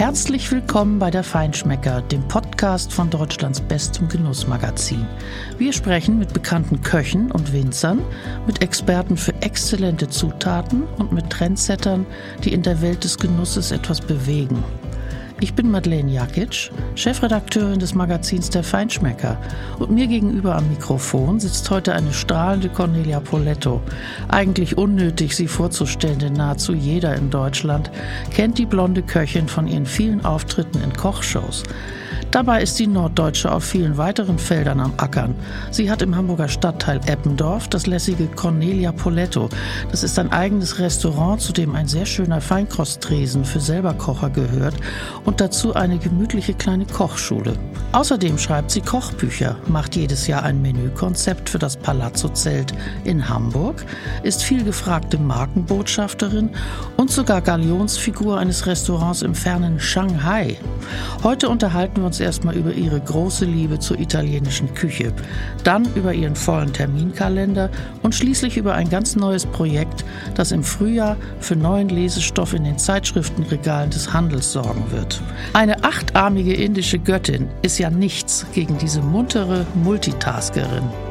Herzlich 0.00 0.50
willkommen 0.50 0.98
bei 0.98 1.10
der 1.10 1.22
Feinschmecker, 1.22 2.00
dem 2.00 2.26
Podcast 2.26 2.90
von 2.90 3.10
Deutschlands 3.10 3.60
bestem 3.60 4.08
Genussmagazin. 4.08 5.06
Wir 5.58 5.74
sprechen 5.74 6.18
mit 6.18 6.32
bekannten 6.32 6.80
Köchen 6.80 7.30
und 7.30 7.52
Winzern, 7.52 8.00
mit 8.46 8.62
Experten 8.62 9.18
für 9.18 9.34
exzellente 9.42 10.08
Zutaten 10.08 10.84
und 10.96 11.12
mit 11.12 11.28
Trendsettern, 11.28 12.06
die 12.42 12.54
in 12.54 12.62
der 12.62 12.80
Welt 12.80 13.04
des 13.04 13.18
Genusses 13.18 13.72
etwas 13.72 14.00
bewegen. 14.00 14.64
Ich 15.42 15.54
bin 15.54 15.70
Madeleine 15.70 16.12
Jakic, 16.12 16.70
Chefredakteurin 16.96 17.80
des 17.80 17.94
Magazins 17.94 18.50
Der 18.50 18.62
Feinschmecker. 18.62 19.38
Und 19.78 19.90
mir 19.90 20.06
gegenüber 20.06 20.54
am 20.54 20.68
Mikrofon 20.68 21.40
sitzt 21.40 21.70
heute 21.70 21.94
eine 21.94 22.12
strahlende 22.12 22.68
Cornelia 22.68 23.20
Poletto. 23.20 23.80
Eigentlich 24.28 24.76
unnötig, 24.76 25.34
sie 25.34 25.48
vorzustellen, 25.48 26.18
denn 26.18 26.34
nahezu 26.34 26.74
jeder 26.74 27.16
in 27.16 27.30
Deutschland 27.30 27.90
kennt 28.30 28.58
die 28.58 28.66
blonde 28.66 29.00
Köchin 29.00 29.48
von 29.48 29.66
ihren 29.66 29.86
vielen 29.86 30.22
Auftritten 30.26 30.82
in 30.82 30.92
Kochshows. 30.92 31.62
Dabei 32.30 32.62
ist 32.62 32.78
die 32.78 32.86
Norddeutsche 32.86 33.50
auf 33.50 33.64
vielen 33.64 33.96
weiteren 33.96 34.38
Feldern 34.38 34.78
am 34.78 34.92
Ackern. 34.98 35.34
Sie 35.72 35.90
hat 35.90 36.00
im 36.00 36.14
Hamburger 36.14 36.46
Stadtteil 36.46 37.00
Eppendorf 37.06 37.66
das 37.66 37.88
lässige 37.88 38.28
Cornelia 38.28 38.92
Poletto. 38.92 39.48
Das 39.90 40.04
ist 40.04 40.16
ein 40.16 40.30
eigenes 40.30 40.78
Restaurant, 40.78 41.40
zu 41.40 41.52
dem 41.52 41.74
ein 41.74 41.88
sehr 41.88 42.06
schöner 42.06 42.40
Feinkosttresen 42.40 43.44
für 43.44 43.58
Selberkocher 43.58 44.30
gehört 44.30 44.76
und 45.24 45.40
dazu 45.40 45.74
eine 45.74 45.98
gemütliche 45.98 46.54
kleine 46.54 46.86
Kochschule. 46.86 47.54
Außerdem 47.90 48.38
schreibt 48.38 48.70
sie 48.70 48.80
Kochbücher, 48.80 49.56
macht 49.66 49.96
jedes 49.96 50.28
Jahr 50.28 50.44
ein 50.44 50.62
Menükonzept 50.62 51.50
für 51.50 51.58
das 51.58 51.76
Palazzo-Zelt 51.76 52.72
in 53.02 53.28
Hamburg, 53.28 53.84
ist 54.22 54.44
viel 54.44 54.62
gefragte 54.62 55.18
Markenbotschafterin 55.18 56.50
und 56.96 57.10
sogar 57.10 57.40
Galionsfigur 57.40 58.38
eines 58.38 58.66
Restaurants 58.66 59.22
im 59.22 59.34
fernen 59.34 59.80
Shanghai. 59.80 60.56
Heute 61.24 61.48
unterhalten 61.48 61.96
wir 61.96 62.06
uns 62.06 62.19
erstmal 62.20 62.56
über 62.56 62.72
ihre 62.72 63.00
große 63.00 63.44
Liebe 63.44 63.78
zur 63.78 63.98
italienischen 63.98 64.72
Küche, 64.74 65.12
dann 65.64 65.86
über 65.94 66.12
ihren 66.12 66.36
vollen 66.36 66.72
Terminkalender 66.72 67.70
und 68.02 68.14
schließlich 68.14 68.56
über 68.56 68.74
ein 68.74 68.88
ganz 68.88 69.16
neues 69.16 69.46
Projekt, 69.46 70.04
das 70.34 70.52
im 70.52 70.62
Frühjahr 70.62 71.16
für 71.40 71.56
neuen 71.56 71.88
Lesestoff 71.88 72.54
in 72.54 72.64
den 72.64 72.78
Zeitschriftenregalen 72.78 73.90
des 73.90 74.12
Handels 74.12 74.52
sorgen 74.52 74.84
wird. 74.90 75.22
Eine 75.52 75.82
achtarmige 75.84 76.54
indische 76.54 76.98
Göttin 76.98 77.48
ist 77.62 77.78
ja 77.78 77.90
nichts 77.90 78.46
gegen 78.54 78.78
diese 78.78 79.02
muntere 79.02 79.66
Multitaskerin. 79.82 81.09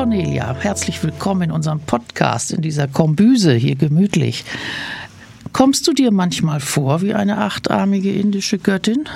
Cornelia, 0.00 0.56
herzlich 0.58 1.02
willkommen 1.02 1.42
in 1.42 1.50
unserem 1.50 1.78
Podcast, 1.78 2.52
in 2.52 2.62
dieser 2.62 2.88
Kombüse 2.88 3.52
hier 3.52 3.74
gemütlich. 3.74 4.46
Kommst 5.52 5.86
du 5.86 5.92
dir 5.92 6.10
manchmal 6.10 6.60
vor 6.60 7.02
wie 7.02 7.12
eine 7.12 7.36
achtarmige 7.36 8.10
indische 8.10 8.56
Göttin? 8.56 9.06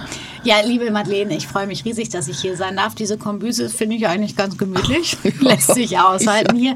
Ja, 0.45 0.57
liebe 0.63 0.91
Madeleine, 0.91 1.35
ich 1.35 1.49
freue 1.49 1.67
mich 1.67 1.87
riesig, 1.87 2.11
dass 2.11 2.29
ich 2.29 2.39
hier 2.39 2.55
sein 2.55 2.77
darf. 2.77 2.95
Diese 2.95 3.17
Kombüse 3.17 3.71
finde 3.71 3.97
ich 3.97 4.07
eigentlich 4.07 4.37
ganz 4.37 4.59
gemütlich. 4.59 5.17
Lässt 5.41 5.73
sich 5.73 5.99
aushalten 5.99 6.57
hier. 6.57 6.75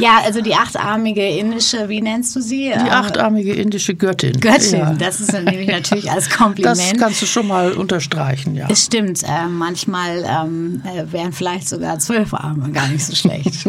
Ja, 0.00 0.20
also 0.24 0.40
die 0.40 0.54
achtarmige 0.54 1.26
indische, 1.26 1.90
wie 1.90 2.00
nennst 2.00 2.34
du 2.34 2.40
sie? 2.40 2.72
Die 2.72 2.90
achtarmige 2.90 3.52
indische 3.52 3.94
Göttin. 3.94 4.40
Göttin, 4.40 4.78
ja. 4.78 4.94
das 4.94 5.20
ist 5.20 5.32
nämlich 5.32 5.68
natürlich 5.68 6.10
als 6.10 6.30
Kompliment. 6.30 6.78
Das 6.78 6.98
kannst 6.98 7.20
du 7.20 7.26
schon 7.26 7.48
mal 7.48 7.72
unterstreichen, 7.72 8.54
ja. 8.54 8.66
Es 8.70 8.86
stimmt. 8.86 9.22
Äh, 9.24 9.46
manchmal 9.46 10.24
ähm, 10.26 10.82
äh, 10.84 11.12
wären 11.12 11.34
vielleicht 11.34 11.68
sogar 11.68 11.98
zwölf 11.98 12.32
Arme 12.32 12.70
gar 12.70 12.88
nicht 12.88 13.04
so 13.04 13.14
schlecht. 13.14 13.68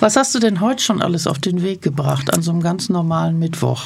Was 0.00 0.16
hast 0.16 0.34
du 0.34 0.38
denn 0.38 0.60
heute 0.60 0.82
schon 0.82 1.02
alles 1.02 1.26
auf 1.26 1.38
den 1.38 1.62
Weg 1.62 1.82
gebracht 1.82 2.32
an 2.32 2.40
so 2.40 2.52
einem 2.52 2.62
ganz 2.62 2.88
normalen 2.88 3.38
Mittwoch? 3.38 3.82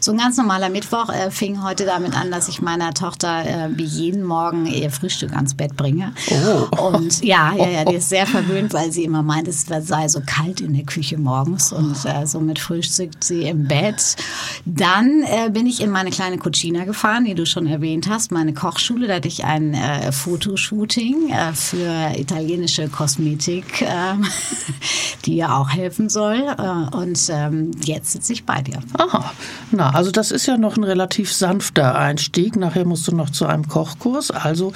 So 0.00 0.12
ein 0.12 0.18
ganz 0.18 0.38
normaler 0.38 0.70
Mittwoch 0.70 1.10
äh, 1.10 1.30
fing 1.30 1.62
heute 1.62 1.84
damit 1.84 2.14
an, 2.16 2.30
dass 2.30 2.48
ich 2.48 2.62
meiner 2.62 2.94
Tochter 2.94 3.44
äh, 3.44 3.68
wie 3.76 3.84
jeden 3.84 4.22
Morgen 4.22 4.45
Morgen 4.46 4.66
ihr 4.66 4.90
Frühstück 4.90 5.32
ans 5.32 5.54
Bett 5.54 5.76
bringe. 5.76 6.12
Oh. 6.30 6.88
Und 6.88 7.24
ja, 7.24 7.52
ja, 7.56 7.68
ja, 7.68 7.84
die 7.84 7.96
ist 7.96 8.08
sehr 8.08 8.26
verwöhnt, 8.26 8.72
weil 8.74 8.92
sie 8.92 9.02
immer 9.02 9.24
meint, 9.24 9.48
es 9.48 9.66
sei 9.66 10.06
so 10.06 10.20
kalt 10.24 10.60
in 10.60 10.72
der 10.72 10.84
Küche 10.84 11.18
morgens 11.18 11.72
und 11.72 11.96
äh, 12.04 12.26
somit 12.26 12.60
frühstückt 12.60 13.24
sie 13.24 13.42
im 13.42 13.66
Bett. 13.66 14.16
Dann 14.64 15.22
äh, 15.22 15.50
bin 15.50 15.66
ich 15.66 15.80
in 15.80 15.90
meine 15.90 16.10
kleine 16.10 16.38
Cucina 16.38 16.84
gefahren, 16.84 17.24
die 17.24 17.34
du 17.34 17.44
schon 17.44 17.66
erwähnt 17.66 18.08
hast, 18.08 18.30
meine 18.30 18.54
Kochschule. 18.54 19.08
Da 19.08 19.14
hatte 19.14 19.26
ich 19.26 19.44
ein 19.44 19.74
äh, 19.74 20.12
Fotoshooting 20.12 21.30
äh, 21.30 21.52
für 21.52 22.12
italienische 22.16 22.88
Kosmetik, 22.88 23.82
äh, 23.82 24.14
die 25.24 25.36
ja 25.36 25.58
auch 25.58 25.70
helfen 25.70 26.08
soll. 26.08 26.36
Äh, 26.56 26.96
und 26.96 27.18
ähm, 27.30 27.72
jetzt 27.82 28.12
sitze 28.12 28.32
ich 28.32 28.44
bei 28.44 28.62
dir. 28.62 28.78
Aha, 28.96 29.32
na, 29.72 29.90
also 29.90 30.12
das 30.12 30.30
ist 30.30 30.46
ja 30.46 30.56
noch 30.56 30.76
ein 30.76 30.84
relativ 30.84 31.32
sanfter 31.32 31.96
Einstieg. 31.96 32.54
Nachher 32.54 32.84
musst 32.84 33.08
du 33.08 33.16
noch 33.16 33.30
zu 33.30 33.46
einem 33.46 33.66
Kochkurs. 33.66 34.30
Also 34.44 34.72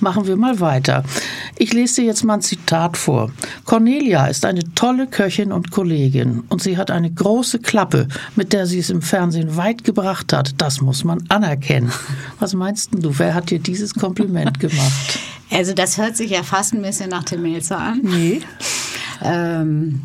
machen 0.00 0.26
wir 0.26 0.36
mal 0.36 0.60
weiter. 0.60 1.04
Ich 1.56 1.72
lese 1.72 2.02
dir 2.02 2.06
jetzt 2.06 2.24
mal 2.24 2.34
ein 2.34 2.42
Zitat 2.42 2.96
vor. 2.96 3.30
Cornelia 3.64 4.26
ist 4.26 4.44
eine 4.44 4.62
tolle 4.74 5.06
Köchin 5.06 5.52
und 5.52 5.70
Kollegin 5.70 6.44
und 6.48 6.62
sie 6.62 6.76
hat 6.76 6.90
eine 6.90 7.10
große 7.10 7.60
Klappe, 7.60 8.08
mit 8.36 8.52
der 8.52 8.66
sie 8.66 8.78
es 8.78 8.90
im 8.90 9.02
Fernsehen 9.02 9.56
weit 9.56 9.84
gebracht 9.84 10.32
hat. 10.32 10.54
Das 10.60 10.80
muss 10.80 11.04
man 11.04 11.24
anerkennen. 11.28 11.92
Was 12.40 12.54
meinst 12.54 12.90
du? 12.92 13.18
Wer 13.18 13.34
hat 13.34 13.50
dir 13.50 13.58
dieses 13.58 13.94
Kompliment 13.94 14.58
gemacht? 14.60 15.18
Also 15.50 15.72
das 15.72 15.98
hört 15.98 16.16
sich 16.16 16.30
ja 16.30 16.42
fast 16.42 16.74
ein 16.74 16.82
bisschen 16.82 17.10
nach 17.10 17.24
Tim 17.24 17.42
Melzer 17.42 17.78
an. 17.78 18.00
Nee. 18.02 18.40
Ähm, 19.22 20.02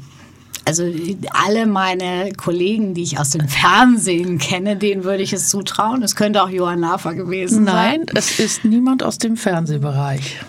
also 0.65 0.83
alle 1.31 1.65
meine 1.65 2.31
Kollegen, 2.33 2.93
die 2.93 3.03
ich 3.03 3.19
aus 3.19 3.31
dem 3.31 3.47
Fernsehen 3.47 4.37
kenne, 4.37 4.75
denen 4.77 5.03
würde 5.03 5.23
ich 5.23 5.33
es 5.33 5.49
zutrauen. 5.49 6.03
Es 6.03 6.15
könnte 6.15 6.43
auch 6.43 6.49
Johann 6.49 6.81
Nafer 6.81 7.15
gewesen 7.15 7.63
Nein, 7.63 7.73
sein. 7.73 7.99
Nein, 8.05 8.15
es 8.15 8.39
ist 8.39 8.65
niemand 8.65 9.03
aus 9.03 9.17
dem 9.17 9.37
Fernsehbereich. 9.37 10.39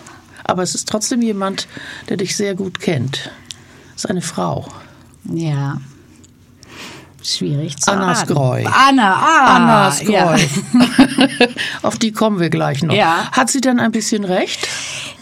Aber 0.43 0.63
es 0.63 0.75
ist 0.75 0.87
trotzdem 0.87 1.21
jemand, 1.21 1.67
der 2.09 2.17
dich 2.17 2.35
sehr 2.35 2.55
gut 2.55 2.79
kennt. 2.79 3.31
Es 3.95 4.05
ist 4.05 4.09
eine 4.09 4.21
Frau. 4.21 4.67
Ja. 5.23 5.79
Schwierig 7.23 7.77
zu 7.77 7.91
Anna 7.91 8.15
Skreu. 8.15 8.63
Anna, 8.65 9.13
ah, 9.13 9.55
Anna 9.55 9.91
Skreu. 9.91 10.11
Ja. 10.11 10.35
Auf 11.81 11.97
die 11.97 12.11
kommen 12.11 12.39
wir 12.39 12.49
gleich 12.49 12.83
noch. 12.83 12.93
Ja. 12.93 13.31
Hat 13.31 13.49
sie 13.49 13.61
denn 13.61 13.79
ein 13.79 13.91
bisschen 13.91 14.23
recht? 14.23 14.67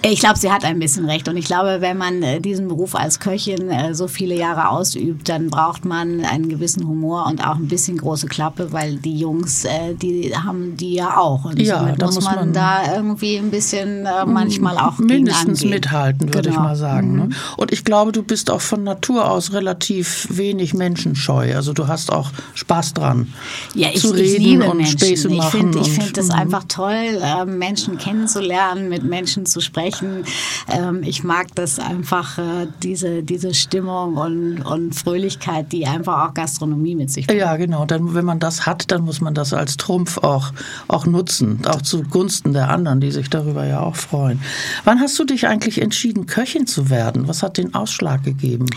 Ich 0.01 0.21
glaube, 0.21 0.39
sie 0.39 0.49
hat 0.49 0.63
ein 0.63 0.79
bisschen 0.79 1.05
recht. 1.09 1.27
Und 1.27 1.35
ich 1.35 1.45
glaube, 1.45 1.81
wenn 1.81 1.97
man 1.97 2.23
äh, 2.23 2.39
diesen 2.39 2.69
Beruf 2.69 2.95
als 2.95 3.19
Köchin 3.19 3.69
äh, 3.69 3.93
so 3.93 4.07
viele 4.07 4.33
Jahre 4.33 4.69
ausübt, 4.69 5.27
dann 5.27 5.49
braucht 5.49 5.83
man 5.83 6.23
einen 6.23 6.47
gewissen 6.47 6.87
Humor 6.87 7.25
und 7.27 7.45
auch 7.45 7.57
ein 7.57 7.67
bisschen 7.67 7.97
große 7.97 8.27
Klappe, 8.27 8.71
weil 8.71 8.95
die 8.95 9.19
Jungs, 9.19 9.65
äh, 9.65 9.95
die 9.95 10.33
haben 10.33 10.77
die 10.77 10.93
ja 10.93 11.17
auch. 11.17 11.43
Und 11.43 11.59
ja, 11.59 11.79
somit 11.79 12.01
da 12.01 12.05
muss 12.05 12.23
man, 12.23 12.35
man, 12.35 12.53
da 12.53 12.95
irgendwie 12.95 13.37
ein 13.37 13.51
bisschen 13.51 14.07
manchmal 14.25 14.77
auch 14.77 14.99
mindestens 14.99 15.65
mithalten, 15.65 16.33
würde 16.33 16.49
genau. 16.49 16.61
ich 16.61 16.63
mal 16.63 16.75
sagen. 16.77 17.15
Ne? 17.15 17.23
Mhm. 17.25 17.35
Und 17.57 17.73
ich 17.73 17.83
glaube, 17.83 18.13
du 18.13 18.23
bist 18.23 18.49
auch 18.51 18.61
von 18.61 18.83
Natur 18.83 19.29
aus 19.29 19.51
relativ 19.51 20.27
wenig 20.29 20.73
menschenscheu. 20.73 21.55
Also 21.55 21.73
du 21.73 21.88
hast 21.89 22.11
auch 22.11 22.31
Spaß 22.53 22.93
dran, 22.93 23.33
ja, 23.73 23.89
ich, 23.93 24.01
zu 24.01 24.11
reden 24.11 24.25
ich 24.25 24.37
liebe 24.37 24.69
und 24.69 24.77
Menschen. 24.77 24.99
Späße 24.99 25.29
machen. 25.29 25.73
Ich 25.77 25.89
finde 25.89 26.03
find 26.03 26.17
es 26.17 26.29
einfach 26.29 26.63
toll, 26.67 27.19
Menschen 27.45 27.97
kennenzulernen, 27.97 28.89
mit 28.89 29.03
Menschen 29.03 29.45
zu 29.45 29.59
sprechen 29.59 29.79
sprechen. 29.79 30.25
Ähm, 30.69 31.03
ich 31.03 31.23
mag 31.23 31.47
das 31.55 31.79
einfach, 31.79 32.37
äh, 32.37 32.67
diese, 32.83 33.23
diese 33.23 33.53
Stimmung 33.53 34.17
und, 34.17 34.61
und 34.61 34.95
Fröhlichkeit, 34.95 35.71
die 35.71 35.85
einfach 35.85 36.27
auch 36.27 36.33
Gastronomie 36.33 36.95
mit 36.95 37.11
sich 37.11 37.27
bringt. 37.27 37.39
Ja, 37.39 37.55
genau. 37.57 37.85
Dann, 37.85 38.13
wenn 38.13 38.25
man 38.25 38.39
das 38.39 38.65
hat, 38.65 38.91
dann 38.91 39.03
muss 39.03 39.21
man 39.21 39.33
das 39.33 39.53
als 39.53 39.77
Trumpf 39.77 40.17
auch, 40.19 40.51
auch 40.87 41.05
nutzen, 41.05 41.61
auch 41.65 41.81
zugunsten 41.81 42.53
der 42.53 42.69
anderen, 42.69 42.99
die 42.99 43.11
sich 43.11 43.29
darüber 43.29 43.65
ja 43.65 43.81
auch 43.81 43.95
freuen. 43.95 44.41
Wann 44.83 44.99
hast 44.99 45.17
du 45.19 45.23
dich 45.23 45.47
eigentlich 45.47 45.81
entschieden, 45.81 46.25
Köchin 46.25 46.67
zu 46.67 46.89
werden? 46.89 47.27
Was 47.27 47.43
hat 47.43 47.57
den 47.57 47.73
Ausschlag 47.73 48.23
gegeben? 48.23 48.67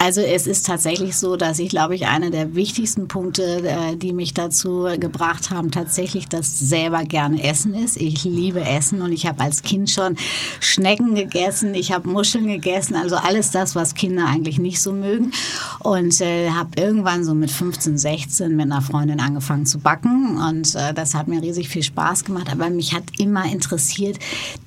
Also 0.00 0.20
es 0.20 0.46
ist 0.46 0.64
tatsächlich 0.64 1.16
so, 1.16 1.36
dass 1.36 1.58
ich 1.58 1.70
glaube 1.70 1.96
ich 1.96 2.06
einer 2.06 2.30
der 2.30 2.54
wichtigsten 2.54 3.08
Punkte, 3.08 3.68
äh, 3.68 3.96
die 3.96 4.12
mich 4.12 4.32
dazu 4.32 4.86
gebracht 4.96 5.50
haben, 5.50 5.72
tatsächlich 5.72 6.28
das 6.28 6.56
selber 6.56 7.02
gerne 7.02 7.42
Essen 7.42 7.74
ist. 7.74 7.96
Ich 7.96 8.22
liebe 8.22 8.60
Essen 8.60 9.02
und 9.02 9.10
ich 9.10 9.26
habe 9.26 9.40
als 9.42 9.62
Kind 9.62 9.90
schon 9.90 10.16
Schnecken 10.60 11.16
gegessen, 11.16 11.74
ich 11.74 11.90
habe 11.90 12.08
Muscheln 12.08 12.46
gegessen, 12.46 12.94
also 12.94 13.16
alles 13.16 13.50
das, 13.50 13.74
was 13.74 13.94
Kinder 13.94 14.26
eigentlich 14.26 14.60
nicht 14.60 14.80
so 14.80 14.92
mögen. 14.92 15.32
Und 15.80 16.20
äh, 16.20 16.50
habe 16.50 16.70
irgendwann 16.80 17.24
so 17.24 17.34
mit 17.34 17.50
15, 17.50 17.98
16 17.98 18.54
mit 18.54 18.66
einer 18.66 18.82
Freundin 18.82 19.18
angefangen 19.18 19.66
zu 19.66 19.80
backen 19.80 20.38
und 20.38 20.76
äh, 20.76 20.94
das 20.94 21.14
hat 21.14 21.26
mir 21.26 21.42
riesig 21.42 21.68
viel 21.68 21.82
Spaß 21.82 22.24
gemacht. 22.24 22.48
Aber 22.52 22.70
mich 22.70 22.94
hat 22.94 23.02
immer 23.18 23.50
interessiert 23.50 24.18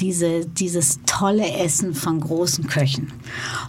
diese, 0.02 0.46
dieses 0.46 1.00
tolle 1.06 1.50
Essen 1.54 1.94
von 1.94 2.20
großen 2.20 2.68
Köchen. 2.68 3.14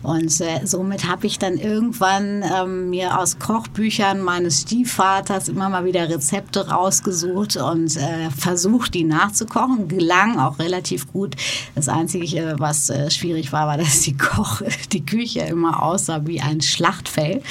Und 0.03 0.41
äh, 0.41 0.67
somit 0.67 1.07
habe 1.07 1.29
ich 1.29 1.39
dann 1.39 1.52
dann 1.53 1.59
irgendwann 1.59 2.43
ähm, 2.43 2.91
mir 2.91 3.19
aus 3.19 3.39
Kochbüchern 3.39 4.21
meines 4.21 4.63
Stiefvaters 4.63 5.49
immer 5.49 5.69
mal 5.69 5.85
wieder 5.85 6.09
Rezepte 6.09 6.69
rausgesucht 6.69 7.57
und 7.57 7.97
äh, 7.97 8.31
versucht, 8.37 8.95
die 8.95 9.05
nachzukochen. 9.05 9.89
Gelang 9.89 10.39
auch 10.39 10.59
relativ 10.59 11.13
gut. 11.13 11.37
Das 11.75 11.89
Einzige, 11.89 12.57
was 12.59 12.91
äh, 12.91 13.11
schwierig 13.11 13.53
war, 13.53 13.67
war, 13.67 13.77
dass 13.83 14.01
die 14.01 14.17
Koch, 14.17 14.63
die 14.93 15.05
Küche 15.05 15.41
immer 15.41 15.83
aussah 15.83 16.27
wie 16.27 16.41
ein 16.41 16.61
Schlachtfeld. 16.61 17.43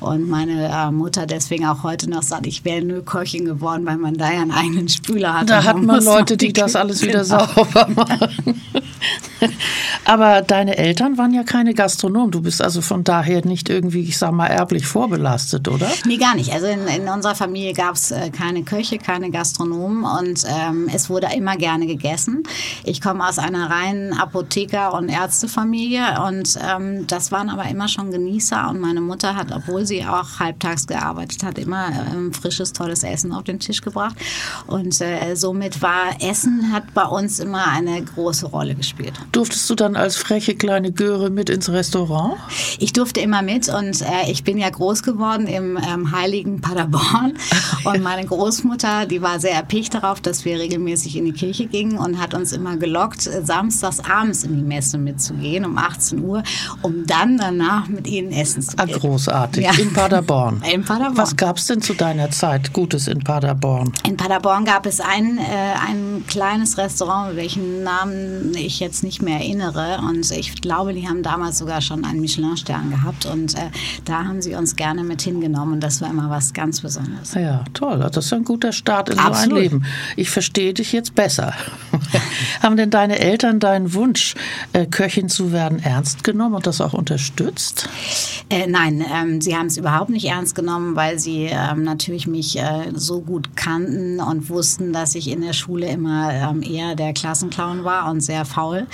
Und 0.00 0.28
meine 0.28 0.68
äh, 0.68 0.90
Mutter 0.90 1.26
deswegen 1.26 1.66
auch 1.66 1.82
heute 1.82 2.08
noch 2.08 2.22
sagt, 2.22 2.46
ich 2.46 2.64
wäre 2.64 2.82
nur 2.82 3.04
Köchin 3.04 3.44
geworden, 3.44 3.86
weil 3.86 3.98
man 3.98 4.14
da 4.14 4.32
ja 4.32 4.42
einen 4.42 4.52
eigenen 4.52 4.88
Spüler 4.88 5.34
hat. 5.34 5.50
Da 5.50 5.64
hat 5.64 5.80
man 5.80 6.02
Leute, 6.02 6.36
die 6.36 6.52
das 6.52 6.76
alles 6.76 7.02
wieder 7.02 7.24
genau. 7.24 7.46
sauber 7.46 7.88
machen. 7.94 8.62
Aber 10.04 10.42
deine 10.42 10.76
Eltern 10.76 11.18
waren 11.18 11.32
ja 11.32 11.42
keine 11.42 11.74
Gastronomen. 11.74 12.30
Du 12.30 12.40
bist 12.40 12.62
also 12.62 12.80
von 12.80 13.04
daher 13.04 13.44
nicht 13.48 13.68
irgendwie, 13.68 14.02
ich 14.02 14.18
sag 14.18 14.32
mal, 14.32 14.46
erblich 14.46 14.86
vorbelastet, 14.86 15.68
oder? 15.68 15.90
Nee, 16.04 16.16
gar 16.16 16.34
nicht. 16.34 16.52
Also 16.52 16.66
in, 16.66 16.86
in 16.86 17.08
unserer 17.08 17.34
Familie 17.34 17.72
gab 17.72 17.94
es 17.94 18.10
äh, 18.10 18.30
keine 18.30 18.62
Köche, 18.62 18.98
keine 18.98 19.30
Gastronomen 19.30 20.04
und 20.04 20.44
ähm, 20.46 20.88
es 20.92 21.10
wurde 21.10 21.28
immer 21.34 21.56
gerne 21.56 21.86
gegessen. 21.86 22.42
Ich 22.84 23.00
komme 23.00 23.26
aus 23.26 23.38
einer 23.38 23.70
reinen 23.70 24.12
Apotheker- 24.12 24.94
und 24.94 25.08
Ärztefamilie 25.08 26.22
und 26.26 26.58
ähm, 26.62 27.06
das 27.06 27.32
waren 27.32 27.48
aber 27.50 27.64
immer 27.68 27.88
schon 27.88 28.10
Genießer 28.10 28.68
und 28.70 28.80
meine 28.80 29.00
Mutter 29.00 29.34
hat, 29.34 29.52
obwohl 29.52 29.86
sie 29.86 30.04
auch 30.04 30.38
halbtags 30.38 30.86
gearbeitet 30.86 31.42
hat, 31.42 31.58
immer 31.58 31.88
ähm, 32.12 32.32
frisches, 32.32 32.72
tolles 32.72 33.02
Essen 33.02 33.32
auf 33.32 33.44
den 33.44 33.58
Tisch 33.58 33.80
gebracht 33.80 34.16
und 34.66 35.00
äh, 35.00 35.34
somit 35.34 35.82
war 35.82 36.20
Essen 36.20 36.72
hat 36.72 36.94
bei 36.94 37.04
uns 37.04 37.38
immer 37.38 37.66
eine 37.68 38.02
große 38.02 38.46
Rolle 38.46 38.74
gespielt. 38.74 39.14
Durftest 39.32 39.68
du 39.70 39.74
dann 39.74 39.96
als 39.96 40.16
freche 40.16 40.54
kleine 40.54 40.92
Göre 40.92 41.30
mit 41.30 41.50
ins 41.50 41.70
Restaurant? 41.70 42.36
Ich 42.78 42.92
durfte 42.92 43.20
immer 43.20 43.37
mit 43.42 43.68
und 43.68 44.02
äh, 44.02 44.30
ich 44.30 44.44
bin 44.44 44.58
ja 44.58 44.70
groß 44.70 45.02
geworden 45.02 45.46
im 45.46 45.76
ähm, 45.76 46.12
heiligen 46.12 46.60
Paderborn 46.60 47.34
und 47.84 48.02
meine 48.02 48.26
Großmutter, 48.26 49.06
die 49.06 49.22
war 49.22 49.40
sehr 49.40 49.54
erpicht 49.54 49.94
darauf, 49.94 50.20
dass 50.20 50.44
wir 50.44 50.58
regelmäßig 50.58 51.16
in 51.16 51.24
die 51.24 51.32
Kirche 51.32 51.66
gingen 51.66 51.98
und 51.98 52.20
hat 52.20 52.34
uns 52.34 52.52
immer 52.52 52.76
gelockt, 52.76 53.26
äh, 53.26 53.44
samstags 53.44 54.00
abends 54.00 54.44
in 54.44 54.56
die 54.56 54.62
Messe 54.62 54.98
mitzugehen 54.98 55.64
um 55.64 55.78
18 55.78 56.22
Uhr, 56.22 56.42
um 56.82 57.06
dann 57.06 57.38
danach 57.38 57.88
mit 57.88 58.06
ihnen 58.06 58.32
essen 58.32 58.62
zu 58.62 58.78
ah, 58.78 58.84
gehen. 58.84 58.98
Großartig. 58.98 59.64
Ja. 59.64 59.72
In 59.72 59.92
Paderborn. 59.92 60.62
In 60.72 60.84
Paderborn. 60.84 61.16
Was 61.16 61.36
gab 61.36 61.58
es 61.58 61.66
denn 61.66 61.80
zu 61.82 61.94
deiner 61.94 62.30
Zeit 62.30 62.72
Gutes 62.72 63.08
in 63.08 63.20
Paderborn? 63.20 63.92
In 64.06 64.16
Paderborn 64.16 64.64
gab 64.64 64.86
es 64.86 65.00
ein, 65.00 65.38
äh, 65.38 65.42
ein 65.88 66.24
kleines 66.26 66.78
Restaurant, 66.78 67.36
welchen 67.36 67.82
Namen 67.82 68.52
ich 68.54 68.80
jetzt 68.80 69.02
nicht 69.02 69.22
mehr 69.22 69.38
erinnere. 69.38 70.00
Und 70.06 70.30
ich 70.30 70.60
glaube, 70.60 70.94
die 70.94 71.08
haben 71.08 71.22
damals 71.22 71.58
sogar 71.58 71.80
schon 71.80 72.04
einen 72.04 72.20
Michelin-Stern 72.20 72.90
gehabt. 72.90 73.26
Und 73.28 73.54
äh, 73.54 73.70
da 74.04 74.24
haben 74.24 74.42
sie 74.42 74.54
uns 74.54 74.76
gerne 74.76 75.04
mit 75.04 75.22
hingenommen. 75.22 75.74
Und 75.74 75.80
das 75.80 76.00
war 76.00 76.10
immer 76.10 76.30
was 76.30 76.52
ganz 76.52 76.80
Besonderes. 76.80 77.34
Ja, 77.34 77.64
toll. 77.74 77.98
Das 78.12 78.26
ist 78.26 78.32
ein 78.32 78.44
guter 78.44 78.72
Start 78.72 79.10
in 79.10 79.18
Absolut. 79.18 79.50
so 79.50 79.54
ein 79.54 79.62
Leben. 79.62 79.84
Ich 80.16 80.30
verstehe 80.30 80.74
dich 80.74 80.92
jetzt 80.92 81.14
besser. 81.14 81.52
haben 82.62 82.76
denn 82.76 82.90
deine 82.90 83.18
Eltern 83.18 83.60
deinen 83.60 83.94
Wunsch, 83.94 84.34
äh, 84.72 84.86
Köchin 84.86 85.28
zu 85.28 85.52
werden, 85.52 85.82
ernst 85.82 86.24
genommen 86.24 86.54
und 86.54 86.66
das 86.66 86.80
auch 86.80 86.92
unterstützt? 86.92 87.88
Äh, 88.50 88.66
nein, 88.66 89.04
ähm, 89.14 89.40
sie 89.40 89.56
haben 89.56 89.66
es 89.66 89.76
überhaupt 89.76 90.10
nicht 90.10 90.26
ernst 90.26 90.54
genommen, 90.54 90.96
weil 90.96 91.18
sie 91.18 91.48
ähm, 91.50 91.82
natürlich 91.84 92.26
mich 92.26 92.58
äh, 92.58 92.92
so 92.94 93.20
gut 93.20 93.56
kannten 93.56 94.20
und 94.20 94.48
wussten, 94.48 94.92
dass 94.92 95.14
ich 95.14 95.30
in 95.30 95.40
der 95.40 95.52
Schule 95.52 95.88
immer 95.88 96.32
ähm, 96.32 96.62
eher 96.62 96.94
der 96.94 97.12
Klassenclown 97.12 97.84
war 97.84 98.10
und 98.10 98.20
sehr 98.20 98.44
faul. 98.44 98.86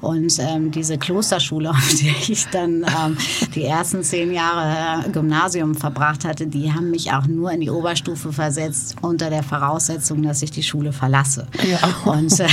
Und 0.00 0.38
ähm, 0.38 0.70
diese 0.70 0.98
Klosterschule, 0.98 1.70
auf 1.76 1.94
der 2.02 2.14
ich 2.28 2.46
dann 2.48 2.84
ähm, 2.84 3.16
die 3.54 3.64
ersten 3.64 3.75
zehn 3.84 4.32
Jahre 4.32 5.06
äh, 5.06 5.10
Gymnasium 5.10 5.74
verbracht 5.74 6.24
hatte, 6.24 6.46
die 6.46 6.72
haben 6.72 6.90
mich 6.90 7.12
auch 7.12 7.26
nur 7.26 7.50
in 7.52 7.60
die 7.60 7.70
Oberstufe 7.70 8.32
versetzt, 8.32 8.96
unter 9.02 9.30
der 9.30 9.42
Voraussetzung, 9.42 10.22
dass 10.22 10.42
ich 10.42 10.50
die 10.50 10.62
Schule 10.62 10.92
verlasse. 10.92 11.46
Ja. 11.62 11.78
Und 12.10 12.38
äh, 12.40 12.46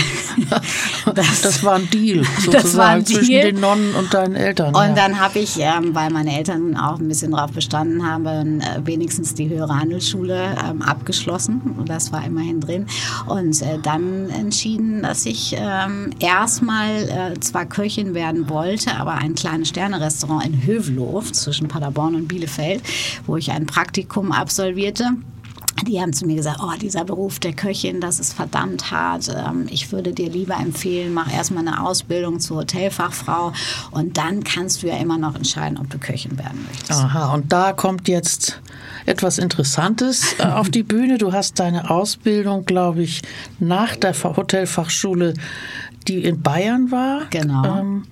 das, 1.16 1.42
das, 1.42 1.64
war 1.64 1.76
ein 1.76 1.90
Deal 1.90 2.24
sozusagen 2.40 2.78
war 2.78 2.90
ein 2.90 3.06
zwischen 3.06 3.28
Deal. 3.28 3.52
den 3.52 3.62
Nonnen 3.62 3.96
und 3.96 4.14
deinen 4.14 4.36
Eltern. 4.36 4.76
Und 4.76 4.82
ja. 4.82 4.94
dann 4.94 5.20
habe 5.20 5.40
ich, 5.40 5.58
ähm, 5.60 5.94
weil 5.94 6.10
meine 6.10 6.38
Eltern 6.38 6.76
auch 6.78 7.00
ein 7.00 7.08
bisschen 7.08 7.32
darauf 7.32 7.52
bestanden 7.52 8.06
haben, 8.06 8.62
äh, 8.62 8.82
wenigstens 8.84 9.34
die 9.34 9.50
höhere 9.50 9.80
Handelsschule 9.80 10.56
ähm, 10.68 10.82
abgeschlossen. 10.82 11.62
Und 11.78 11.90
das 11.90 12.12
war 12.12 12.26
immerhin 12.26 12.60
drin. 12.60 12.86
Und 13.28 13.62
äh, 13.62 13.80
dann 13.82 14.30
entschieden, 14.30 15.04
dass 15.04 15.26
ich 15.26 15.56
ähm, 15.58 16.12
erstmal 16.20 17.34
äh, 17.36 17.40
zwar 17.40 17.66
Köchin 17.66 18.14
werden 18.14 18.50
wollte, 18.50 18.96
aber 18.96 19.14
ein 19.14 19.36
kleines 19.36 19.70
Sternerestaurant 19.70 20.46
in 20.46 20.66
Hövelhof 21.14 21.32
zwischen 21.32 21.68
Paderborn 21.68 22.16
und 22.16 22.28
Bielefeld, 22.28 22.82
wo 23.26 23.38
ich 23.38 23.52
ein 23.52 23.66
Praktikum 23.66 24.32
absolvierte 24.32 25.12
die 25.88 26.00
haben 26.00 26.14
zu 26.14 26.26
mir 26.26 26.38
gesagt, 26.38 26.60
oh, 26.64 26.72
dieser 26.80 27.04
Beruf 27.04 27.40
der 27.40 27.52
Köchin, 27.52 28.00
das 28.00 28.18
ist 28.18 28.32
verdammt 28.32 28.90
hart. 28.92 29.28
Ähm, 29.28 29.68
ich 29.70 29.92
würde 29.92 30.14
dir 30.14 30.30
lieber 30.30 30.56
empfehlen, 30.56 31.14
mach 31.14 31.30
erstmal 31.34 31.68
eine 31.68 31.84
Ausbildung 31.84 32.40
zur 32.40 32.58
Hotelfachfrau 32.58 33.52
und 33.92 34.18
dann 34.18 34.46
kannst 34.46 34.82
du 34.82 34.88
ja 34.88 34.96
immer 34.96 35.18
noch 35.18 35.36
entscheiden, 35.36 35.78
ob 35.78 35.90
du 35.90 35.98
Köchin 35.98 36.38
werden 36.38 36.66
möchtest. 36.70 37.02
Aha, 37.02 37.34
und 37.34 37.52
da 37.52 37.74
kommt 37.74 38.08
jetzt 38.08 38.62
etwas 39.06 39.40
Interessantes 39.40 40.36
äh, 40.40 40.44
auf 40.44 40.70
die 40.70 40.84
Bühne. 40.84 41.18
Du 41.18 41.34
hast 41.34 41.60
deine 41.60 41.90
Ausbildung, 41.90 42.64
glaube 42.64 43.04
ich, 43.04 43.22
nach 43.60 43.98
der 43.98 44.14
Hotelfachschule, 44.14 45.34
die 46.08 46.24
in 46.24 46.42
Bayern 46.42 46.92
war. 46.92 47.24
Genau. 47.30 47.80
Ähm, 47.80 48.04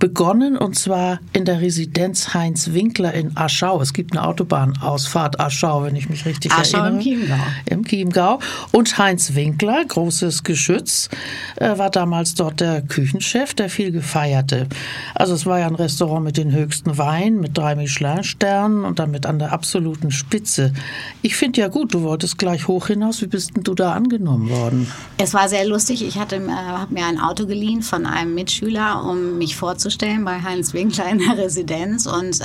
begonnen 0.00 0.56
und 0.56 0.76
zwar 0.76 1.20
in 1.32 1.44
der 1.44 1.60
Residenz 1.60 2.34
Heinz 2.34 2.72
Winkler 2.72 3.12
in 3.14 3.36
Aschau. 3.36 3.80
Es 3.80 3.92
gibt 3.92 4.16
eine 4.16 4.26
Autobahnausfahrt 4.26 5.38
Aschau, 5.38 5.84
wenn 5.84 5.94
ich 5.94 6.08
mich 6.08 6.24
richtig 6.24 6.52
Aschau 6.52 6.78
erinnere. 6.78 6.96
Im 6.96 7.00
Chiemgau. 7.00 7.36
Im 7.66 7.84
Chiemgau. 7.84 8.38
Und 8.72 8.98
Heinz 8.98 9.34
Winkler, 9.34 9.84
großes 9.84 10.42
Geschütz, 10.42 11.10
äh, 11.56 11.76
war 11.78 11.90
damals 11.90 12.34
dort 12.34 12.60
der 12.60 12.80
Küchenchef, 12.82 13.54
der 13.54 13.68
viel 13.68 13.92
gefeierte. 13.92 14.66
Also 15.14 15.34
es 15.34 15.44
war 15.44 15.60
ja 15.60 15.66
ein 15.66 15.74
Restaurant 15.74 16.24
mit 16.24 16.38
den 16.38 16.50
höchsten 16.50 16.96
Weinen, 16.96 17.38
mit 17.38 17.56
drei 17.56 17.74
Michelin-Sternen 17.76 18.84
und 18.84 18.98
damit 18.98 19.26
an 19.26 19.38
der 19.38 19.52
absoluten 19.52 20.10
Spitze. 20.10 20.72
Ich 21.20 21.36
finde 21.36 21.60
ja 21.60 21.68
gut, 21.68 21.92
du 21.92 22.02
wolltest 22.02 22.38
gleich 22.38 22.66
hoch 22.68 22.86
hinaus. 22.86 23.20
Wie 23.20 23.26
bist 23.26 23.54
denn 23.54 23.64
du 23.64 23.74
da 23.74 23.92
angenommen 23.92 24.48
worden? 24.48 24.90
Es 25.18 25.34
war 25.34 25.50
sehr 25.50 25.66
lustig. 25.66 26.02
Ich 26.02 26.18
hatte 26.18 26.36
äh, 26.36 26.50
habe 26.50 26.94
mir 26.94 27.04
ein 27.04 27.20
Auto 27.20 27.46
geliehen 27.46 27.82
von 27.82 28.06
einem 28.06 28.34
Mitschüler, 28.34 29.04
um 29.04 29.36
mich 29.36 29.56
vorzustellen 29.56 29.89
vorzustellen 29.90 30.24
bei 30.24 30.40
Heinz 30.40 30.72
Winkler 30.72 31.10
in 31.10 31.18
der 31.18 31.36
Residenz. 31.36 32.06
Und 32.06 32.40
äh, 32.40 32.44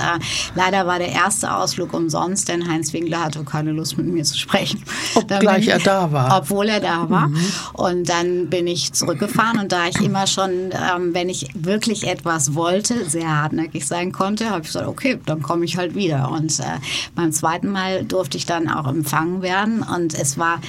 leider 0.54 0.86
war 0.86 0.98
der 0.98 1.12
erste 1.12 1.54
Ausflug 1.54 1.92
umsonst, 1.94 2.48
denn 2.48 2.68
Heinz 2.68 2.92
Winkler 2.92 3.24
hatte 3.24 3.44
keine 3.44 3.72
Lust 3.72 3.96
mit 3.96 4.06
mir 4.06 4.24
zu 4.24 4.36
sprechen. 4.36 4.82
Obgleich 5.14 5.68
er 5.68 5.78
da 5.78 6.10
war. 6.10 6.38
Obwohl 6.38 6.68
er 6.68 6.80
da 6.80 7.08
war. 7.08 7.28
Mhm. 7.28 7.38
Und 7.74 8.08
dann 8.08 8.48
bin 8.50 8.66
ich 8.66 8.92
zurückgefahren 8.92 9.60
und 9.60 9.70
da 9.72 9.86
ich 9.86 10.00
immer 10.00 10.26
schon, 10.26 10.50
ähm, 10.72 11.14
wenn 11.14 11.28
ich 11.28 11.48
wirklich 11.54 12.06
etwas 12.06 12.54
wollte, 12.54 13.08
sehr 13.08 13.28
hartnäckig 13.28 13.86
sein 13.86 14.12
konnte, 14.12 14.50
habe 14.50 14.62
ich 14.62 14.68
gesagt, 14.68 14.88
okay, 14.88 15.18
dann 15.24 15.42
komme 15.42 15.64
ich 15.64 15.76
halt 15.76 15.94
wieder. 15.94 16.30
Und 16.30 16.58
äh, 16.58 16.64
beim 17.14 17.30
zweiten 17.32 17.70
Mal 17.70 18.04
durfte 18.04 18.36
ich 18.36 18.46
dann 18.46 18.68
auch 18.68 18.88
empfangen 18.88 19.42
werden 19.42 19.82
und 19.82 20.14
es 20.14 20.36
war 20.36 20.60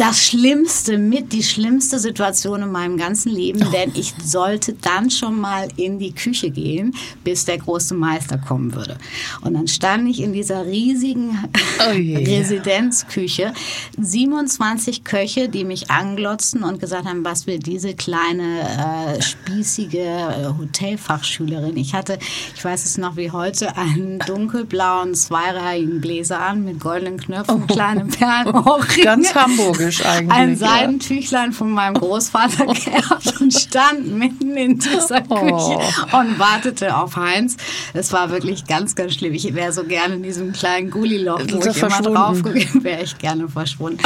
das 0.00 0.24
Schlimmste 0.24 0.96
mit, 0.96 1.34
die 1.34 1.42
schlimmste 1.42 1.98
Situation 1.98 2.62
in 2.62 2.72
meinem 2.72 2.96
ganzen 2.96 3.30
Leben, 3.32 3.62
oh. 3.62 3.70
denn 3.70 3.92
ich 3.94 4.14
sollte 4.24 4.72
dann 4.72 5.10
schon 5.10 5.38
mal 5.38 5.68
in 5.76 5.98
die 5.98 6.12
Küche 6.12 6.48
gehen, 6.48 6.94
bis 7.22 7.44
der 7.44 7.58
große 7.58 7.92
Meister 7.92 8.38
kommen 8.38 8.74
würde. 8.74 8.96
Und 9.42 9.52
dann 9.52 9.68
stand 9.68 10.08
ich 10.08 10.22
in 10.22 10.32
dieser 10.32 10.64
riesigen 10.64 11.38
oh 11.80 11.90
Residenzküche, 11.92 13.52
27 13.98 15.04
Köche, 15.04 15.50
die 15.50 15.64
mich 15.64 15.90
anglotzten 15.90 16.62
und 16.62 16.80
gesagt 16.80 17.04
haben, 17.04 17.22
was 17.22 17.46
will 17.46 17.58
diese 17.58 17.92
kleine 17.92 19.18
äh, 19.18 19.20
spießige 19.20 19.98
äh, 19.98 20.46
Hotelfachschülerin. 20.58 21.76
Ich 21.76 21.92
hatte, 21.92 22.18
ich 22.56 22.64
weiß 22.64 22.86
es 22.86 22.96
noch 22.96 23.16
wie 23.16 23.32
heute, 23.32 23.76
einen 23.76 24.18
dunkelblauen 24.20 25.14
zweireihigen 25.14 26.00
Gläser 26.00 26.40
an 26.40 26.64
mit 26.64 26.80
goldenen 26.80 27.18
Knöpfen, 27.18 27.64
oh. 27.64 27.66
kleine 27.66 28.06
Perlen. 28.06 28.54
Ganz 29.02 29.34
hamburgisch 29.34 29.89
komisch 29.90 30.06
eigentlich. 30.06 30.32
Ein 30.32 30.56
Seidentüchlein 30.56 31.52
von 31.52 31.70
meinem 31.70 31.94
Großvater 31.94 32.66
geerbt 32.66 33.40
und 33.40 33.52
stand 33.52 34.06
mitten 34.16 34.56
in 34.56 34.78
dieser 34.78 35.22
oh. 35.28 35.34
Küche 35.34 36.16
und 36.16 36.38
wartete 36.38 36.96
auf 36.96 37.16
Heinz. 37.16 37.56
Es 37.92 38.12
war 38.12 38.30
wirklich 38.30 38.66
ganz, 38.66 38.94
ganz 38.94 39.14
schlimm. 39.14 39.34
Ich 39.34 39.52
wäre 39.54 39.72
so 39.72 39.84
gerne 39.84 40.14
in 40.14 40.22
diesem 40.22 40.52
kleinen 40.52 40.90
Gulliloch, 40.90 41.40
wo 41.50 41.58
ich 41.58 41.82
immer 41.82 42.02
drauf 42.02 42.42
gewesen 42.42 42.84
wäre 42.84 43.02
ich 43.02 43.18
gerne 43.18 43.48
verschwunden. 43.48 44.02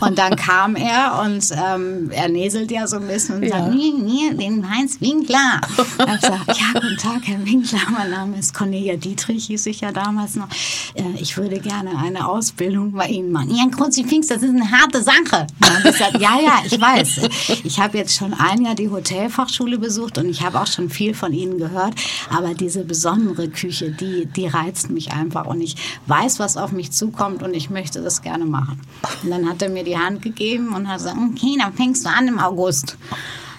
Und 0.00 0.18
dann 0.18 0.36
kam 0.36 0.76
er 0.76 1.20
und 1.24 1.44
ähm, 1.52 2.10
er 2.10 2.28
näselt 2.28 2.70
ja 2.70 2.86
so 2.86 2.96
ein 2.96 3.08
bisschen 3.08 3.36
und 3.36 3.42
ja. 3.42 3.58
sagt, 3.58 3.74
nee, 3.74 3.92
nee, 3.96 4.34
den 4.34 4.68
Heinz 4.68 5.00
Winkler. 5.00 5.60
Er 5.98 6.18
sagt, 6.20 6.48
ja, 6.48 6.80
guten 6.80 6.96
Tag, 6.96 7.22
Herr 7.24 7.44
Winkler, 7.44 7.80
mein 7.90 8.10
Name 8.10 8.38
ist 8.38 8.54
Cornelia 8.54 8.96
Dietrich, 8.96 9.46
hieß 9.46 9.66
ich 9.66 9.80
ja 9.80 9.90
damals 9.90 10.36
noch. 10.36 10.48
Äh, 10.94 11.02
ich 11.20 11.36
würde 11.36 11.58
gerne 11.58 11.98
eine 11.98 12.28
Ausbildung 12.28 12.92
bei 12.92 13.06
Ihnen 13.08 13.32
machen. 13.32 13.54
Ja, 13.54 13.64
ein 13.64 13.70
Kruzifix, 13.70 14.28
das 14.28 14.42
ist 14.42 14.50
eine 14.50 14.70
harte 14.70 15.02
Sache. 15.08 15.46
Gesagt, 15.82 16.20
ja, 16.20 16.38
ja, 16.40 16.62
ich 16.64 16.80
weiß. 16.80 17.28
Ich 17.64 17.80
habe 17.80 17.98
jetzt 17.98 18.16
schon 18.16 18.34
ein 18.34 18.64
Jahr 18.64 18.74
die 18.74 18.90
Hotelfachschule 18.90 19.78
besucht 19.78 20.18
und 20.18 20.28
ich 20.28 20.42
habe 20.42 20.60
auch 20.60 20.66
schon 20.66 20.90
viel 20.90 21.14
von 21.14 21.32
Ihnen 21.32 21.58
gehört. 21.58 21.94
Aber 22.30 22.54
diese 22.54 22.84
besondere 22.84 23.48
Küche, 23.48 23.90
die, 23.90 24.26
die 24.26 24.46
reizt 24.46 24.90
mich 24.90 25.12
einfach. 25.12 25.46
Und 25.46 25.60
ich 25.60 25.76
weiß, 26.06 26.38
was 26.38 26.56
auf 26.56 26.72
mich 26.72 26.92
zukommt 26.92 27.42
und 27.42 27.54
ich 27.54 27.70
möchte 27.70 28.02
das 28.02 28.22
gerne 28.22 28.44
machen. 28.44 28.80
Und 29.22 29.30
dann 29.30 29.48
hat 29.48 29.62
er 29.62 29.70
mir 29.70 29.84
die 29.84 29.98
Hand 29.98 30.22
gegeben 30.22 30.74
und 30.74 30.88
hat 30.88 30.98
gesagt, 30.98 31.16
okay, 31.16 31.56
dann 31.58 31.72
fängst 31.72 32.04
du 32.04 32.10
an 32.10 32.28
im 32.28 32.38
August. 32.38 32.96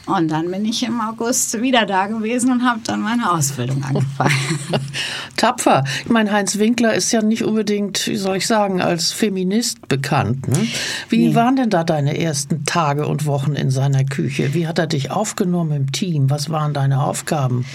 Und 0.09 0.29
dann 0.29 0.49
bin 0.49 0.65
ich 0.65 0.83
im 0.83 0.99
August 1.01 1.61
wieder 1.61 1.85
da 1.85 2.07
gewesen 2.07 2.51
und 2.51 2.63
habe 2.63 2.79
dann 2.83 3.01
meine 3.01 3.31
Ausbildung 3.31 3.83
angefangen. 3.83 4.33
Tapfer. 5.37 5.83
Ich 6.03 6.09
meine, 6.09 6.31
Heinz 6.31 6.57
Winkler 6.57 6.93
ist 6.93 7.11
ja 7.11 7.21
nicht 7.21 7.43
unbedingt, 7.43 8.07
wie 8.07 8.15
soll 8.15 8.37
ich 8.37 8.47
sagen, 8.47 8.81
als 8.81 9.11
Feminist 9.11 9.87
bekannt. 9.87 10.47
Ne? 10.47 10.67
Wie 11.09 11.27
nee. 11.27 11.35
waren 11.35 11.55
denn 11.55 11.69
da 11.69 11.83
deine 11.83 12.19
ersten 12.19 12.65
Tage 12.65 13.07
und 13.07 13.25
Wochen 13.25 13.53
in 13.53 13.69
seiner 13.69 14.03
Küche? 14.03 14.53
Wie 14.53 14.67
hat 14.67 14.79
er 14.79 14.87
dich 14.87 15.11
aufgenommen 15.11 15.71
im 15.73 15.91
Team? 15.91 16.29
Was 16.29 16.49
waren 16.49 16.73
deine 16.73 17.03
Aufgaben? 17.03 17.65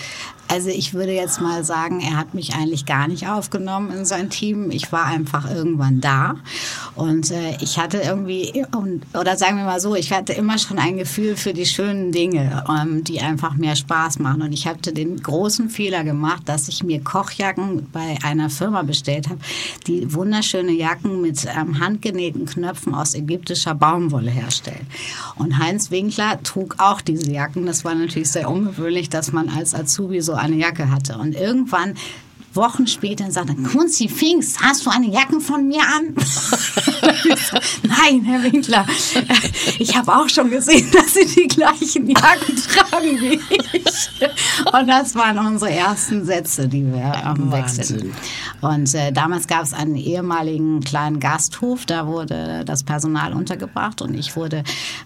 Also 0.48 0.68
ich 0.68 0.94
würde 0.94 1.12
jetzt 1.12 1.40
mal 1.40 1.64
sagen, 1.64 2.00
er 2.00 2.16
hat 2.16 2.34
mich 2.34 2.54
eigentlich 2.54 2.86
gar 2.86 3.08
nicht 3.08 3.28
aufgenommen 3.28 3.90
in 3.90 4.04
sein 4.04 4.30
Team. 4.30 4.70
Ich 4.70 4.92
war 4.92 5.06
einfach 5.06 5.50
irgendwann 5.50 6.00
da 6.00 6.36
und 6.94 7.30
äh, 7.30 7.56
ich 7.60 7.78
hatte 7.78 7.98
irgendwie, 7.98 8.64
oder 9.18 9.36
sagen 9.36 9.56
wir 9.56 9.64
mal 9.64 9.80
so, 9.80 9.94
ich 9.94 10.12
hatte 10.12 10.32
immer 10.32 10.58
schon 10.58 10.78
ein 10.78 10.96
Gefühl 10.96 11.36
für 11.36 11.52
die 11.52 11.66
schönen 11.66 12.12
Dinge, 12.12 12.64
ähm, 12.68 13.02
die 13.04 13.20
einfach 13.20 13.54
mehr 13.54 13.74
Spaß 13.74 14.18
machen. 14.18 14.42
Und 14.42 14.52
ich 14.52 14.66
hatte 14.66 14.92
den 14.92 15.20
großen 15.20 15.70
Fehler 15.70 16.04
gemacht, 16.04 16.42
dass 16.46 16.68
ich 16.68 16.84
mir 16.84 17.02
Kochjacken 17.02 17.88
bei 17.92 18.18
einer 18.22 18.50
Firma 18.50 18.82
bestellt 18.82 19.28
habe, 19.28 19.40
die 19.86 20.12
wunderschöne 20.12 20.72
Jacken 20.72 21.20
mit 21.20 21.46
ähm, 21.46 21.80
handgenähten 21.80 22.46
Knöpfen 22.46 22.94
aus 22.94 23.14
ägyptischer 23.14 23.74
Baumwolle 23.74 24.30
herstellen. 24.30 24.86
Und 25.36 25.58
Heinz 25.58 25.90
Winkler 25.90 26.42
trug 26.42 26.76
auch 26.78 27.00
diese 27.00 27.30
Jacken. 27.30 27.66
Das 27.66 27.84
war 27.84 27.94
natürlich 27.94 28.30
sehr 28.30 28.48
ungewöhnlich, 28.50 29.08
dass 29.08 29.32
man 29.32 29.48
als 29.48 29.74
Azubi 29.74 30.20
so 30.20 30.33
eine 30.38 30.56
Jacke 30.56 30.90
hatte. 30.90 31.18
Und 31.18 31.34
irgendwann 31.34 31.94
Wochen 32.56 32.86
später 32.86 33.30
sagte, 33.30 33.54
Kunzi 33.56 34.08
Finks, 34.08 34.56
hast 34.60 34.86
du 34.86 34.90
eine 34.90 35.08
Jacke 35.08 35.40
von 35.40 35.66
mir 35.66 35.82
an? 35.82 36.14
Nein, 37.82 38.24
Herr 38.24 38.42
Winkler, 38.42 38.86
ich 39.78 39.96
habe 39.96 40.14
auch 40.14 40.28
schon 40.28 40.50
gesehen, 40.50 40.88
dass 40.92 41.14
Sie 41.14 41.26
die 41.26 41.48
gleichen 41.48 42.08
Jacken 42.08 42.56
tragen 42.56 43.20
wie 43.20 43.40
ich. 43.72 44.72
Und 44.72 44.86
das 44.86 45.14
waren 45.14 45.38
unsere 45.38 45.72
ersten 45.72 46.24
Sätze, 46.24 46.68
die 46.68 46.84
wir 46.84 47.26
am 47.26 47.50
Wechseln. 47.50 48.14
Und 48.60 48.94
äh, 48.94 49.12
damals 49.12 49.46
gab 49.46 49.64
es 49.64 49.72
einen 49.72 49.96
ehemaligen 49.96 50.80
kleinen 50.80 51.20
Gasthof, 51.20 51.86
da 51.86 52.06
wurde 52.06 52.64
das 52.64 52.84
Personal 52.84 53.32
untergebracht 53.32 54.00
und 54.00 54.14
ich 54.14 54.36
wurde, 54.36 54.58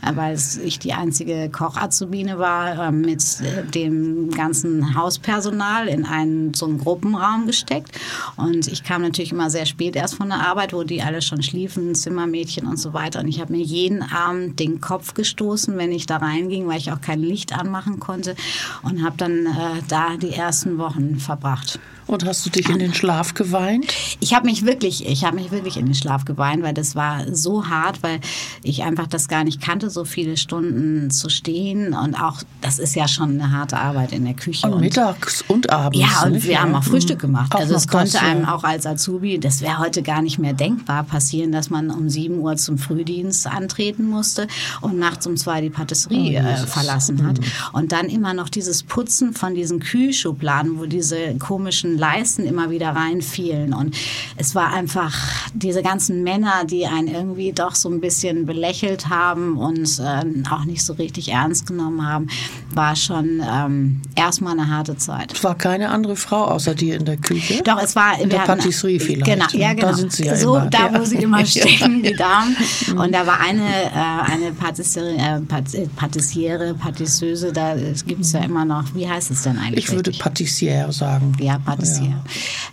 äh, 0.03 0.15
weil 0.15 0.39
ich 0.65 0.79
die 0.79 0.93
einzige 0.93 1.49
Koch-Azubine 1.51 2.39
war, 2.39 2.89
äh, 2.89 2.93
mit 2.93 3.23
äh, 3.41 3.65
dem 3.65 4.31
ganzen 4.31 4.95
Hauspersonal 4.95 5.89
in 5.89 6.05
einen 6.05 6.55
so 6.55 6.67
einen 6.67 6.79
Gruppenraum 6.79 7.38
Raum 7.39 7.47
gesteckt. 7.47 7.93
Und 8.37 8.67
ich 8.67 8.83
kam 8.83 9.03
natürlich 9.03 9.33
immer 9.33 9.51
sehr 9.51 9.67
spät 9.67 9.97
erst 9.97 10.17
von 10.17 10.29
der 10.29 10.47
Arbeit, 10.47 10.73
wo 10.73 10.83
die 10.83 11.03
alle 11.03 11.23
schon 11.23 11.43
schliefen, 11.43 11.95
Zimmermädchen 11.95 12.67
und 12.67 12.79
so 12.79 12.93
weiter. 12.93 13.21
Und 13.21 13.29
ich 13.29 13.41
habe 13.41 13.53
mir 13.53 13.63
jeden 13.63 14.03
Abend 14.03 14.59
den 14.59 14.81
Kopf 14.81 15.15
gestoßen, 15.15 15.77
wenn 15.77 15.93
ich 15.93 16.07
da 16.07 16.19
reinging, 16.19 16.67
weil 16.67 16.79
ich 16.79 16.93
auch 16.93 17.01
kein 17.01 17.21
Licht 17.21 17.53
anmachen 17.53 18.01
konnte. 18.01 18.35
Und 18.83 19.05
habe 19.05 19.17
dann 19.17 19.47
äh, 19.47 19.83
da 19.89 20.17
die 20.17 20.33
ersten 20.33 20.79
Wochen 20.79 21.19
verbracht. 21.19 21.79
Und 22.09 22.25
hast 22.25 22.47
du 22.47 22.51
dich 22.51 22.71
in 22.71 22.79
den 22.79 22.95
Schlaf 22.95 23.35
geweint? 23.35 23.93
Ich 24.19 24.33
habe 24.33 24.47
mich 24.47 24.65
wirklich, 24.65 25.07
ich 25.07 25.25
habe 25.25 25.37
mich 25.37 25.51
wirklich 25.51 25.77
in 25.77 25.85
den 25.85 25.95
Schlaf 25.95 26.25
geweint, 26.25 26.63
weil 26.63 26.73
das 26.73 26.97
war 26.97 27.35
so 27.35 27.69
hart, 27.69 28.03
weil 28.03 28.21
ich 28.63 28.83
einfach 28.83 29.07
das 29.07 29.29
gar 29.29 29.45
nicht 29.45 29.61
kannte, 29.61 29.91
so 29.91 30.07
viele 30.07 30.39
Stunden 30.39 31.11
zu 31.11 31.29
stehen 31.29 31.93
und 31.93 32.15
auch, 32.15 32.43
das 32.63 32.79
ist 32.79 32.97
ja 32.97 33.07
schon 33.09 33.33
eine 33.33 33.53
harte 33.53 33.77
Arbeit 33.77 34.13
in 34.13 34.25
der 34.25 34.33
Küche. 34.33 34.67
Und, 34.67 34.75
und 34.75 34.81
mittags 34.81 35.45
und 35.49 35.69
abends. 35.69 35.99
Ja, 35.99 36.25
und 36.25 36.43
wir 36.43 36.53
ja. 36.53 36.61
haben 36.61 36.75
auch 36.75 36.83
Frühstück 36.83 37.19
gemacht. 37.29 37.55
Auch 37.55 37.61
also 37.61 37.75
es 37.75 37.87
konnte 37.87 38.13
das, 38.13 38.23
einem 38.23 38.43
ja. 38.43 38.55
auch 38.55 38.65
als 38.65 38.87
Azubi, 38.87 39.39
das 39.39 39.61
wäre 39.61 39.79
heute 39.79 40.03
gar 40.03 40.23
nicht 40.23 40.39
mehr 40.39 40.53
denkbar 40.53 41.05
passieren, 41.05 41.53
dass 41.53 41.71
man 41.71 41.91
um 41.91 42.09
7 42.09 42.39
Uhr 42.39 42.57
zum 42.57 42.79
Frühdienst 42.79 43.47
antreten 43.47 44.09
musste 44.09 44.47
und 44.81 44.99
nachts 44.99 45.27
um 45.27 45.37
zwei 45.37 45.61
die 45.61 45.71
Patisserie 45.71 46.43
oh, 46.45 46.49
äh, 46.49 46.67
verlassen 46.67 47.27
hat. 47.27 47.39
Mhm. 47.39 47.45
Und 47.73 47.93
dann 47.93 48.07
immer 48.07 48.35
noch 48.35 48.49
dieses 48.49 48.83
Putzen 48.83 49.35
von 49.35 49.55
diesen 49.55 49.81
Kühlschubladen, 49.81 50.79
wo 50.79 50.87
diese 50.87 51.37
komischen 51.39 51.99
Leisten 51.99 52.47
immer 52.47 52.71
wieder 52.71 52.91
reinfielen. 52.91 53.75
Und 53.75 53.97
es 54.37 54.55
war 54.55 54.73
einfach 54.73 55.15
diese 55.55 55.83
ganzen 55.83 56.23
Männer, 56.23 56.65
die 56.65 56.87
einen 56.87 57.09
irgendwie 57.09 57.53
doch 57.53 57.75
so 57.75 57.89
ein 57.91 58.01
bisschen 58.01 58.47
belächelt 58.47 59.09
haben 59.09 59.59
und 59.59 60.01
äh, 60.01 60.25
auch 60.51 60.65
nicht 60.65 60.85
so 60.85 60.95
richtig 60.95 61.31
ernst 61.31 61.67
genommen 61.67 62.07
haben, 62.07 62.29
war 62.71 62.97
schon 62.97 63.43
ähm, 63.47 64.01
erstmal 64.15 64.55
eine 64.59 64.71
harte 64.71 64.97
Zeit. 64.97 65.33
Es 65.33 65.45
war 65.45 65.55
keine 65.55 65.91
andere 65.91 66.17
Frau 66.17 66.45
außer 66.45 66.75
dir 66.75 66.97
in 66.97 67.05
der 67.05 67.18
Küche? 67.23 67.63
Doch, 67.63 67.81
es 67.83 67.95
war 67.97 68.21
in 68.21 68.31
der 68.31 68.39
Patisserie 68.39 69.01
vielleicht. 69.01 69.27
Genau, 69.27 69.47
ja, 69.53 69.75
genau. 69.75 69.89
Da 69.89 69.95
sind 69.95 70.13
sie 70.13 70.25
ja 70.25 70.37
so, 70.37 70.57
immer. 70.57 70.67
da, 70.67 70.99
wo 70.99 71.05
sie 71.05 71.17
immer 71.17 71.45
stehen, 71.47 72.03
die 72.03 72.15
Damen. 72.15 72.57
Und 72.97 73.13
da 73.13 73.27
war 73.27 73.41
eine, 73.41 73.63
äh, 73.63 74.33
eine 74.33 74.53
Patisserie, 74.53 75.17
äh, 75.17 75.87
Patissiere, 75.97 76.75
Patisseuse, 76.75 77.53
da 77.53 77.77
gibt 78.07 78.23
es 78.23 78.33
ja 78.33 78.41
immer 78.41 78.65
noch, 78.65 78.85
wie 78.95 79.09
heißt 79.09 79.31
es 79.31 79.43
denn 79.43 79.59
eigentlich? 79.59 79.85
Ich 79.85 79.93
würde 79.93 80.11
Patissiere 80.13 80.93
sagen. 80.93 81.37
Ja, 81.41 81.59
Patissiere. 81.59 82.23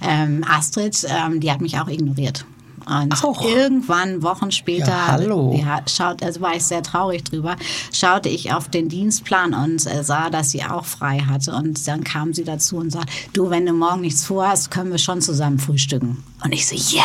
Ja. 0.02 0.24
Ähm, 0.24 0.44
Astrid, 0.48 1.06
ähm, 1.08 1.40
die 1.40 1.52
hat 1.52 1.62
mich 1.62 1.78
auch 1.78 1.88
ignoriert. 1.88 2.46
Und 2.88 3.24
auch. 3.24 3.44
irgendwann, 3.44 4.22
Wochen 4.22 4.51
später, 4.51 4.88
ja, 4.88 5.08
hallo. 5.08 5.56
Ja, 5.60 5.82
schaut, 5.88 6.22
also 6.22 6.42
war 6.42 6.56
ich 6.56 6.63
sehr 6.63 6.84
traurig 6.84 7.24
drüber, 7.24 7.56
schaute 7.92 8.30
ich 8.30 8.54
auf 8.54 8.70
den 8.70 8.89
Dienstplan 8.89 9.54
und 9.54 9.86
äh, 9.88 10.04
sah, 10.04 10.30
dass 10.30 10.51
sie 10.51 10.63
auch 10.63 10.86
frei 10.86 11.20
hatte. 11.20 11.54
Und 11.54 11.88
dann 11.88 12.04
kam 12.04 12.34
sie 12.34 12.44
dazu 12.44 12.77
und 12.77 12.92
sagte, 12.92 13.12
du, 13.34 13.50
wenn 13.50 13.65
du 13.65 13.74
morgen 13.74 14.01
nichts 14.01 14.25
vorhast, 14.25 14.72
können 14.72 14.92
wir 14.92 15.00
schon 15.00 15.22
zusammen 15.22 15.60
frühstücken. 15.60 16.24
Und 16.46 16.52
ich 16.52 16.68
so, 16.68 16.75
ja, 16.75 17.04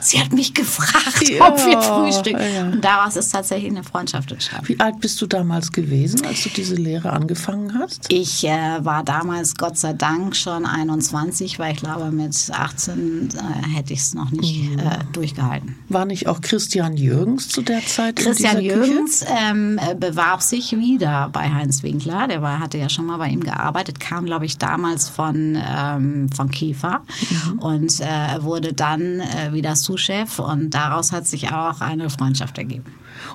sie 0.00 0.18
hat 0.18 0.32
mich 0.32 0.54
gefragt, 0.54 1.28
ja, 1.28 1.48
ob 1.48 1.56
wir 1.64 1.80
frühstücken. 1.80 2.42
Ja. 2.52 2.64
Und 2.64 2.84
daraus 2.84 3.14
ist 3.14 3.30
tatsächlich 3.30 3.70
eine 3.70 3.84
Freundschaft 3.84 4.32
entstanden. 4.32 4.66
Wie 4.66 4.80
alt 4.80 5.00
bist 5.00 5.22
du 5.22 5.26
damals 5.26 5.70
gewesen, 5.70 6.26
als 6.26 6.42
du 6.42 6.48
diese 6.48 6.74
Lehre 6.74 7.12
angefangen 7.12 7.78
hast? 7.78 8.12
Ich 8.12 8.44
äh, 8.44 8.84
war 8.84 9.04
damals 9.04 9.54
Gott 9.54 9.78
sei 9.78 9.92
Dank 9.92 10.34
schon 10.34 10.66
21, 10.66 11.60
weil 11.60 11.74
ich 11.74 11.78
glaube, 11.78 12.10
mit 12.10 12.36
18 12.52 13.28
äh, 13.30 13.68
hätte 13.68 13.92
ich 13.92 14.00
es 14.00 14.14
noch 14.14 14.32
nicht 14.32 14.70
mhm. 14.70 14.80
äh, 14.80 14.98
durchgehalten. 15.12 15.76
War 15.88 16.04
nicht 16.04 16.26
auch 16.26 16.40
Christian 16.40 16.96
Jürgens 16.96 17.48
zu 17.48 17.62
der 17.62 17.86
Zeit 17.86 18.16
Christian 18.16 18.60
Jürgens 18.60 19.24
ähm, 19.28 19.78
äh, 19.78 19.94
bewarb 19.94 20.42
sich 20.42 20.72
wieder 20.72 21.28
bei 21.32 21.48
Heinz 21.48 21.84
Winkler. 21.84 22.26
Der 22.26 22.42
war, 22.42 22.58
hatte 22.58 22.78
ja 22.78 22.88
schon 22.88 23.06
mal 23.06 23.18
bei 23.18 23.28
ihm 23.28 23.44
gearbeitet, 23.44 24.00
kam, 24.00 24.24
glaube 24.24 24.46
ich, 24.46 24.58
damals 24.58 25.08
von, 25.08 25.56
ähm, 25.56 26.28
von 26.34 26.50
Kiefer 26.50 27.02
mhm. 27.30 27.58
und 27.60 28.00
äh, 28.00 28.42
wurde 28.72 28.74
dann 28.74 29.20
äh, 29.20 29.52
wieder 29.52 29.76
Sous-Chef 29.76 30.38
und 30.38 30.70
daraus 30.70 31.12
hat 31.12 31.26
sich 31.26 31.52
auch 31.52 31.80
eine 31.80 32.10
Freundschaft 32.10 32.58
ergeben. 32.58 32.84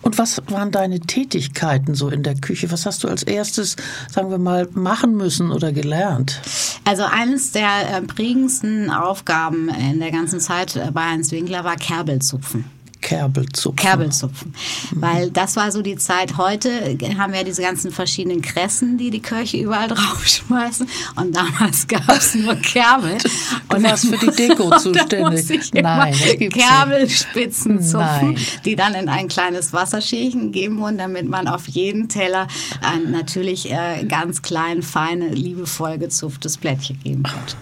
Und 0.01 0.17
was 0.17 0.41
waren 0.50 0.72
deine 0.72 1.00
Tätigkeiten 1.00 1.96
so 1.96 2.10
in 2.10 2.24
der 2.24 2.36
Küche? 2.36 2.72
Was 2.72 2.86
hast 2.86 3.03
du 3.03 3.08
als 3.08 3.24
erstes, 3.24 3.75
sagen 4.10 4.32
wir 4.32 4.38
mal, 4.38 4.67
machen 4.74 5.15
müssen 5.15 5.51
oder 5.51 5.72
gelernt? 5.72 6.41
Also 6.84 7.03
eines 7.03 7.51
der 7.51 7.98
äh, 7.98 8.01
prägendsten 8.01 8.89
Aufgaben 8.89 9.70
in 9.70 10.00
der 10.00 10.12
ganzen 10.12 10.39
Zeit 10.39 10.75
äh, 10.75 10.91
bei 10.91 11.12
Heinz 11.12 11.32
Winkler 11.32 11.63
war 11.63 11.75
Kerbelzupfen. 11.75 12.65
Kerbelzupfen. 13.01 13.75
Kerbelzupfen. 13.75 14.54
Mhm. 14.92 15.01
Weil 15.01 15.32
das 15.32 15.56
war 15.56 15.72
so 15.72 15.82
die 15.82 15.96
Zeit. 15.98 16.38
Heute 16.38 16.98
haben 17.18 17.32
wir 17.32 17.39
ja 17.39 17.46
diese 17.46 17.62
ganzen 17.62 17.92
verschiedenen 17.92 18.42
Kressen, 18.42 18.98
die 18.98 19.10
die 19.10 19.22
Kirche 19.22 19.58
überall 19.58 19.88
draufschmeißen. 19.88 20.88
Und 21.16 21.36
damals 21.36 21.88
gab 21.88 22.10
es 22.10 22.36
nur 22.36 22.56
Kerbel. 22.56 23.18
Und 23.74 23.84
warst 23.84 24.08
für 24.08 24.18
die 24.18 24.36
Deko 24.48 24.77
zuständig. 24.77 25.72
Nein, 25.74 26.13
Kerbelspitzen 26.50 27.82
zupfen, 27.82 28.34
Nein. 28.34 28.38
die 28.66 28.75
dann 28.75 28.94
in 28.94 29.10
ein 29.10 29.27
kleines 29.27 29.74
Wasserschälchen 29.74 30.51
geben 30.51 30.80
wurden, 30.80 30.98
damit 30.98 31.27
man 31.27 31.48
auf 31.48 31.68
jeden 31.68 32.10
Teller 32.10 32.48
ein 32.82 33.12
natürlich 33.12 33.72
äh, 33.72 34.06
ganz 34.06 34.42
klein, 34.42 34.82
feine, 34.82 35.30
liebevoll 35.30 35.98
gezupftes 35.98 36.58
Blättchen 36.58 37.00
geben 37.04 37.24
konnte. 37.24 37.56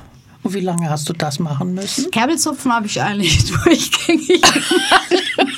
Und 0.45 0.53
wie 0.53 0.59
lange 0.59 0.87
hast 0.91 1.09
du 1.09 1.13
das 1.13 1.39
machen 1.39 1.73
müssen? 1.73 2.11
Kerbelzupfen 2.11 2.71
habe 2.71 2.85
ich 2.85 3.01
eigentlich 3.01 3.51
durchgängig 3.63 4.43
gemacht. 4.43 5.54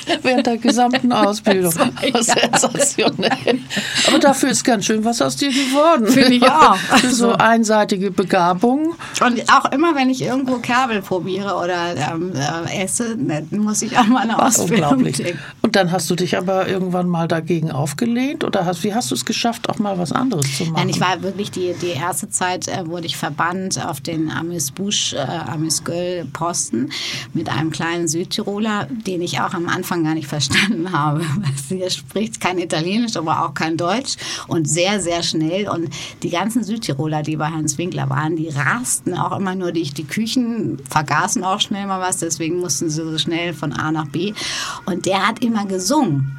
Der 0.48 0.56
gesamten 0.56 1.12
Ausbildung. 1.12 1.72
Sensationell. 1.72 3.60
Aber 4.06 4.18
dafür 4.18 4.48
ist 4.48 4.64
ganz 4.64 4.86
schön 4.86 5.04
was 5.04 5.20
aus 5.20 5.36
dir 5.36 5.50
geworden. 5.50 6.06
Finde 6.06 6.32
ich 6.32 6.42
auch. 6.42 6.76
Für 6.98 7.10
so 7.10 7.32
einseitige 7.32 8.10
Begabung. 8.10 8.94
Und 9.20 9.52
auch 9.52 9.70
immer, 9.72 9.94
wenn 9.94 10.08
ich 10.08 10.22
irgendwo 10.22 10.56
Kerbel 10.56 11.02
probiere 11.02 11.54
oder 11.56 11.94
ähm, 11.96 12.32
äh, 12.34 12.82
esse, 12.82 13.18
muss 13.50 13.82
ich 13.82 13.98
an 13.98 14.08
meine 14.08 14.42
Ausbildung 14.42 14.92
Unglaublich. 14.92 15.18
denken. 15.18 15.38
Und 15.60 15.76
dann 15.76 15.92
hast 15.92 16.08
du 16.08 16.14
dich 16.14 16.38
aber 16.38 16.66
irgendwann 16.66 17.08
mal 17.08 17.28
dagegen 17.28 17.70
aufgelehnt 17.70 18.42
oder 18.42 18.64
hast, 18.64 18.82
wie 18.84 18.94
hast 18.94 19.10
du 19.10 19.16
es 19.16 19.26
geschafft, 19.26 19.68
auch 19.68 19.78
mal 19.78 19.98
was 19.98 20.12
anderes 20.12 20.56
zu 20.56 20.64
machen? 20.64 20.76
Nein, 20.76 20.88
ich 20.88 21.00
war 21.00 21.22
wirklich 21.22 21.50
die, 21.50 21.74
die 21.82 21.88
erste 21.88 22.30
Zeit, 22.30 22.68
äh, 22.68 22.86
wurde 22.86 23.04
ich 23.04 23.18
verbannt 23.18 23.84
auf 23.84 24.00
den 24.00 24.30
Amis 24.30 24.70
Busch, 24.70 25.12
äh, 25.12 25.18
Amis 25.18 25.84
Göll 25.84 26.24
Posten 26.32 26.90
mit 27.34 27.50
einem 27.50 27.70
kleinen 27.70 28.08
Südtiroler, 28.08 28.86
den 29.06 29.20
ich 29.20 29.40
auch 29.40 29.52
am 29.52 29.68
Anfang 29.68 29.98
Anfang 29.98 30.04
gar 30.04 30.14
nicht 30.14 30.26
verstanden 30.26 30.37
habe. 30.92 31.24
Sie 31.68 31.82
spricht 31.90 32.40
kein 32.40 32.58
Italienisch, 32.58 33.16
aber 33.16 33.44
auch 33.44 33.54
kein 33.54 33.76
Deutsch 33.76 34.16
und 34.46 34.68
sehr, 34.68 35.00
sehr 35.00 35.22
schnell. 35.22 35.68
Und 35.68 35.88
die 36.22 36.30
ganzen 36.30 36.64
Südtiroler, 36.64 37.22
die 37.22 37.36
bei 37.36 37.48
Hans 37.48 37.78
Winkler 37.78 38.08
waren, 38.10 38.36
die 38.36 38.48
rasten 38.48 39.14
auch 39.14 39.36
immer 39.38 39.54
nur 39.54 39.72
durch 39.72 39.92
die 39.94 40.04
Küchen, 40.04 40.78
vergaßen 40.88 41.44
auch 41.44 41.60
schnell 41.60 41.86
mal 41.86 42.00
was, 42.00 42.18
deswegen 42.18 42.60
mussten 42.60 42.90
sie 42.90 43.02
so 43.02 43.18
schnell 43.18 43.54
von 43.54 43.72
A 43.72 43.92
nach 43.92 44.08
B. 44.08 44.32
Und 44.86 45.06
der 45.06 45.26
hat 45.26 45.44
immer 45.44 45.66
gesungen. 45.66 46.38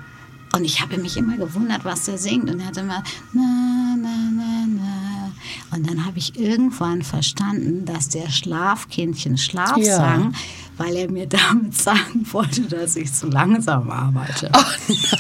Und 0.56 0.66
ich 0.66 0.82
habe 0.82 0.98
mich 0.98 1.16
immer 1.16 1.38
gewundert, 1.38 1.86
was 1.86 2.06
der 2.06 2.18
singt. 2.18 2.50
Und 2.50 2.60
er 2.60 2.68
hat 2.68 2.78
immer 2.78 3.04
na, 3.34 3.96
na, 4.02 4.30
na, 4.32 4.66
na. 4.68 5.19
Und 5.72 5.90
dann 5.90 6.06
habe 6.06 6.18
ich 6.18 6.40
irgendwann 6.40 7.02
verstanden, 7.02 7.86
dass 7.86 8.10
der 8.10 8.30
Schlafkindchen 8.30 9.38
Schlaf 9.38 9.78
ja. 9.78 9.96
sang, 9.96 10.34
weil 10.78 10.96
er 10.96 11.12
mir 11.12 11.28
damit 11.28 11.76
sagen 11.76 12.26
wollte, 12.32 12.62
dass 12.64 12.96
ich 12.96 13.14
zu 13.14 13.28
langsam 13.28 13.90
arbeite. 13.90 14.50
Ach, 14.52 14.78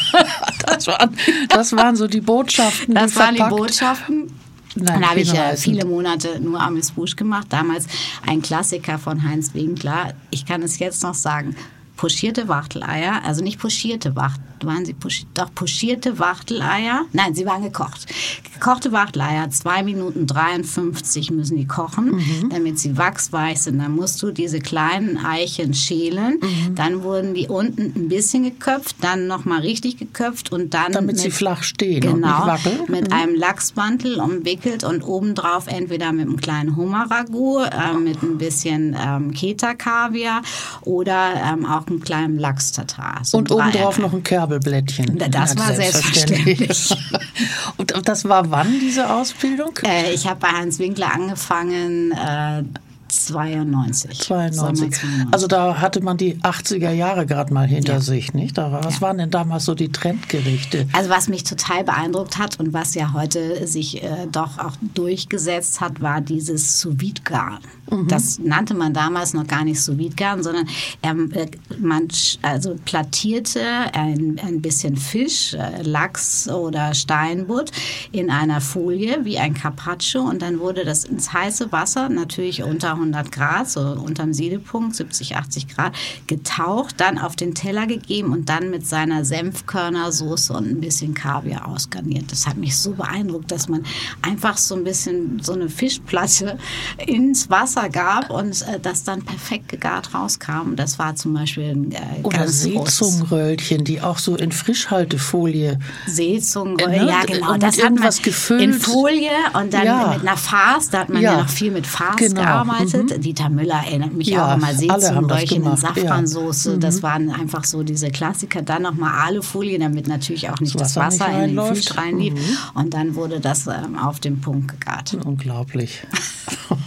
das, 0.66 0.88
waren, 0.88 1.16
das 1.50 1.76
waren 1.76 1.96
so 1.96 2.08
die 2.08 2.22
Botschaften. 2.22 2.96
Das 2.96 3.12
die 3.12 3.20
waren 3.20 3.36
verpackt. 3.36 3.54
die 3.54 3.58
Botschaften. 3.58 4.32
Nein, 4.76 4.86
dann 4.86 5.10
habe 5.10 5.20
ich 5.20 5.34
äh, 5.34 5.58
viele 5.58 5.86
Monate 5.86 6.40
nur 6.40 6.60
Amis 6.60 6.92
Busch 6.92 7.16
gemacht. 7.16 7.48
Damals 7.50 7.88
ein 8.26 8.42
Klassiker 8.42 9.00
von 9.00 9.28
Heinz 9.28 9.54
Winkler. 9.54 10.14
Ich 10.30 10.46
kann 10.46 10.62
es 10.62 10.80
jetzt 10.80 11.02
noch 11.04 11.16
sagen. 11.16 11.56
Pochierte 11.98 12.48
Wachteleier, 12.48 13.24
also 13.26 13.44
nicht 13.44 13.60
pochierte 13.60 14.16
Wachteleier 14.16 14.49
waren 14.66 14.86
sie 14.86 14.94
pochiert, 14.94 15.28
doch 15.34 15.54
pochierte 15.54 16.20
Wachteleier. 16.20 17.06
Nein, 17.14 17.34
sie 17.36 17.46
waren 17.46 17.64
gekocht. 17.64 18.06
Gekochte 18.54 18.92
Wachteleier, 18.92 19.50
2 19.50 19.84
Minuten 19.84 20.28
53 20.28 21.32
müssen 21.32 21.58
die 21.58 21.68
kochen, 21.68 22.16
mhm. 22.16 22.50
damit 22.50 22.80
sie 22.80 22.98
wachsweich 22.98 23.62
sind. 23.62 23.80
Dann 23.80 23.94
musst 23.94 24.22
du 24.22 24.32
diese 24.32 24.60
kleinen 24.60 25.18
Eichen 25.18 25.74
schälen. 25.74 26.40
Mhm. 26.42 26.76
Dann 26.76 27.04
wurden 27.04 27.34
die 27.34 27.48
unten 27.48 27.94
ein 27.96 28.10
bisschen 28.10 28.44
geköpft, 28.44 28.98
dann 29.02 29.28
nochmal 29.28 29.62
richtig 29.62 29.98
geköpft 29.98 30.52
und 30.52 30.74
dann. 30.74 30.92
Damit 30.92 31.16
mit, 31.16 31.20
sie 31.20 31.32
flach 31.32 31.64
stehen 31.64 32.02
genau, 32.02 32.14
und 32.14 32.22
nicht 32.22 32.46
wackeln. 32.46 32.80
Mit 32.88 33.08
mhm. 33.10 33.14
einem 33.14 33.36
Lachsmantel 33.36 34.20
umwickelt 34.20 34.84
und 34.84 35.04
obendrauf 35.04 35.68
entweder 35.68 36.12
mit 36.12 36.28
einem 36.28 36.38
kleinen 36.38 36.76
Hummerragout, 36.76 37.66
äh, 37.66 37.94
mit 37.98 38.22
ein 38.22 38.38
bisschen 38.38 38.96
ähm, 39.00 39.34
Keta-Kaviar 39.34 40.42
oder 40.82 41.34
ähm, 41.36 41.66
auch 41.66 41.88
einem 41.88 42.02
kleinen 42.02 42.38
Lachs-Tatar. 42.38 43.22
So 43.24 43.38
und 43.38 43.52
obendrauf 43.52 44.00
noch 44.00 44.14
ein 44.14 44.24
Körper. 44.50 44.60
Kabelblättchen. 44.60 45.18
Das 45.32 45.58
war 45.58 45.74
selbstverständlich. 45.74 46.96
und 47.78 48.08
das 48.08 48.26
war 48.26 48.50
wann, 48.52 48.80
diese 48.80 49.10
Ausbildung? 49.10 49.72
Äh, 49.86 50.14
ich 50.14 50.28
habe 50.28 50.40
bei 50.40 50.50
Hans 50.50 50.80
Winkler 50.80 51.14
angefangen. 51.14 52.12
Äh, 52.12 52.64
92. 53.10 54.20
92. 54.20 55.00
Also 55.32 55.48
da 55.48 55.80
hatte 55.80 56.02
man 56.02 56.18
die 56.18 56.36
80er 56.38 56.92
Jahre 56.92 57.26
gerade 57.26 57.54
mal 57.54 57.68
hinter 57.68 57.94
ja. 57.94 58.00
sich, 58.00 58.34
nicht? 58.34 58.58
Da 58.58 58.72
was 58.72 58.96
ja. 58.96 59.02
waren 59.02 59.18
denn 59.18 59.30
damals 59.30 59.66
so 59.66 59.76
die 59.76 59.92
Trendgerichte? 59.92 60.88
Also 60.94 61.10
was 61.10 61.28
mich 61.28 61.44
total 61.44 61.84
beeindruckt 61.84 62.38
hat 62.38 62.60
und 62.60 62.74
was 62.74 62.96
ja 62.96 63.14
heute 63.14 63.68
sich 63.68 64.04
äh, 64.04 64.28
doch 64.32 64.58
auch 64.60 64.74
durchgesetzt 64.94 65.82
hat, 65.82 66.02
war 66.02 66.22
dieses 66.22 66.80
sous 66.80 66.96
garn 67.24 67.60
Mhm. 67.92 68.08
Das 68.08 68.40
nannte 68.40 68.74
man 68.74 68.94
damals 68.94 69.34
noch 69.34 69.48
gar 69.48 69.64
nicht 69.64 69.82
sous 69.82 69.98
garn 70.16 70.44
sondern 70.44 70.68
ähm, 71.04 71.32
äh, 71.34 71.48
man 71.78 72.08
also 72.42 72.76
plattierte 72.86 73.62
ein, 73.94 74.40
ein 74.44 74.62
bisschen 74.62 74.96
Fisch, 74.96 75.54
äh, 75.54 75.82
Lachs 75.82 76.48
oder 76.50 76.94
Steinbutt 76.94 77.72
in 78.12 78.30
einer 78.30 78.62
Folie 78.62 79.26
wie 79.26 79.38
ein 79.38 79.54
Carpaccio 79.54 80.22
und 80.22 80.42
dann 80.42 80.60
wurde 80.60 80.86
das 80.86 81.06
ins 81.06 81.34
heiße 81.34 81.72
Wasser, 81.72 82.10
natürlich 82.10 82.64
unter 82.64 82.99
100 83.00 83.32
Grad, 83.32 83.70
so 83.70 83.82
unterm 83.82 84.34
Siedepunkt, 84.34 84.96
70, 84.96 85.36
80 85.36 85.68
Grad, 85.68 85.94
getaucht, 86.28 86.96
dann 86.98 87.18
auf 87.18 87.36
den 87.36 87.56
Teller 87.56 87.88
gegeben 87.88 88.32
und 88.32 88.50
dann 88.50 88.70
mit 88.70 88.86
seiner 88.86 89.26
Senfkörnersoße 89.26 90.54
und 90.54 90.70
ein 90.70 90.82
bisschen 90.82 91.14
Kaviar 91.14 91.68
ausgarniert. 91.68 92.32
Das 92.32 92.48
hat 92.48 92.58
mich 92.58 92.78
so 92.78 92.92
beeindruckt, 92.92 93.52
dass 93.52 93.68
man 93.68 93.84
einfach 94.22 94.58
so 94.58 94.76
ein 94.76 94.84
bisschen 94.84 95.42
so 95.42 95.54
eine 95.54 95.70
Fischplatte 95.70 96.58
ins 97.06 97.50
Wasser 97.50 97.90
gab 97.90 98.30
und 98.30 98.62
äh, 98.64 98.80
das 98.82 99.04
dann 99.04 99.24
perfekt 99.24 99.70
gegart 99.70 100.14
rauskam. 100.14 100.76
Das 100.76 101.00
war 101.00 101.16
zum 101.16 101.34
Beispiel 101.34 101.72
ein 101.72 101.92
äh, 101.92 101.98
Oder 102.24 102.48
Seezungenröllchen, 102.48 103.84
die 103.84 104.02
auch 104.02 104.18
so 104.18 104.36
in 104.36 104.52
Frischhaltefolie. 104.52 105.80
Seezungenröllchen, 106.08 107.08
ja 107.08 107.24
genau. 107.26 107.58
Das 107.58 107.82
hat 107.82 107.96
man 107.96 108.10
gefüllt. 108.22 108.62
in 108.62 108.74
Folie 108.74 109.30
und 109.54 109.74
dann 109.74 109.86
ja. 109.86 110.08
mit 110.14 110.22
einer 110.22 110.38
Farce, 110.38 110.90
da 110.90 111.00
hat 111.00 111.10
man 111.10 111.22
ja, 111.22 111.34
ja 111.34 111.42
noch 111.42 111.50
viel 111.50 111.72
mit 111.72 111.88
Farce 111.88 112.18
genau. 112.18 112.42
gearbeitet 112.42 112.89
gearbeitet. 112.92 113.18
Mhm. 113.18 113.22
Dieter 113.22 113.50
Müller 113.50 113.82
erinnert 113.86 114.14
mich 114.14 114.28
ja, 114.28 114.52
auch 114.52 114.58
immer 114.58 114.74
Seezungenröllchen 114.74 115.64
in 115.64 115.78
Safransoße. 115.78 116.70
Ja. 116.72 116.76
Mhm. 116.76 116.80
Das 116.82 117.04
waren 117.04 117.30
einfach 117.30 117.64
so 117.64 117.84
diese 117.84 118.10
Klassiker. 118.10 118.62
Dann 118.62 118.84
nochmal 118.84 119.28
Alufolie, 119.28 119.80
damit 119.80 120.08
natürlich 120.08 120.50
auch 120.50 120.60
nicht 120.60 120.76
das, 120.76 120.94
das 120.94 121.04
Wasser, 121.04 121.26
Wasser 121.28 121.44
in 121.44 121.56
den 121.56 121.76
Fisch 121.76 121.98
reinlief. 121.98 122.34
Mhm. 122.34 122.80
Und 122.82 122.94
dann 122.94 123.16
wurde 123.16 123.40
das 123.40 123.68
ähm, 123.68 123.98
auf 123.98 124.20
den 124.20 124.42
Punkt 124.42 124.70
gegart. 124.72 125.18
Unglaublich. 125.26 126.02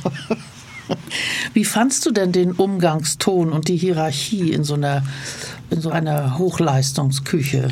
Wie 1.55 1.64
fandst 1.64 2.07
du 2.07 2.11
denn 2.11 2.33
den 2.33 2.53
Umgangston 2.53 3.53
und 3.53 3.68
die 3.68 3.77
Hierarchie 3.77 4.53
in 4.53 4.64
so 4.64 4.74
einer, 4.74 5.03
in 5.70 5.81
so 5.81 5.90
einer 5.90 6.38
Hochleistungsküche? 6.38 7.68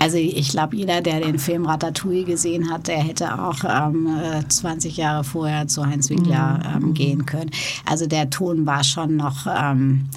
Also 0.00 0.16
ich 0.16 0.48
glaube, 0.48 0.76
jeder, 0.76 1.02
der 1.02 1.20
den 1.20 1.38
Film 1.38 1.66
Ratatouille 1.66 2.24
gesehen 2.24 2.70
hat, 2.70 2.88
der 2.88 3.00
hätte 3.00 3.38
auch 3.38 3.58
ähm, 3.64 4.08
20 4.48 4.98
äh, 4.98 5.02
Jahre 5.02 5.24
vorher 5.24 5.68
zu 5.68 5.84
Heinz 5.84 6.08
Winkler 6.08 6.58
mhm. 6.78 6.84
ähm, 6.84 6.94
gehen 6.94 7.26
können. 7.26 7.50
Also 7.84 8.06
der 8.06 8.30
Ton 8.30 8.64
war 8.64 8.82
schon 8.82 9.16
noch 9.16 9.46
ähm, 9.46 10.08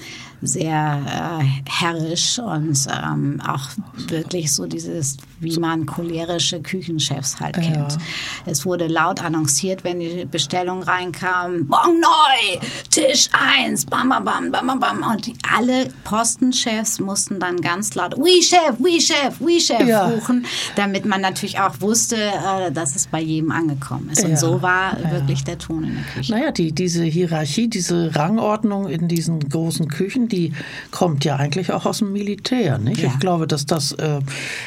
sehr 0.46 1.40
äh, 1.42 1.70
herrisch 1.70 2.40
und 2.40 2.78
ähm, 3.04 3.42
auch 3.48 3.70
wirklich 4.10 4.54
so 4.54 4.66
dieses, 4.66 5.18
wie 5.40 5.58
man 5.60 5.86
cholerische 5.86 6.62
Küchenchefs 6.62 7.40
halt 7.40 7.56
kennt. 7.56 7.94
Ja. 7.94 7.98
Es 8.46 8.66
wurde 8.66 8.88
laut 8.88 9.24
annonciert, 9.24 9.84
wenn 9.84 10.00
die 10.00 10.26
Bestellung 10.26 10.84
reinkam, 10.84 11.68
Bon 11.68 12.00
neu, 12.00 12.60
Tisch 12.90 13.30
1, 13.32 13.86
bam, 13.86 14.10
bam, 14.10 14.24
bam, 14.24 14.52
bam, 14.52 14.80
bam. 14.80 15.04
Und 15.12 15.26
die, 15.26 15.36
alle 15.54 15.90
Postenchefs 16.04 17.00
mussten 17.00 17.40
dann 17.40 17.62
ganz 17.62 17.96
laut, 17.96 18.16
Oui, 18.18 18.42
Chef, 18.42 18.76
oui, 18.80 19.00
Chef, 19.00 19.36
oui, 19.40 19.60
Chef 19.60 19.88
ja. 19.88 20.08
rufen, 20.08 20.46
damit 20.76 21.06
man 21.06 21.22
natürlich 21.22 21.60
auch 21.60 21.80
wusste, 21.80 22.18
äh, 22.18 22.72
dass 22.72 22.96
es 22.96 23.08
bei 23.08 23.22
jedem 23.22 23.52
angekommen 23.52 24.10
ist. 24.10 24.24
Und 24.24 24.32
ja. 24.32 24.38
so 24.38 24.62
war 24.62 24.98
wirklich 25.12 25.44
der 25.44 25.58
Ton 25.58 25.84
in 25.84 25.96
der 25.96 26.04
Küche. 26.04 26.32
Naja, 26.34 26.52
die, 26.52 26.72
diese 26.72 27.04
Hierarchie, 27.04 27.68
diese 27.68 28.16
Rangordnung 28.16 28.88
in 28.88 29.08
diesen 29.08 29.40
großen 29.40 29.88
Küchen, 29.88 30.28
die 30.34 30.52
kommt 30.92 31.24
ja 31.26 31.36
eigentlich 31.36 31.72
auch 31.72 31.86
aus 31.86 32.00
dem 32.00 32.12
Militär. 32.12 32.80
Nicht? 32.80 33.02
Ja. 33.02 33.10
Ich 33.10 33.20
glaube, 33.20 33.48
dass 33.48 33.66
das 33.66 33.92
äh, 33.94 34.20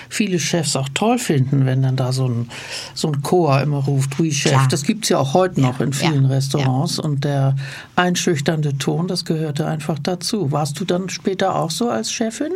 viele 0.08 0.38
Chefs 0.38 0.76
auch 0.76 0.88
toll 0.94 1.18
finden, 1.18 1.66
wenn 1.66 1.82
dann 1.82 1.96
da 1.96 2.12
so 2.12 2.28
ein, 2.28 2.48
so 2.94 3.08
ein 3.08 3.22
Chor 3.22 3.60
immer 3.60 3.78
ruft, 3.78 4.18
oui 4.20 4.32
Chef. 4.32 4.52
Klar. 4.52 4.68
Das 4.70 4.84
gibt 4.84 5.04
es 5.04 5.08
ja 5.10 5.18
auch 5.18 5.34
heute 5.34 5.60
ja. 5.60 5.66
noch 5.66 5.80
in 5.80 5.92
vielen 5.92 6.24
ja. 6.24 6.30
Restaurants. 6.30 6.98
Und 6.98 7.24
der 7.24 7.56
einschüchternde 7.96 8.78
Ton, 8.78 9.08
das 9.08 9.24
gehörte 9.24 9.66
einfach 9.66 9.98
dazu. 9.98 10.52
Warst 10.52 10.78
du 10.80 10.84
dann 10.84 11.08
später 11.08 11.56
auch 11.56 11.70
so 11.70 11.90
als 11.90 12.12
Chefin? 12.12 12.52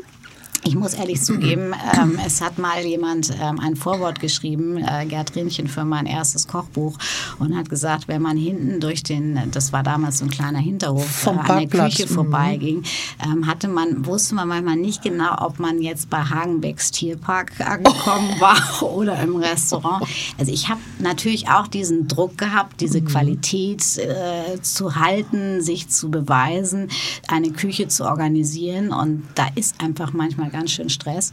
Ich 0.62 0.74
muss 0.74 0.92
ehrlich 0.92 1.22
zugeben, 1.22 1.74
ähm, 1.96 2.18
es 2.24 2.42
hat 2.42 2.58
mal 2.58 2.84
jemand 2.84 3.30
ähm, 3.40 3.58
ein 3.60 3.76
Vorwort 3.76 4.20
geschrieben, 4.20 4.76
äh, 4.76 5.06
Gerd 5.06 5.34
Rinnchen, 5.34 5.68
für 5.68 5.86
mein 5.86 6.04
erstes 6.04 6.46
Kochbuch 6.46 6.98
und 7.38 7.56
hat 7.56 7.70
gesagt, 7.70 8.08
wenn 8.08 8.20
man 8.20 8.36
hinten 8.36 8.78
durch 8.78 9.02
den, 9.02 9.50
das 9.52 9.72
war 9.72 9.82
damals 9.82 10.18
so 10.18 10.26
ein 10.26 10.30
kleiner 10.30 10.58
Hinterhof, 10.58 11.26
äh, 11.26 11.30
an 11.30 11.60
der 11.60 11.66
Küche 11.66 12.04
mhm. 12.04 12.10
vorbeiging, 12.10 12.82
ähm, 13.24 13.46
hatte 13.46 13.68
man, 13.68 14.04
wusste 14.04 14.34
man 14.34 14.48
manchmal 14.48 14.76
nicht 14.76 15.02
genau, 15.02 15.34
ob 15.40 15.58
man 15.58 15.80
jetzt 15.80 16.10
bei 16.10 16.18
Hagenbecks 16.18 16.90
Tierpark 16.90 17.52
angekommen 17.60 18.34
oh. 18.36 18.40
war 18.40 18.82
oder 18.82 19.18
im 19.20 19.36
Restaurant. 19.36 20.06
Also 20.38 20.52
ich 20.52 20.68
habe 20.68 20.80
natürlich 20.98 21.48
auch 21.48 21.68
diesen 21.68 22.06
Druck 22.06 22.36
gehabt, 22.36 22.82
diese 22.82 23.00
mhm. 23.00 23.06
Qualität 23.06 23.82
äh, 23.96 24.60
zu 24.60 24.96
halten, 24.96 25.62
sich 25.62 25.88
zu 25.88 26.10
beweisen, 26.10 26.90
eine 27.28 27.50
Küche 27.50 27.88
zu 27.88 28.04
organisieren 28.04 28.92
und 28.92 29.26
da 29.34 29.46
ist 29.54 29.80
einfach 29.80 30.12
manchmal 30.12 30.49
ganz 30.50 30.72
schön 30.72 30.88
Stress. 30.88 31.32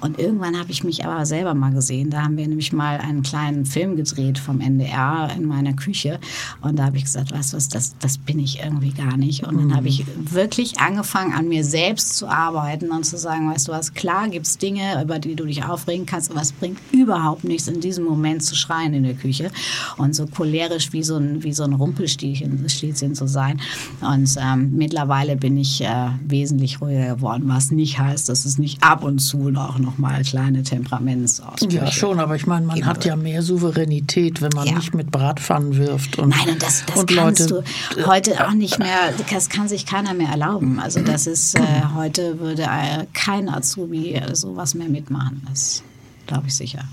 Und 0.00 0.18
irgendwann 0.18 0.58
habe 0.58 0.70
ich 0.70 0.84
mich 0.84 1.04
aber 1.04 1.26
selber 1.26 1.54
mal 1.54 1.72
gesehen. 1.72 2.10
Da 2.10 2.22
haben 2.22 2.36
wir 2.36 2.46
nämlich 2.46 2.72
mal 2.72 2.98
einen 2.98 3.22
kleinen 3.22 3.64
Film 3.64 3.96
gedreht 3.96 4.38
vom 4.38 4.60
NDR 4.60 5.30
in 5.36 5.46
meiner 5.46 5.74
Küche. 5.74 6.18
Und 6.60 6.78
da 6.78 6.84
habe 6.84 6.96
ich 6.96 7.04
gesagt, 7.04 7.32
weißt 7.32 7.52
du 7.52 7.56
was, 7.56 7.68
das, 7.68 7.96
das 7.98 8.18
bin 8.18 8.38
ich 8.38 8.60
irgendwie 8.62 8.92
gar 8.92 9.16
nicht. 9.16 9.44
Und 9.44 9.56
dann 9.56 9.76
habe 9.76 9.88
ich 9.88 10.04
wirklich 10.16 10.78
angefangen, 10.80 11.34
an 11.34 11.48
mir 11.48 11.64
selbst 11.64 12.16
zu 12.16 12.28
arbeiten 12.28 12.90
und 12.90 13.04
zu 13.04 13.16
sagen, 13.16 13.50
weißt 13.50 13.68
du 13.68 13.72
was, 13.72 13.94
klar 13.94 14.28
gibt 14.28 14.46
es 14.46 14.58
Dinge, 14.58 15.02
über 15.02 15.18
die 15.18 15.34
du 15.34 15.44
dich 15.44 15.64
aufregen 15.64 16.06
kannst, 16.06 16.30
aber 16.30 16.40
es 16.40 16.52
bringt 16.52 16.78
überhaupt 16.92 17.44
nichts, 17.44 17.68
in 17.68 17.80
diesem 17.80 18.04
Moment 18.04 18.42
zu 18.42 18.54
schreien 18.54 18.94
in 18.94 19.04
der 19.04 19.14
Küche 19.14 19.50
und 19.96 20.14
so 20.14 20.26
cholerisch 20.26 20.92
wie 20.92 21.02
so 21.02 21.16
ein, 21.16 21.42
wie 21.42 21.52
so 21.52 21.64
ein 21.64 21.72
Rumpelstilzchen 21.72 23.14
zu 23.14 23.26
sein. 23.26 23.60
Und 24.00 24.36
ähm, 24.40 24.72
mittlerweile 24.76 25.36
bin 25.36 25.56
ich 25.56 25.80
äh, 25.80 26.08
wesentlich 26.26 26.80
ruhiger 26.80 27.16
geworden, 27.16 27.44
was 27.46 27.70
nicht 27.70 27.98
heißt, 27.98 28.28
dass 28.28 28.44
es 28.44 28.53
es 28.54 28.58
nicht 28.58 28.82
ab 28.82 29.02
und 29.02 29.18
zu 29.18 29.50
noch, 29.50 29.78
noch 29.78 29.98
mal 29.98 30.22
kleine 30.22 30.62
Temperamentsausbrüche 30.62 31.76
Ja, 31.76 31.90
schon, 31.90 32.20
aber 32.20 32.36
ich 32.36 32.46
meine, 32.46 32.66
man 32.66 32.86
hat 32.86 33.04
ja 33.04 33.16
mehr 33.16 33.42
Souveränität, 33.42 34.40
wenn 34.40 34.50
man 34.54 34.66
Ja. 34.66 34.74
nicht 34.76 34.94
mit 34.94 35.10
Bratpfannen 35.10 35.76
wirft. 35.76 36.18
Und, 36.18 36.30
Nein, 36.30 36.50
und 36.54 36.62
das, 36.62 36.84
das 36.86 36.96
und 37.00 37.06
kannst 37.10 37.50
Leute, 37.50 37.64
du 37.96 38.06
heute 38.06 38.46
auch 38.46 38.52
nicht 38.52 38.78
mehr, 38.78 39.12
das 39.30 39.48
kann 39.48 39.68
sich 39.68 39.86
keiner 39.86 40.14
mehr 40.14 40.28
erlauben. 40.30 40.78
Also 40.80 41.00
das 41.00 41.26
ist, 41.26 41.54
äh, 41.58 41.62
heute 41.94 42.38
würde 42.40 42.62
äh, 42.62 43.06
kein 43.12 43.48
Azubi 43.48 44.14
äh, 44.14 44.34
sowas 44.34 44.74
mehr 44.74 44.88
mitmachen. 44.88 45.42
Das 45.48 45.82
glaube 46.26 46.44
ich 46.46 46.54
sicher. 46.54 46.84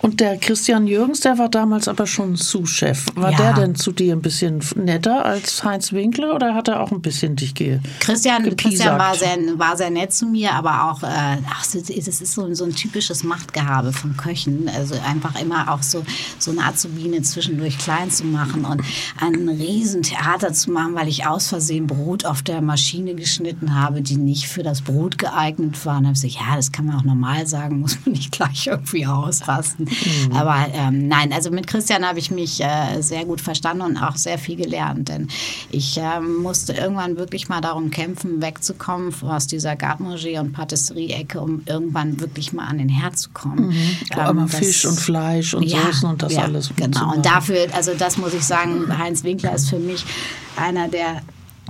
Und 0.00 0.20
der 0.20 0.36
Christian 0.36 0.86
Jürgens, 0.86 1.20
der 1.20 1.38
war 1.38 1.48
damals 1.48 1.88
aber 1.88 2.06
schon 2.06 2.36
Sous-Chef. 2.36 3.06
War 3.14 3.32
Ja. 3.32 3.36
der 3.36 3.52
denn 3.54 3.74
zu 3.74 3.92
dir 3.92 4.14
ein 4.14 4.22
bisschen 4.22 4.62
netter 4.76 5.24
als 5.24 5.64
Heinz 5.64 5.92
Winkler 5.92 6.34
oder 6.34 6.54
hat 6.54 6.68
er 6.68 6.80
auch 6.80 6.92
ein 6.92 7.00
bisschen 7.02 7.36
dich 7.36 7.54
ge 7.54 7.80
Christian? 8.00 8.56
Christian 8.56 8.98
war, 8.98 9.14
sehr, 9.14 9.36
war 9.56 9.76
sehr 9.76 9.90
nett 9.90 10.12
zu 10.12 10.26
mir, 10.26 10.52
aber 10.52 10.90
auch, 10.90 11.02
äh, 11.02 11.38
ach, 11.50 11.64
das 11.66 11.88
ist 11.90 12.32
so, 12.34 12.52
so 12.54 12.64
ein 12.64 12.74
typisches 12.74 13.24
Machtgehabe 13.24 13.92
von 13.92 14.16
Köchen. 14.16 14.68
Also 14.74 14.94
einfach 15.04 15.40
immer 15.40 15.72
auch 15.72 15.82
so, 15.82 16.04
so 16.38 16.50
eine 16.50 16.64
Azubine 16.64 17.22
zwischendurch 17.22 17.78
klein 17.78 18.10
zu 18.10 18.24
machen 18.24 18.64
und 18.64 18.82
ein 19.20 19.48
Riesentheater 19.48 20.52
zu 20.52 20.70
machen, 20.70 20.94
weil 20.94 21.08
ich 21.08 21.26
aus 21.26 21.48
Versehen 21.48 21.86
Brot 21.86 22.24
auf 22.24 22.42
der 22.42 22.60
Maschine 22.60 23.14
geschnitten 23.14 23.74
habe, 23.74 24.02
die 24.02 24.16
nicht 24.16 24.48
für 24.48 24.62
das 24.62 24.82
Brot 24.82 25.18
geeignet 25.18 25.84
war. 25.84 25.98
Und 25.98 26.04
da 26.04 26.08
habe 26.08 26.16
ich 26.16 26.22
gesagt, 26.22 26.48
ja, 26.48 26.56
das 26.56 26.72
kann 26.72 26.86
man 26.86 26.96
auch 26.96 27.04
normal 27.04 27.46
sagen, 27.46 27.80
muss 27.80 27.98
man 28.04 28.12
nicht 28.14 28.32
gleich 28.32 28.66
irgendwie 28.66 29.06
ausrasten. 29.06 29.55
Aber 30.34 30.66
ähm, 30.72 31.08
nein, 31.08 31.32
also 31.32 31.50
mit 31.50 31.66
Christian 31.66 32.06
habe 32.06 32.18
ich 32.18 32.30
mich 32.30 32.62
äh, 32.62 33.00
sehr 33.00 33.24
gut 33.24 33.40
verstanden 33.40 33.82
und 33.82 33.96
auch 33.96 34.16
sehr 34.16 34.38
viel 34.38 34.56
gelernt, 34.56 35.08
denn 35.08 35.28
ich 35.70 35.98
ähm, 35.98 36.42
musste 36.42 36.72
irgendwann 36.72 37.16
wirklich 37.16 37.48
mal 37.48 37.60
darum 37.60 37.90
kämpfen, 37.90 38.40
wegzukommen 38.40 39.14
aus 39.22 39.46
dieser 39.46 39.76
Garde-Manger- 39.76 40.40
und 40.40 40.52
Patisserie-Ecke, 40.52 41.40
um 41.40 41.62
irgendwann 41.66 42.20
wirklich 42.20 42.52
mal 42.52 42.66
an 42.66 42.78
den 42.78 42.88
Herd 42.88 43.18
zu 43.18 43.30
kommen. 43.30 43.74
Immer 44.12 44.42
Ähm, 44.42 44.48
Fisch 44.48 44.84
und 44.84 44.98
Fleisch 44.98 45.54
und 45.54 45.68
Soßen 45.68 46.08
und 46.08 46.22
das 46.22 46.32
ja, 46.34 46.42
alles. 46.42 46.70
Genau, 46.76 47.14
und 47.14 47.24
dafür, 47.24 47.66
also 47.72 47.92
das 47.94 48.16
muss 48.16 48.34
ich 48.34 48.42
sagen, 48.42 48.86
Heinz 48.98 49.24
Winkler 49.24 49.54
ist 49.54 49.68
für 49.68 49.78
mich 49.78 50.04
einer 50.56 50.88
der 50.88 51.22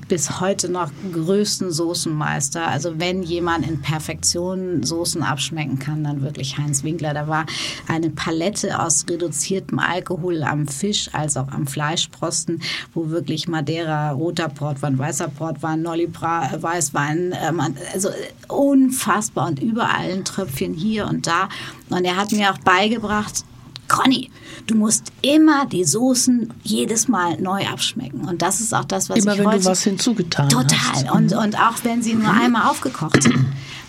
bis 0.09 0.41
heute 0.41 0.69
noch 0.69 0.91
größten 1.13 1.73
Soßenmeister. 1.73 2.67
Also 2.67 2.99
wenn 2.99 3.23
jemand 3.23 3.67
in 3.67 3.83
Perfektion 3.83 4.83
Soßen 4.83 5.23
abschmecken 5.23 5.79
kann, 5.79 6.05
dann 6.05 6.23
wirklich 6.23 6.59
Heinz 6.59 6.85
Winkler. 6.85 7.15
Da 7.15 7.29
war 7.29 7.47
eine 7.89 8.11
Palette 8.11 8.79
aus 8.79 9.05
reduziertem 9.09 9.79
Alkohol 9.79 10.43
am 10.43 10.69
Fisch 10.69 11.11
als 11.13 11.37
auch 11.37 11.49
am 11.49 11.67
Fleischsprosten, 11.67 12.63
wo 12.95 13.11
wirklich 13.11 13.49
Madeira, 13.49 14.13
roter 14.13 14.49
Portwein, 14.49 14.99
weißer 14.99 15.29
Portwein, 15.29 15.83
Nolli 15.83 16.07
Bra, 16.07 16.53
äh, 16.53 16.63
Weißwein, 16.63 17.35
ähm, 17.43 17.61
also 17.93 18.11
unfassbar 18.49 19.49
und 19.49 19.61
überall 19.61 20.11
ein 20.11 20.25
Tröpfchen 20.25 20.75
hier 20.75 21.07
und 21.07 21.27
da. 21.27 21.49
Und 21.91 22.05
er 22.05 22.17
hat 22.17 22.33
mir 22.33 22.53
auch 22.53 22.59
beigebracht, 22.59 23.45
Conny, 23.89 24.31
du 24.67 24.75
musst 24.75 25.13
immer 25.23 25.67
die 25.67 25.85
Soßen 25.85 26.53
jedes 26.63 27.09
Mal 27.09 27.41
neu 27.41 27.67
abschmecken. 27.67 28.27
Und 28.29 28.43
das 28.43 28.61
ist 28.61 28.75
auch 28.75 28.85
das, 28.85 29.09
was 29.09 29.19
Immer 29.19 29.33
ich 29.33 29.39
wenn 29.39 29.47
heute... 29.47 29.59
du 29.61 29.65
was 29.67 29.83
hinzugetan 29.83 30.49
hast. 30.55 30.71
Total. 30.71 31.17
Und, 31.17 31.33
und 31.33 31.59
auch 31.59 31.75
wenn 31.85 32.03
sie 32.03 32.15
nur 32.15 32.31
einmal 32.31 32.71
aufgekocht 32.71 33.23
sind. 33.23 33.47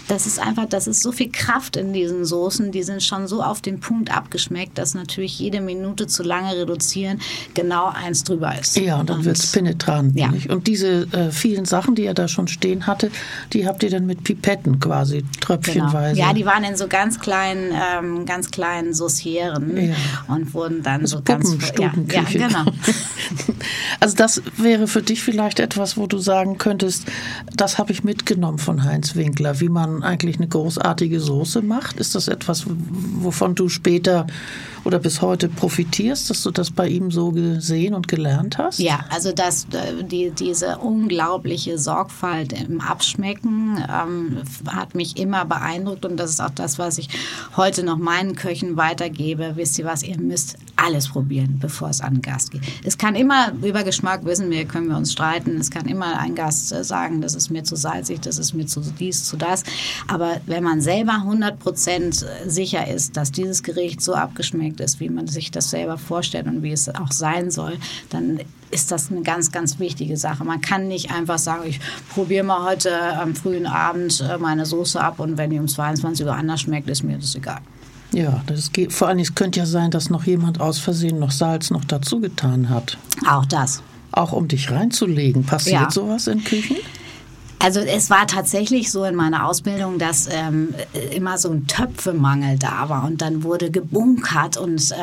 Das 0.07 0.25
ist 0.25 0.39
einfach, 0.39 0.65
das 0.67 0.87
ist 0.87 1.01
so 1.01 1.11
viel 1.11 1.31
Kraft 1.31 1.75
in 1.75 1.91
diesen 1.93 2.23
Soßen, 2.25 2.71
die 2.71 2.83
sind 2.83 3.03
schon 3.03 3.27
so 3.27 3.43
auf 3.43 3.61
den 3.61 3.79
Punkt 3.79 4.15
abgeschmeckt, 4.15 4.77
dass 4.77 4.93
natürlich 4.93 5.37
jede 5.39 5.59
Minute 5.61 6.07
zu 6.07 6.23
lange 6.23 6.55
reduzieren 6.55 7.19
genau 7.53 7.87
eins 7.87 8.23
drüber 8.23 8.57
ist. 8.59 8.77
Ja, 8.77 8.99
und 8.99 9.09
dann 9.09 9.25
wird 9.25 9.37
es 9.37 9.51
penetrant. 9.51 10.17
Ja. 10.17 10.29
Nicht? 10.29 10.49
Und 10.49 10.67
diese 10.67 11.07
äh, 11.11 11.31
vielen 11.31 11.65
Sachen, 11.65 11.95
die 11.95 12.05
er 12.05 12.13
da 12.13 12.27
schon 12.27 12.47
stehen 12.47 12.87
hatte, 12.87 13.11
die 13.53 13.67
habt 13.67 13.83
ihr 13.83 13.89
dann 13.89 14.05
mit 14.05 14.23
Pipetten 14.23 14.79
quasi, 14.79 15.17
Genau. 15.17 15.27
tröpfchenweise. 15.41 16.19
Ja, 16.19 16.33
die 16.33 16.45
waren 16.45 16.63
in 16.63 16.75
so 16.77 16.87
ganz 16.87 17.19
kleinen, 17.19 17.71
ähm, 17.73 18.25
ganz 18.25 18.51
kleinen 18.51 18.93
Saucieren 18.93 19.75
Ja. 19.89 19.95
und 20.27 20.53
wurden 20.53 20.83
dann 20.83 21.01
Also 21.01 21.17
so 21.17 21.23
ganz 21.23 21.55
ja, 21.79 21.91
ja, 22.11 22.21
genau. 22.23 22.65
Also 23.99 24.15
das 24.15 24.41
wäre 24.57 24.87
für 24.87 25.01
dich 25.01 25.21
vielleicht 25.21 25.59
etwas, 25.59 25.97
wo 25.97 26.07
du 26.07 26.19
sagen 26.19 26.57
könntest, 26.57 27.05
das 27.55 27.77
habe 27.77 27.91
ich 27.91 28.03
mitgenommen 28.03 28.57
von 28.59 28.83
Heinz 28.83 29.15
Winkler, 29.15 29.59
wie 29.59 29.69
man 29.69 29.96
eigentlich 30.03 30.37
eine 30.37 30.47
großartige 30.47 31.19
Soße 31.19 31.61
macht. 31.61 31.99
Ist 31.99 32.15
das 32.15 32.27
etwas, 32.27 32.65
wovon 32.67 33.55
du 33.55 33.69
später 33.69 34.27
oder 34.83 34.99
bis 34.99 35.21
heute 35.21 35.49
profitierst, 35.49 36.29
dass 36.29 36.43
du 36.43 36.51
das 36.51 36.71
bei 36.71 36.87
ihm 36.87 37.11
so 37.11 37.31
gesehen 37.31 37.93
und 37.93 38.07
gelernt 38.07 38.57
hast? 38.57 38.79
Ja, 38.79 39.01
also 39.09 39.33
das, 39.33 39.65
äh, 39.73 40.03
die, 40.03 40.31
diese 40.31 40.77
unglaubliche 40.77 41.77
Sorgfalt 41.77 42.53
im 42.53 42.79
Abschmecken 42.79 43.83
ähm, 43.89 44.37
hat 44.67 44.95
mich 44.95 45.17
immer 45.17 45.43
beeindruckt 45.45 46.05
und 46.05 46.17
das 46.17 46.29
ist 46.31 46.39
auch 46.39 46.51
das, 46.51 46.79
was 46.79 46.97
ich 46.97 47.09
heute 47.57 47.83
noch 47.83 47.97
meinen 47.97 48.35
Köchen 48.35 48.77
weitergebe. 48.77 49.53
Wisst 49.55 49.77
ihr 49.77 49.85
was, 49.85 50.03
ihr 50.03 50.19
müsst 50.19 50.57
alles 50.77 51.09
probieren, 51.09 51.57
bevor 51.59 51.89
es 51.89 52.01
an 52.01 52.15
den 52.15 52.21
Gast 52.21 52.51
geht. 52.51 52.61
Es 52.83 52.97
kann 52.97 53.15
immer, 53.15 53.51
über 53.61 53.83
Geschmack 53.83 54.23
wissen 54.25 54.49
wir, 54.49 54.65
können 54.65 54.87
wir 54.87 54.97
uns 54.97 55.11
streiten, 55.11 55.57
es 55.57 55.71
kann 55.71 55.87
immer 55.87 56.19
ein 56.19 56.35
Gast 56.35 56.71
äh, 56.71 56.83
sagen, 56.83 57.21
das 57.21 57.35
ist 57.35 57.49
mir 57.49 57.63
zu 57.63 57.75
salzig, 57.75 58.21
das 58.21 58.37
ist 58.37 58.53
mir 58.53 58.65
zu 58.65 58.81
dies, 58.81 59.25
zu 59.25 59.37
das. 59.37 59.63
Aber 60.07 60.39
wenn 60.45 60.63
man 60.63 60.81
selber 60.81 61.23
100% 61.27 62.25
sicher 62.47 62.87
ist, 62.87 63.17
dass 63.17 63.31
dieses 63.31 63.63
Gericht 63.63 64.01
so 64.01 64.13
abgeschmeckt 64.13 64.79
ist, 64.79 64.99
wie 64.99 65.09
man 65.09 65.27
sich 65.27 65.51
das 65.51 65.69
selber 65.69 65.97
vorstellt 65.97 66.47
und 66.47 66.63
wie 66.63 66.71
es 66.71 66.87
auch 66.93 67.11
sein 67.11 67.51
soll, 67.51 67.77
dann 68.09 68.39
ist 68.69 68.91
das 68.91 69.11
eine 69.11 69.21
ganz, 69.21 69.51
ganz 69.51 69.79
wichtige 69.79 70.17
Sache. 70.17 70.43
Man 70.43 70.61
kann 70.61 70.87
nicht 70.87 71.11
einfach 71.11 71.39
sagen, 71.39 71.63
ich 71.67 71.79
probiere 72.09 72.43
mal 72.43 72.63
heute 72.69 73.17
am 73.17 73.35
frühen 73.35 73.65
Abend 73.65 74.21
äh, 74.21 74.37
meine 74.37 74.65
Soße 74.65 74.99
ab 74.99 75.19
und 75.19 75.37
wenn 75.37 75.49
die 75.49 75.59
um 75.59 75.67
22 75.67 76.25
Uhr 76.25 76.35
anders 76.35 76.61
schmeckt, 76.61 76.89
ist 76.89 77.03
mir 77.03 77.17
das 77.17 77.35
egal. 77.35 77.59
Ja, 78.13 78.41
das 78.47 78.71
geht. 78.71 78.93
Vor 78.93 79.07
allem, 79.07 79.19
es 79.19 79.35
könnte 79.35 79.59
ja 79.59 79.65
sein, 79.65 79.91
dass 79.91 80.09
noch 80.09 80.23
jemand 80.25 80.61
aus 80.61 80.79
Versehen 80.79 81.19
noch 81.19 81.31
Salz 81.31 81.71
noch 81.71 81.83
dazu 81.85 82.19
getan 82.19 82.69
hat. 82.69 82.97
Auch 83.29 83.45
das. 83.45 83.83
Auch 84.11 84.31
um 84.31 84.47
dich 84.47 84.71
reinzulegen. 84.71 85.43
Passiert 85.43 85.81
Ja. 85.81 85.91
sowas 85.91 86.27
in 86.27 86.43
Küchen? 86.43 86.77
Also 87.59 87.79
es 87.79 88.09
war 88.09 88.27
tatsächlich 88.27 88.91
so 88.91 89.03
in 89.03 89.15
meiner 89.15 89.45
Ausbildung, 89.47 89.97
dass 89.97 90.29
ähm, 90.31 90.75
immer 91.15 91.37
so 91.39 91.49
ein 91.49 91.65
Töpfemangel 91.65 92.57
da 92.59 92.87
war 92.87 93.03
und 93.05 93.21
dann 93.21 93.41
wurde 93.43 93.71
gebunkert 93.71 94.57
und 94.57 94.91
äh, 94.91 94.95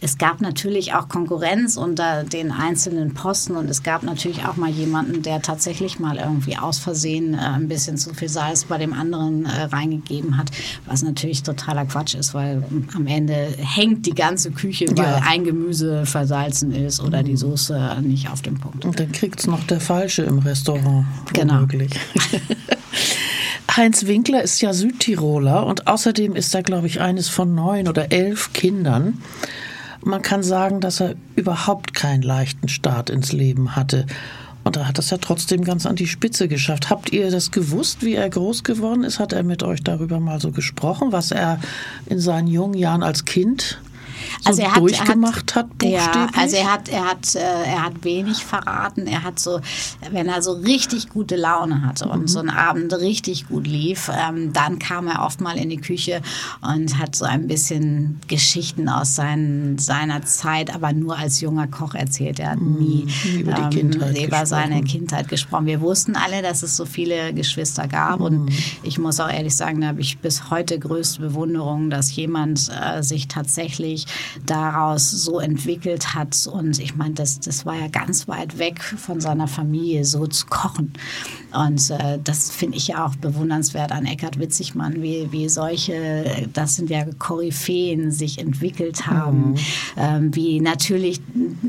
es 0.00 0.18
gab 0.18 0.40
natürlich 0.42 0.92
auch 0.94 1.08
Konkurrenz 1.08 1.76
unter 1.76 2.22
den 2.24 2.52
einzelnen 2.52 3.14
Posten 3.14 3.56
und 3.56 3.68
es 3.70 3.82
gab 3.82 4.02
natürlich 4.02 4.44
auch 4.44 4.56
mal 4.56 4.68
jemanden, 4.70 5.22
der 5.22 5.40
tatsächlich 5.40 5.98
mal 6.00 6.18
irgendwie 6.18 6.58
aus 6.58 6.78
Versehen 6.78 7.34
äh, 7.34 7.38
ein 7.38 7.68
bisschen 7.68 7.96
zu 7.96 8.12
viel 8.12 8.28
Salz 8.28 8.64
bei 8.64 8.76
dem 8.78 8.92
anderen 8.92 9.46
äh, 9.46 9.62
reingegeben 9.62 10.36
hat, 10.36 10.50
was 10.86 11.02
natürlich 11.02 11.42
totaler 11.42 11.86
Quatsch 11.86 12.14
ist, 12.14 12.34
weil 12.34 12.62
am 12.94 13.06
Ende 13.06 13.48
hängt 13.58 14.04
die 14.06 14.14
ganze 14.14 14.50
Küche, 14.50 14.84
weil 14.96 15.04
Ja. 15.06 15.22
ein 15.28 15.44
Gemüse 15.44 16.04
versalzen 16.04 16.72
ist 16.74 17.00
oder 17.00 17.22
die 17.22 17.36
Soße 17.36 17.96
nicht 18.02 18.28
auf 18.30 18.42
dem 18.42 18.60
Punkt. 18.60 18.84
Und 18.84 19.00
dann 19.00 19.10
kriegt's 19.12 19.46
noch 19.46 19.64
der 19.64 19.80
Falsche 19.80 20.22
im 20.22 20.38
Restaurant. 20.38 21.06
Genau. 21.32 21.54
womöglich. 21.54 21.90
Heinz 23.76 24.06
Winkler 24.06 24.42
ist 24.42 24.60
ja 24.60 24.72
Südtiroler 24.72 25.66
und 25.66 25.86
außerdem 25.86 26.36
ist 26.36 26.54
er, 26.54 26.62
glaube 26.62 26.86
ich, 26.86 27.00
eines 27.00 27.28
von 27.28 27.54
neun 27.54 27.88
oder 27.88 28.12
elf 28.12 28.52
Kindern. 28.52 29.22
Man 30.04 30.20
kann 30.20 30.42
sagen, 30.42 30.80
dass 30.80 31.00
er 31.00 31.14
überhaupt 31.36 31.94
keinen 31.94 32.22
leichten 32.22 32.68
Start 32.68 33.08
ins 33.08 33.32
Leben 33.32 33.76
hatte. 33.76 34.06
Und 34.64 34.76
er 34.76 34.86
hat 34.86 34.98
das 34.98 35.10
ja 35.10 35.18
trotzdem 35.18 35.64
ganz 35.64 35.86
an 35.86 35.96
die 35.96 36.06
Spitze 36.06 36.48
geschafft. 36.48 36.90
Habt 36.90 37.12
ihr 37.12 37.30
das 37.30 37.50
gewusst, 37.50 38.02
wie 38.02 38.14
er 38.14 38.28
groß 38.28 38.62
geworden 38.62 39.04
ist? 39.04 39.18
Hat 39.18 39.32
er 39.32 39.42
mit 39.42 39.62
euch 39.62 39.82
darüber 39.82 40.20
mal 40.20 40.40
so 40.40 40.50
gesprochen, 40.52 41.12
was 41.12 41.30
er 41.30 41.58
in 42.06 42.20
seinen 42.20 42.46
jungen 42.48 42.74
Jahren 42.74 43.02
als 43.02 43.24
Kind 43.24 43.80
so 44.40 44.48
Also 44.48 44.62
er 44.62 44.72
hat, 44.72 44.78
durchgemacht 44.80 45.54
hat, 45.54 45.66
Ja, 45.82 46.06
buchstäblich? 46.06 46.36
also 46.38 46.56
er 46.56 46.72
hat, 46.72 46.88
er 46.88 47.04
hat, 47.04 47.34
äh, 47.34 47.40
er 47.40 47.82
hat 47.84 48.04
wenig 48.04 48.44
verraten. 48.44 49.06
Er 49.06 49.22
hat 49.22 49.38
so, 49.38 49.60
wenn 50.10 50.28
er 50.28 50.42
so 50.42 50.52
richtig 50.52 51.08
gute 51.08 51.36
Laune 51.36 51.82
hatte 51.86 52.08
und 52.08 52.28
so 52.28 52.38
ein 52.40 52.50
Abend 52.50 52.92
richtig 52.94 53.48
gut 53.48 53.66
lief, 53.66 54.10
ähm, 54.14 54.52
dann 54.52 54.78
kam 54.78 55.06
er 55.08 55.24
oft 55.24 55.40
mal 55.40 55.56
in 55.56 55.70
die 55.70 55.78
Küche 55.80 56.20
und 56.60 56.98
hat 56.98 57.16
so 57.16 57.24
ein 57.24 57.46
bisschen 57.46 58.20
Geschichten 58.28 58.88
aus 58.88 59.14
seinen, 59.14 59.78
seiner 59.78 60.22
Zeit, 60.22 60.74
aber 60.74 60.92
nur 60.92 61.16
als 61.16 61.40
junger 61.40 61.66
Koch 61.66 61.94
erzählt. 61.94 62.38
Er 62.38 62.50
hat 62.52 62.60
nie 62.60 62.82
nie 62.82 63.40
über 63.40 63.52
die 63.52 63.76
Kindheit 63.76 64.18
über 64.18 64.46
seine. 64.46 64.82
Kindheit 64.82 65.28
gesprochen. 65.28 65.66
Wir 65.66 65.80
wussten 65.80 66.16
alle, 66.16 66.42
dass 66.42 66.62
es 66.62 66.76
so 66.76 66.84
viele 66.84 67.32
Geschwister 67.32 67.86
gab 67.86 68.20
und 68.20 68.50
ich 68.82 68.98
muss 68.98 69.20
auch 69.20 69.30
ehrlich 69.30 69.54
sagen, 69.54 69.80
da 69.80 69.88
habe 69.88 70.00
ich 70.00 70.18
bis 70.18 70.50
heute 70.50 70.78
größte 70.78 71.20
Bewunderung, 71.20 71.88
dass 71.88 72.14
jemand 72.14 72.68
äh, 72.70 73.02
sich 73.02 73.28
tatsächlich 73.28 74.06
daraus 74.46 75.10
so 75.10 75.40
entwickelt 75.40 76.14
hat. 76.14 76.46
Und 76.46 76.78
ich 76.78 76.96
meine, 76.96 77.14
das, 77.14 77.40
das 77.40 77.66
war 77.66 77.76
ja 77.76 77.88
ganz 77.88 78.28
weit 78.28 78.58
weg 78.58 78.82
von 78.82 79.20
seiner 79.20 79.48
Familie, 79.48 80.04
so 80.04 80.26
zu 80.26 80.46
kochen. 80.46 80.92
Und 81.52 81.90
äh, 81.90 82.18
das 82.22 82.50
finde 82.50 82.78
ich 82.78 82.88
ja 82.88 83.06
auch 83.06 83.14
bewundernswert 83.16 83.92
an 83.92 84.06
Eckhard 84.06 84.38
Witzigmann, 84.38 85.02
wie, 85.02 85.28
wie 85.30 85.48
solche, 85.48 86.48
das 86.52 86.76
sind 86.76 86.90
ja 86.90 87.04
Koryphäen, 87.18 88.10
sich 88.10 88.38
entwickelt 88.38 89.06
haben, 89.06 89.50
mhm. 89.50 89.56
ähm, 89.96 90.34
wie 90.34 90.60
natürlich 90.60 91.20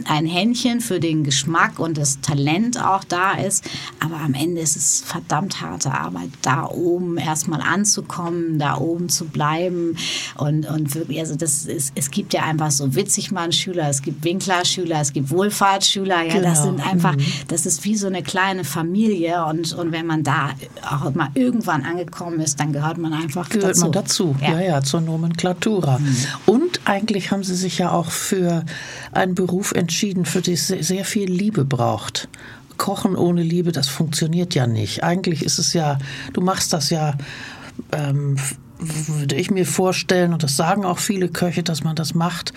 ein 0.06 0.26
Händchen 0.26 0.82
für 0.82 1.00
den 1.00 1.24
Geschmack 1.24 1.80
und 1.80 1.98
das 1.98 2.22
Talent 2.22 2.84
auch 2.84 3.04
da 3.04 3.34
ist, 3.34 3.66
aber 4.00 4.20
am 4.20 4.34
Ende 4.34 4.62
ist 4.62 4.76
es 4.76 5.02
verdammt 5.02 5.62
harte 5.62 5.92
Arbeit, 5.92 6.30
da 6.42 6.66
oben 6.66 7.18
erstmal 7.18 7.62
anzukommen, 7.62 8.60
da 8.60 8.78
oben 8.78 9.10
zu 9.10 9.26
bleiben 9.26 9.98
und, 10.38 10.66
und 10.66 10.96
wirklich, 10.96 11.20
also 11.20 11.36
das 11.36 11.66
ist, 11.66 11.94
es 11.96 12.12
gibt 12.12 12.34
ja 12.34 12.43
einfach 12.44 12.72
so 12.72 12.96
Witzigmann-Schüler, 12.96 13.90
es 13.90 14.02
gibt 14.02 14.24
Winkler-Schüler, 14.24 15.02
es 15.02 15.14
gibt 15.14 15.30
Wohlfahrtsschüler, 15.30 16.24
ja, 16.24 16.34
genau. 16.34 16.50
das 16.50 16.64
sind 16.64 16.86
einfach, 16.86 17.16
mhm. 17.16 17.26
das 17.48 17.66
ist 17.66 17.84
wie 17.84 17.96
so 17.96 18.08
eine 18.08 18.24
kleine 18.24 18.64
Familie 18.64 19.46
und, 19.46 19.74
und 19.74 19.92
wenn 19.92 20.06
man 20.06 20.24
da 20.24 20.52
auch 20.90 21.14
mal 21.14 21.30
irgendwann 21.34 21.84
angekommen 21.84 22.40
ist, 22.40 22.60
dann 22.60 22.74
gehört 22.74 22.98
man 22.98 23.14
einfach 23.14 23.50
gehört 23.50 23.72
dazu. 23.72 23.92
Gehört 23.92 23.96
man 23.96 24.04
dazu, 24.04 24.36
ja. 24.42 24.52
ja, 24.52 24.62
ja, 24.62 24.82
zur 24.84 25.02
Nomenklatura. 25.02 26.00
Mhm. 26.00 26.16
Und 26.46 26.82
eigentlich 26.86 27.32
haben 27.32 27.44
Sie 27.44 27.56
sich 27.56 27.78
ja 27.78 27.92
auch 27.92 28.12
für 28.12 28.66
einen 29.12 29.36
Beruf 29.36 29.72
entschieden, 29.72 30.26
für 30.26 30.42
den 30.42 30.54
es 30.54 30.68
sehr 30.68 31.06
viel 31.06 31.30
Liebe 31.30 31.66
braucht. 31.66 32.28
Kochen 32.78 33.16
ohne 33.16 33.44
Liebe, 33.44 33.72
das 33.72 33.88
funktioniert 33.88 34.56
ja 34.56 34.68
nicht. 34.68 35.04
Eigentlich 35.04 35.44
ist 35.44 35.60
es 35.60 35.74
ja, 35.74 36.00
du 36.34 36.42
machst 36.42 36.74
das 36.74 36.90
ja, 36.90 37.16
ähm, 37.92 38.36
würde 38.84 39.36
ich 39.36 39.52
mir 39.52 39.66
vorstellen, 39.66 40.34
und 40.34 40.44
das 40.44 40.56
sagen 40.56 40.86
auch 40.86 41.00
viele 41.00 41.30
Köche, 41.30 41.64
dass 41.64 41.84
man 41.84 41.96
das 41.96 42.14
macht, 42.14 42.54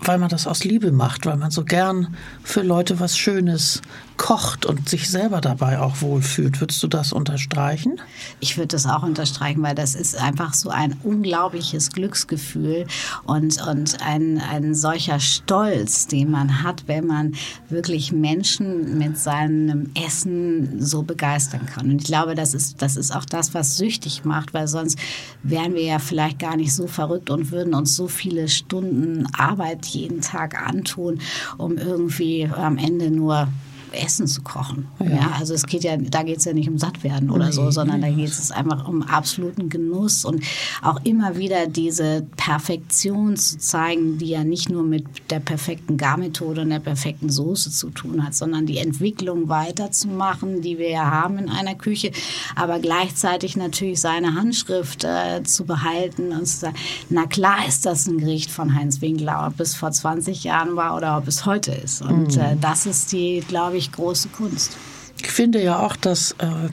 weil 0.00 0.18
man 0.18 0.28
das 0.28 0.46
aus 0.46 0.64
Liebe 0.64 0.92
macht, 0.92 1.26
weil 1.26 1.36
man 1.36 1.50
so 1.50 1.64
gern 1.64 2.16
für 2.42 2.62
Leute 2.62 3.00
was 3.00 3.16
Schönes 3.16 3.82
kocht 4.16 4.64
und 4.64 4.88
sich 4.88 5.10
selber 5.10 5.40
dabei 5.40 5.78
auch 5.78 6.00
wohlfühlt. 6.00 6.60
Würdest 6.60 6.82
du 6.82 6.88
das 6.88 7.12
unterstreichen? 7.12 8.00
Ich 8.40 8.56
würde 8.56 8.68
das 8.68 8.86
auch 8.86 9.02
unterstreichen, 9.02 9.62
weil 9.62 9.74
das 9.74 9.94
ist 9.94 10.16
einfach 10.16 10.54
so 10.54 10.70
ein 10.70 10.96
unglaubliches 11.02 11.90
Glücksgefühl 11.92 12.86
und, 13.24 13.60
und 13.66 14.02
ein, 14.02 14.40
ein 14.40 14.74
solcher 14.74 15.20
Stolz, 15.20 16.06
den 16.06 16.30
man 16.30 16.62
hat, 16.62 16.84
wenn 16.86 17.06
man 17.06 17.34
wirklich 17.68 18.12
Menschen 18.12 18.98
mit 18.98 19.18
seinem 19.18 19.90
Essen 20.06 20.82
so 20.82 21.02
begeistern 21.02 21.66
kann. 21.66 21.90
Und 21.90 22.02
ich 22.02 22.06
glaube, 22.06 22.34
das 22.34 22.54
ist, 22.54 22.80
das 22.80 22.96
ist 22.96 23.14
auch 23.14 23.24
das, 23.24 23.54
was 23.54 23.76
süchtig 23.76 24.24
macht, 24.24 24.54
weil 24.54 24.68
sonst 24.68 24.98
wären 25.42 25.74
wir 25.74 25.84
ja 25.84 25.98
vielleicht 25.98 26.38
gar 26.38 26.56
nicht 26.56 26.74
so 26.74 26.86
verrückt 26.86 27.30
und 27.30 27.50
würden 27.50 27.74
uns 27.74 27.94
so 27.94 28.08
viele 28.08 28.48
Stunden 28.48 29.26
Arbeit 29.36 29.85
jeden 29.86 30.20
Tag 30.20 30.60
antun, 30.60 31.20
um 31.58 31.78
irgendwie 31.78 32.48
am 32.54 32.78
Ende 32.78 33.10
nur 33.10 33.48
Essen 33.96 34.26
zu 34.26 34.42
kochen. 34.42 34.88
Ja. 34.98 35.06
ja. 35.06 35.32
also 35.38 35.54
es 35.54 35.66
geht 35.66 35.84
ja, 35.84 35.96
da 35.96 36.22
geht 36.22 36.38
es 36.38 36.44
ja 36.44 36.52
nicht 36.52 36.68
um 36.68 36.78
Sattwerden 36.78 37.30
oder 37.30 37.46
nee, 37.46 37.52
so, 37.52 37.70
sondern 37.70 38.00
da 38.00 38.10
geht 38.10 38.28
es 38.28 38.50
einfach 38.50 38.86
um 38.88 39.02
absoluten 39.02 39.68
Genuss 39.68 40.24
und 40.24 40.42
auch 40.82 41.00
immer 41.04 41.36
wieder 41.36 41.66
diese 41.66 42.26
Perfektion 42.36 43.36
zu 43.36 43.58
zeigen, 43.58 44.18
die 44.18 44.28
ja 44.28 44.44
nicht 44.44 44.68
nur 44.68 44.82
mit 44.82 45.04
der 45.30 45.40
perfekten 45.40 45.96
Garmethode 45.96 46.62
und 46.62 46.70
der 46.70 46.80
perfekten 46.80 47.30
Soße 47.30 47.70
zu 47.70 47.90
tun 47.90 48.24
hat, 48.24 48.34
sondern 48.34 48.66
die 48.66 48.78
Entwicklung 48.78 49.48
weiterzumachen, 49.48 50.62
die 50.62 50.78
wir 50.78 50.90
ja 50.90 51.10
haben 51.10 51.38
in 51.38 51.48
einer 51.48 51.74
Küche, 51.74 52.10
aber 52.54 52.78
gleichzeitig 52.78 53.56
natürlich 53.56 54.00
seine 54.00 54.34
Handschrift 54.34 55.04
äh, 55.04 55.42
zu 55.42 55.64
behalten 55.64 56.32
und 56.32 56.46
zu 56.46 56.58
sagen, 56.58 56.76
na 57.10 57.26
klar 57.26 57.66
ist 57.66 57.86
das 57.86 58.06
ein 58.06 58.18
Gericht 58.18 58.50
von 58.50 58.74
Heinz 58.74 59.00
Winkler, 59.00 59.46
ob 59.46 59.60
es 59.60 59.74
vor 59.74 59.90
20 59.90 60.44
Jahren 60.44 60.76
war 60.76 60.96
oder 60.96 61.18
ob 61.18 61.28
es 61.28 61.46
heute 61.46 61.72
ist. 61.72 62.02
Und 62.02 62.36
mhm. 62.36 62.42
äh, 62.42 62.56
das 62.60 62.86
ist 62.86 63.12
die, 63.12 63.42
glaube 63.46 63.76
ich, 63.76 63.85
wirklich 63.86 63.92
große 63.92 64.28
Kunst. 64.28 64.76
Ich 65.20 65.30
finde 65.30 65.62
ja 65.62 65.84
auch, 65.84 65.96
dass 65.96 66.32
äh, 66.32 66.68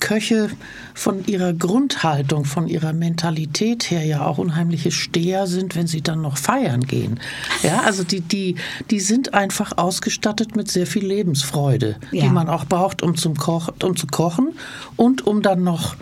Köche 0.00 0.50
von 0.94 1.24
ihrer 1.26 1.52
Grundhaltung, 1.52 2.44
von 2.44 2.68
ihrer 2.68 2.92
Mentalität 2.92 3.90
her 3.90 4.04
ja 4.04 4.24
auch 4.24 4.38
unheimliche 4.38 4.90
Steher 4.90 5.46
sind, 5.46 5.74
wenn 5.74 5.86
sie 5.86 6.02
dann 6.02 6.22
noch 6.22 6.36
feiern 6.36 6.82
gehen. 6.82 7.20
Ja, 7.62 7.82
also 7.82 8.02
die, 8.02 8.20
die, 8.20 8.56
die 8.90 9.00
sind 9.00 9.34
einfach 9.34 9.76
ausgestattet 9.76 10.56
mit 10.56 10.70
sehr 10.70 10.86
viel 10.86 11.06
Lebensfreude, 11.06 11.96
ja. 12.12 12.24
die 12.24 12.30
man 12.30 12.48
auch 12.48 12.66
braucht, 12.66 13.02
um, 13.02 13.16
zum 13.16 13.36
Koch, 13.36 13.70
um 13.82 13.96
zu 13.96 14.06
kochen 14.06 14.52
und 14.96 15.26
um 15.26 15.42
dann 15.42 15.64
noch 15.64 15.96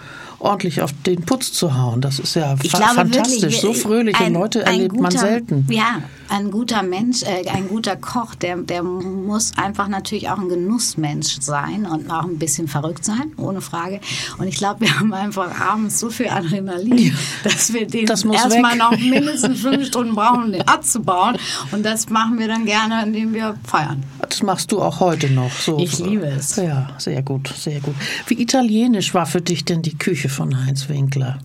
ordentlich 0.45 0.83
auf 0.83 0.93
den 1.07 1.23
Putz 1.23 1.53
zu 1.53 1.77
hauen. 1.77 2.01
Das 2.01 2.19
ist 2.19 2.35
ja 2.35 2.57
fa 2.57 2.79
glaube, 2.79 2.95
fantastisch. 2.95 3.43
Wirklich, 3.43 3.61
so 3.61 3.73
fröhliche 3.73 4.25
ein, 4.25 4.35
Leute 4.35 4.63
erlebt 4.65 4.91
guter, 4.91 5.03
man 5.03 5.13
selten. 5.13 5.67
Ja, 5.71 6.03
ein 6.29 6.51
guter 6.51 6.83
Mensch, 6.83 7.23
äh, 7.23 7.49
ein 7.49 7.69
guter 7.69 7.97
Koch, 7.97 8.35
der, 8.35 8.57
der 8.57 8.83
muss 8.83 9.53
einfach 9.57 9.89
natürlich 9.89 10.29
auch 10.31 10.39
ein 10.39 10.49
Genussmensch 10.49 11.39
sein 11.41 11.87
und 11.87 12.11
auch 12.11 12.25
ein 12.25 12.39
bisschen 12.39 12.69
verrückt 12.69 13.05
sein, 13.05 13.33
ohne 13.37 13.61
Frage. 13.61 14.01
Und 14.39 14.49
ich 14.49 14.57
glaube, 14.57 14.81
wir 14.81 14.99
haben 14.99 15.13
einfach 15.13 15.61
abends 15.61 16.01
so 16.01 16.11
viel 16.11 16.29
Adrenalin, 16.29 16.99
ja, 16.99 17.13
dass 17.45 17.73
wir 17.73 17.87
den 17.87 18.07
das 18.07 18.25
erstmal 18.25 18.77
noch 18.77 18.91
mindestens 18.99 19.61
fünf 19.61 19.87
Stunden 19.87 20.15
brauchen, 20.15 20.45
um 20.45 20.53
den 20.53 20.63
abzubauen. 20.63 21.37
Und 21.73 21.85
das 21.85 22.09
machen 22.09 22.39
wir 22.39 22.49
dann 22.49 22.65
gerne, 22.65 23.05
indem 23.05 23.35
wir 23.35 23.57
feiern. 23.65 24.03
Das 24.21 24.43
machst 24.43 24.73
du 24.73 24.81
auch 24.81 25.01
heute 25.01 25.31
noch. 25.31 25.53
So. 25.53 25.79
Ich 25.79 25.99
liebe 25.99 26.27
es. 26.27 26.57
Ja, 26.57 26.91
sehr 26.99 27.23
gut, 27.23 27.49
sehr 27.57 27.81
gut. 27.81 27.95
Wie 28.27 28.41
italienisch 28.41 29.15
war 29.15 29.27
für 29.27 29.41
dich 29.41 29.65
denn 29.65 29.83
die 29.83 29.97
Küche 29.97 30.29
von 30.35 30.67
Heinz 30.67 30.89
Winkler? 30.89 31.39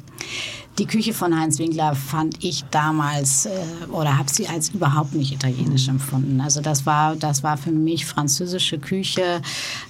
Die 0.78 0.86
Küche 0.86 1.14
von 1.14 1.38
Heinz 1.38 1.60
Winkler 1.60 1.94
fand 1.94 2.42
ich 2.42 2.64
damals 2.72 3.48
äh, 3.48 3.50
oder 3.92 4.18
habe 4.18 4.30
sie 4.32 4.48
als 4.48 4.70
überhaupt 4.70 5.14
nicht 5.14 5.34
italienisch 5.34 5.90
empfunden. 5.90 6.40
Also 6.40 6.62
das 6.62 6.86
war, 6.86 7.18
das 7.18 7.44
war 7.44 7.58
für 7.58 7.72
mich 7.72 8.06
französische 8.06 8.80
Küche 8.80 9.42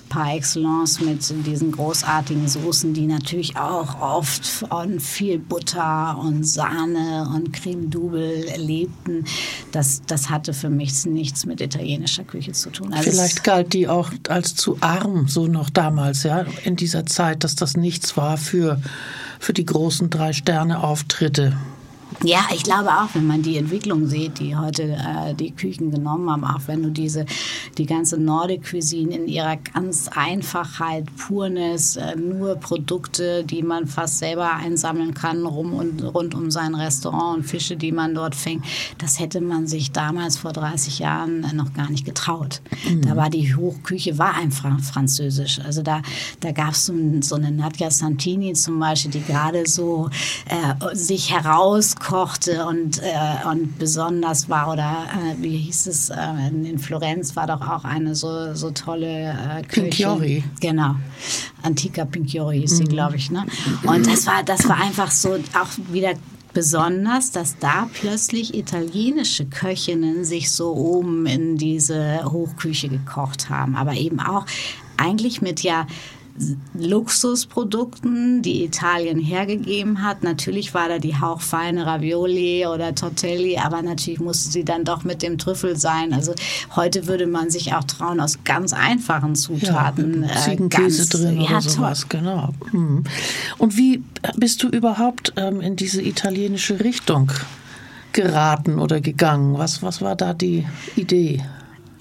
par 0.09 0.33
excellence 0.33 0.99
mit 0.99 1.23
diesen 1.45 1.71
großartigen 1.71 2.47
Soßen, 2.47 2.93
die 2.93 3.05
natürlich 3.05 3.55
auch 3.55 4.01
oft 4.01 4.45
von 4.45 4.99
viel 4.99 5.37
Butter 5.37 6.17
und 6.17 6.43
Sahne 6.43 7.29
und 7.35 7.53
Creme 7.53 7.89
Double 7.89 8.45
lebten. 8.57 9.25
Das, 9.71 10.01
das 10.07 10.29
hatte 10.29 10.53
für 10.53 10.69
mich 10.69 11.05
nichts 11.05 11.45
mit 11.45 11.61
italienischer 11.61 12.23
Küche 12.23 12.51
zu 12.51 12.71
tun. 12.71 12.93
Also 12.93 13.11
Vielleicht 13.11 13.43
galt 13.43 13.73
die 13.73 13.87
auch 13.87 14.11
als 14.27 14.55
zu 14.55 14.77
arm, 14.81 15.27
so 15.27 15.45
noch 15.45 15.69
damals, 15.69 16.23
ja, 16.23 16.45
in 16.63 16.75
dieser 16.75 17.05
Zeit, 17.05 17.43
dass 17.43 17.55
das 17.55 17.77
nichts 17.77 18.17
war 18.17 18.37
für 18.37 18.81
für 19.39 19.53
die 19.53 19.65
großen 19.65 20.09
Drei-Sterne-Auftritte. 20.09 21.57
Ja, 22.23 22.47
ich 22.53 22.63
glaube 22.63 22.89
auch, 22.89 23.09
wenn 23.13 23.27
man 23.27 23.43
die 23.43 23.57
Entwicklung 23.57 24.07
sieht, 24.07 24.39
die 24.39 24.55
heute 24.55 24.83
äh, 24.83 25.33
die 25.33 25.51
Küchen 25.51 25.91
genommen 25.91 26.29
haben, 26.29 26.43
auch 26.43 26.61
wenn 26.65 26.83
du 26.83 26.89
diese 26.89 27.25
die 27.77 27.85
ganze 27.85 28.17
Nordic 28.17 28.69
Cuisine 28.69 29.15
in 29.15 29.27
ihrer 29.27 29.55
ganz 29.57 30.09
Einfachheit, 30.09 31.05
Purnis, 31.15 31.95
äh, 31.95 32.15
nur 32.15 32.55
Produkte, 32.55 33.43
die 33.43 33.61
man 33.61 33.87
fast 33.87 34.17
selber 34.17 34.53
einsammeln 34.53 35.13
kann 35.13 35.45
rum 35.45 35.73
und 35.73 36.03
rund 36.03 36.35
um 36.35 36.51
sein 36.51 36.75
Restaurant 36.75 37.37
und 37.37 37.43
Fische, 37.43 37.77
die 37.77 37.91
man 37.91 38.15
dort 38.15 38.35
fängt, 38.35 38.65
das 38.97 39.19
hätte 39.19 39.39
man 39.39 39.67
sich 39.67 39.91
damals 39.91 40.37
vor 40.37 40.51
30 40.51 40.99
Jahren 40.99 41.45
noch 41.55 41.73
gar 41.73 41.89
nicht 41.89 42.05
getraut. 42.05 42.61
Mhm. 42.89 43.01
Da 43.01 43.15
war 43.15 43.29
die 43.29 43.55
Hochküche 43.55 44.17
war 44.17 44.33
einfach 44.33 44.79
französisch. 44.81 45.59
Also 45.63 45.83
da 45.83 46.01
da 46.39 46.51
gab 46.51 46.71
es 46.71 46.87
so, 46.87 46.93
so 47.21 47.35
eine 47.35 47.51
Nadja 47.51 47.91
Santini 47.91 48.53
zum 48.53 48.79
Beispiel, 48.79 49.11
die 49.11 49.23
gerade 49.23 49.67
so 49.67 50.09
äh, 50.47 50.95
sich 50.95 51.31
heraus 51.31 51.95
kochte 51.99 52.65
und, 52.65 53.01
äh, 53.03 53.47
und 53.49 53.77
besonders 53.77 54.49
war, 54.49 54.71
oder 54.71 55.07
äh, 55.13 55.41
wie 55.41 55.57
hieß 55.57 55.87
es, 55.87 56.09
äh, 56.09 56.15
in 56.47 56.79
Florenz 56.79 57.35
war 57.35 57.47
doch 57.47 57.61
auch 57.61 57.83
eine 57.83 58.15
so, 58.15 58.53
so 58.55 58.71
tolle 58.71 59.29
äh, 59.29 59.63
Pinchiori. 59.67 60.43
Genau. 60.59 60.95
Antica 61.61 62.05
Pinchiori 62.05 62.61
hieß 62.61 62.77
sie, 62.77 62.83
mhm. 62.83 62.89
glaube 62.89 63.17
ich. 63.17 63.29
Ne? 63.31 63.45
Und 63.83 64.07
das 64.07 64.25
war, 64.25 64.43
das 64.43 64.67
war 64.67 64.77
einfach 64.77 65.11
so 65.11 65.35
auch 65.53 65.69
wieder 65.91 66.13
besonders, 66.53 67.31
dass 67.31 67.57
da 67.59 67.87
plötzlich 67.93 68.55
italienische 68.55 69.45
Köchinnen 69.45 70.25
sich 70.25 70.51
so 70.51 70.73
oben 70.73 71.25
in 71.25 71.57
diese 71.57 72.23
Hochküche 72.25 72.89
gekocht 72.89 73.49
haben, 73.49 73.75
aber 73.75 73.93
eben 73.93 74.19
auch 74.19 74.45
eigentlich 74.97 75.41
mit 75.41 75.61
ja 75.61 75.85
Luxusprodukten, 76.73 78.41
die 78.41 78.63
Italien 78.63 79.19
hergegeben 79.19 80.03
hat. 80.03 80.23
Natürlich 80.23 80.73
war 80.73 80.87
da 80.87 80.99
die 80.99 81.19
hauchfeine 81.19 81.85
Ravioli 81.85 82.65
oder 82.65 82.95
Tortelli, 82.95 83.57
aber 83.57 83.81
natürlich 83.81 84.19
musste 84.19 84.49
sie 84.49 84.63
dann 84.63 84.85
doch 84.85 85.03
mit 85.03 85.21
dem 85.21 85.37
Trüffel 85.37 85.77
sein. 85.77 86.13
Also 86.13 86.33
heute 86.75 87.07
würde 87.07 87.27
man 87.27 87.49
sich 87.49 87.73
auch 87.73 87.83
trauen, 87.83 88.19
aus 88.19 88.39
ganz 88.43 88.73
einfachen 88.73 89.35
Zutaten. 89.35 90.23
Ja, 90.23 90.35
Ziegenkäse 90.35 90.97
ganz, 90.97 91.09
drin 91.09 91.41
ja, 91.41 91.49
oder 91.49 91.61
sowas, 91.61 92.01
toll. 92.01 92.19
genau. 92.19 92.53
Hm. 92.71 93.03
Und 93.57 93.77
wie 93.77 94.03
bist 94.37 94.63
du 94.63 94.69
überhaupt 94.69 95.33
ähm, 95.35 95.61
in 95.61 95.75
diese 95.75 96.01
italienische 96.01 96.79
Richtung 96.79 97.31
geraten 98.13 98.79
oder 98.79 99.01
gegangen? 99.01 99.57
Was, 99.57 99.83
was 99.83 100.01
war 100.01 100.15
da 100.15 100.33
die 100.33 100.65
Idee? 100.95 101.43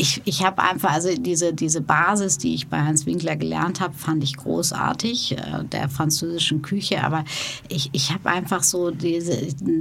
Ich, 0.00 0.22
ich 0.26 0.44
habe 0.44 0.62
einfach, 0.62 0.92
also 0.92 1.12
diese, 1.12 1.52
diese 1.52 1.80
Basis, 1.80 2.38
die 2.38 2.54
ich 2.54 2.68
bei 2.68 2.78
Hans 2.78 3.04
Winkler 3.04 3.34
gelernt 3.34 3.80
habe, 3.80 3.94
fand 3.94 4.22
ich 4.22 4.36
großartig, 4.36 5.32
äh, 5.32 5.64
der 5.64 5.88
französischen 5.88 6.62
Küche. 6.62 7.02
Aber 7.02 7.24
ich, 7.68 7.90
ich 7.92 8.12
habe 8.12 8.30
einfach 8.30 8.62
so 8.62 8.92
diese, 8.92 9.36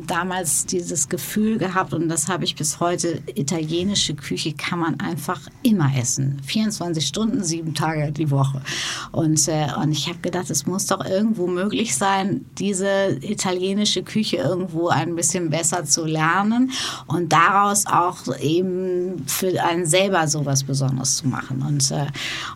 damals 0.08 0.66
dieses 0.66 1.08
Gefühl 1.08 1.60
gehabt 1.60 1.94
und 1.94 2.10
das 2.10 2.30
habe 2.30 2.46
ich 2.46 2.56
bis 2.56 2.80
heute, 2.80 3.22
italienische 3.36 4.16
Küche 4.16 4.54
kann 4.54 4.80
man 4.80 5.00
einfach 5.00 5.40
immer 5.62 5.92
essen. 5.96 6.42
24 6.44 7.06
Stunden, 7.06 7.44
sieben 7.44 7.76
Tage 7.76 8.12
die 8.12 8.32
Woche. 8.32 8.64
Und, 9.12 9.48
äh, 9.48 9.68
und 9.80 9.92
ich 9.92 10.08
habe 10.08 10.18
gedacht, 10.20 10.50
es 10.50 10.66
muss 10.66 10.88
doch 10.88 11.06
irgendwo 11.06 11.46
möglich 11.46 11.96
sein, 11.96 12.44
diese 12.58 13.20
italienische 13.22 14.02
Küche 14.02 14.38
irgendwo 14.38 14.88
ein 14.88 15.16
bisschen 15.16 15.52
besser 15.52 15.86
zu 15.86 16.06
lernen 16.06 16.72
und 17.06 17.32
daraus 17.32 17.86
auch 17.86 18.18
eben 18.40 19.24
für 19.28 19.64
einen 19.64 19.86
selbst 19.86 20.07
selber 20.08 20.28
sowas 20.28 20.64
Besonderes 20.64 21.18
zu 21.18 21.28
machen. 21.28 21.62
Und, 21.62 21.92
äh, 21.92 22.08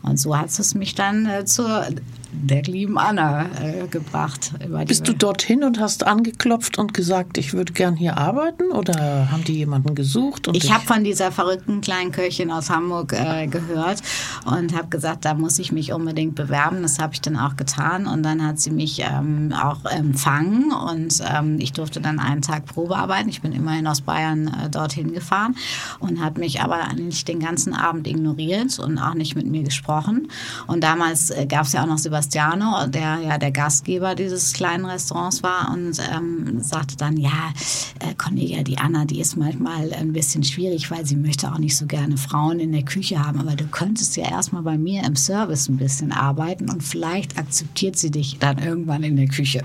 und 0.03 0.17
so 0.17 0.37
hat 0.37 0.47
es 0.47 0.75
mich 0.75 0.95
dann 0.95 1.25
äh, 1.25 1.45
zur 1.45 1.85
der 2.31 2.63
lieben 2.63 2.97
Anna 2.97 3.45
äh, 3.61 3.87
gebracht. 3.87 4.53
Bist 4.87 5.07
du 5.07 5.13
dorthin 5.13 5.63
und 5.63 5.79
hast 5.79 6.05
angeklopft 6.05 6.77
und 6.77 6.93
gesagt, 6.93 7.37
ich 7.37 7.53
würde 7.53 7.73
gern 7.73 7.95
hier 7.95 8.17
arbeiten 8.17 8.71
oder 8.71 9.29
haben 9.29 9.43
die 9.43 9.57
jemanden 9.57 9.95
gesucht? 9.95 10.49
ich 10.53 10.71
habe 10.71 10.85
von 10.85 11.03
dieser 11.03 11.31
verrückten 11.31 11.81
kleinen 11.81 12.11
Köchin 12.11 12.51
aus 12.51 12.69
Hamburg 12.69 13.13
äh, 13.13 13.47
gehört 13.47 14.01
und 14.45 14.75
habe 14.75 14.87
gesagt, 14.87 15.25
da 15.25 15.33
muss 15.33 15.59
ich 15.59 15.71
mich 15.71 15.91
unbedingt 15.91 16.35
bewerben. 16.35 16.81
Das 16.81 16.99
habe 16.99 17.13
ich 17.13 17.21
dann 17.21 17.35
auch 17.35 17.57
getan 17.57 18.07
und 18.07 18.23
dann 18.23 18.45
hat 18.45 18.59
sie 18.59 18.71
mich 18.71 19.01
ähm, 19.01 19.53
auch 19.53 19.83
empfangen 19.85 20.71
und 20.71 21.21
ähm, 21.29 21.57
ich 21.59 21.73
durfte 21.73 21.99
dann 21.99 22.19
einen 22.19 22.41
Tag 22.41 22.65
Probe 22.65 22.95
arbeiten. 22.95 23.29
Ich 23.29 23.41
bin 23.41 23.51
immerhin 23.51 23.87
aus 23.87 24.01
Bayern 24.01 24.47
äh, 24.47 24.69
dorthin 24.69 25.13
gefahren 25.13 25.55
und 25.99 26.23
hat 26.23 26.37
mich 26.37 26.61
aber 26.61 26.93
nicht 26.93 27.27
den 27.27 27.39
ganzen 27.39 27.73
Abend 27.73 28.07
ignoriert 28.07 28.79
und 28.79 28.97
auch 28.97 29.15
nicht 29.15 29.35
mit 29.35 29.47
mir 29.47 29.63
gesprochen. 29.63 30.29
Und 30.67 30.83
damals 30.83 31.29
äh, 31.29 31.45
gab 31.45 31.65
es 31.65 31.73
ja 31.73 31.83
auch 31.83 31.87
noch 31.87 31.97
Sebastian 31.97 32.20
Sebastiano, 32.21 32.85
der 32.87 33.19
ja 33.25 33.37
der 33.39 33.51
Gastgeber 33.51 34.13
dieses 34.13 34.53
kleinen 34.53 34.85
Restaurants 34.85 35.41
war 35.41 35.71
und 35.73 35.99
ähm, 36.13 36.61
sagte 36.61 36.95
dann, 36.95 37.17
ja, 37.17 37.51
äh, 37.99 38.13
Cornelia, 38.15 38.61
die 38.61 38.77
Anna, 38.77 39.05
die 39.05 39.19
ist 39.19 39.37
manchmal 39.37 39.91
ein 39.93 40.13
bisschen 40.13 40.43
schwierig, 40.43 40.91
weil 40.91 41.05
sie 41.05 41.15
möchte 41.15 41.51
auch 41.51 41.57
nicht 41.57 41.75
so 41.75 41.87
gerne 41.87 42.17
Frauen 42.17 42.59
in 42.59 42.71
der 42.71 42.83
Küche 42.83 43.23
haben, 43.23 43.39
aber 43.39 43.55
du 43.55 43.65
könntest 43.65 44.17
ja 44.17 44.29
erstmal 44.29 44.61
bei 44.61 44.77
mir 44.77 45.03
im 45.03 45.15
Service 45.15 45.67
ein 45.67 45.77
bisschen 45.77 46.11
arbeiten 46.11 46.69
und 46.69 46.83
vielleicht 46.83 47.39
akzeptiert 47.39 47.97
sie 47.97 48.11
dich 48.11 48.37
dann 48.39 48.59
irgendwann 48.59 49.03
in 49.03 49.15
der 49.15 49.27
Küche. 49.27 49.63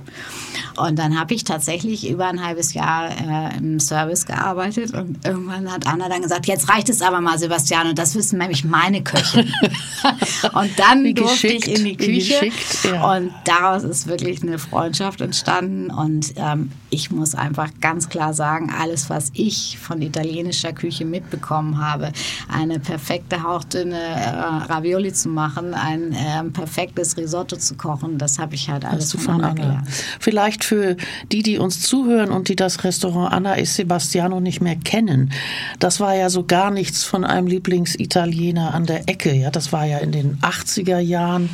Und 0.77 0.99
dann 0.99 1.19
habe 1.19 1.35
ich 1.35 1.45
tatsächlich 1.45 2.09
über 2.09 2.27
ein 2.27 2.43
halbes 2.43 2.73
Jahr 2.73 3.11
äh, 3.11 3.59
im 3.59 3.81
Service 3.81 4.25
gearbeitet 4.25 4.95
und 4.95 5.25
irgendwann 5.27 5.71
hat 5.71 5.87
Anna 5.87 6.09
dann 6.09 6.23
gesagt, 6.23 6.47
jetzt 6.47 6.71
reicht 6.71 6.89
es 6.89 7.03
aber 7.03 7.21
mal, 7.21 7.39
Sebastiano, 7.39 7.93
das 7.93 8.15
wissen 8.15 8.39
nämlich 8.39 8.65
meine 8.65 9.03
Köche. 9.03 9.41
und 10.55 10.71
dann 10.79 11.15
durfte 11.15 11.49
ich 11.49 11.69
in 11.69 11.85
die 11.85 11.97
Küche 11.97 12.46
geschickt. 12.51 12.87
Ja. 12.97 13.17
Und 13.17 13.33
daraus 13.45 13.83
ist 13.83 14.07
wirklich 14.07 14.43
eine 14.43 14.59
Freundschaft 14.59 15.21
entstanden. 15.21 15.91
Und 15.91 16.35
ähm, 16.37 16.71
ich 16.91 17.11
muss 17.11 17.35
einfach 17.35 17.71
ganz 17.81 18.09
klar 18.09 18.33
sagen, 18.33 18.73
alles, 18.79 19.11
was 19.11 19.31
ich 19.35 19.79
von 19.79 20.01
italienischer 20.03 20.73
Küche 20.73 21.05
mitbekommen 21.05 21.79
habe, 21.85 22.13
eine 22.49 22.79
perfekte 22.79 23.43
hauchdünne 23.43 23.99
äh, 23.99 24.29
Ravioli 24.73 25.13
zu 25.13 25.29
machen, 25.29 25.75
ein 25.75 26.13
äh, 26.13 26.45
perfektes 26.53 27.17
Risotto 27.17 27.57
zu 27.57 27.75
kochen, 27.75 28.19
das 28.19 28.39
habe 28.39 28.55
ich 28.55 28.71
halt 28.71 28.85
alles 28.85 29.13
von, 29.13 29.35
Anna 29.35 29.53
gelernt. 29.53 29.89
Vielleicht 30.21 30.65
für 30.65 30.97
die, 31.33 31.43
die 31.43 31.59
uns 31.59 31.83
zuhören 31.83 32.31
und 32.31 32.49
die 32.49 32.57
das 32.57 32.85
Restaurant 32.85 33.33
Anna 33.33 33.59
e 33.59 33.65
Sebastiano 33.65 34.41
nicht 34.41 34.61
mehr 34.61 34.77
kennen. 34.77 35.33
Das 35.81 35.99
war 35.99 36.15
ja 36.15 36.31
so 36.31 36.45
gar 36.45 36.71
nichts 36.71 37.05
von 37.05 37.25
einem 37.25 37.47
Lieblingsitaliener 37.47 38.75
an 38.75 38.87
der 38.87 39.09
Ecke. 39.09 39.33
Ja, 39.35 39.51
das 39.51 39.73
war 39.73 39.85
ja 39.85 39.99
in 39.99 40.13
den 40.13 40.39
80er 40.39 40.99
Jahren, 40.99 41.51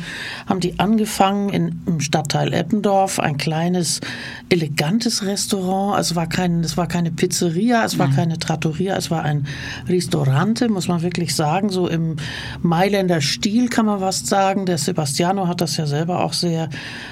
haben 0.47 0.59
die 0.59 0.79
angefangen 0.83 1.49
in, 1.49 1.81
im 1.85 2.01
Stadtteil 2.01 2.51
Eppendorf, 2.51 3.17
ein 3.17 3.37
kleines, 3.37 4.01
elegantes 4.49 5.25
Restaurant. 5.25 5.95
Also 5.95 6.17
war 6.17 6.27
kein, 6.27 6.59
es 6.61 6.75
war 6.75 6.87
keine 6.87 7.09
Pizzeria, 7.09 7.85
es 7.85 7.97
war 7.97 8.07
Nein. 8.07 8.15
keine 8.17 8.37
Trattoria, 8.37 8.97
es 8.97 9.09
war 9.09 9.23
ein 9.23 9.47
Ristorante, 9.87 10.67
muss 10.67 10.89
man 10.89 11.01
wirklich 11.01 11.35
sagen. 11.35 11.69
So 11.69 11.87
im 11.87 12.17
Mailänder 12.61 13.21
Stil 13.21 13.69
kann 13.69 13.85
man 13.85 14.01
was 14.01 14.27
sagen. 14.27 14.65
Der 14.65 14.77
Sebastiano 14.77 15.47
hat 15.47 15.61
das 15.61 15.77
ja 15.77 15.85
selber 15.85 16.21
auch 16.21 16.33
sehr 16.33 16.69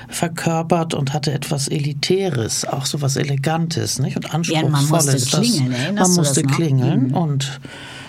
verkörpert 0.10 0.94
und 0.94 1.14
hatte 1.14 1.32
etwas 1.32 1.70
Elitäres, 1.70 2.66
auch 2.66 2.86
so 2.86 3.02
was 3.02 3.16
Elegantes 3.16 4.00
nicht? 4.00 4.18
und 4.18 4.34
Anspruchsvolles. 4.34 5.32
Ja, 5.32 5.40
man 5.40 5.48
musste 5.48 5.64
klingeln, 5.64 5.96
man 5.96 6.14
musste 6.14 6.44
klingeln 6.44 7.08
mhm. 7.08 7.14
und 7.14 7.62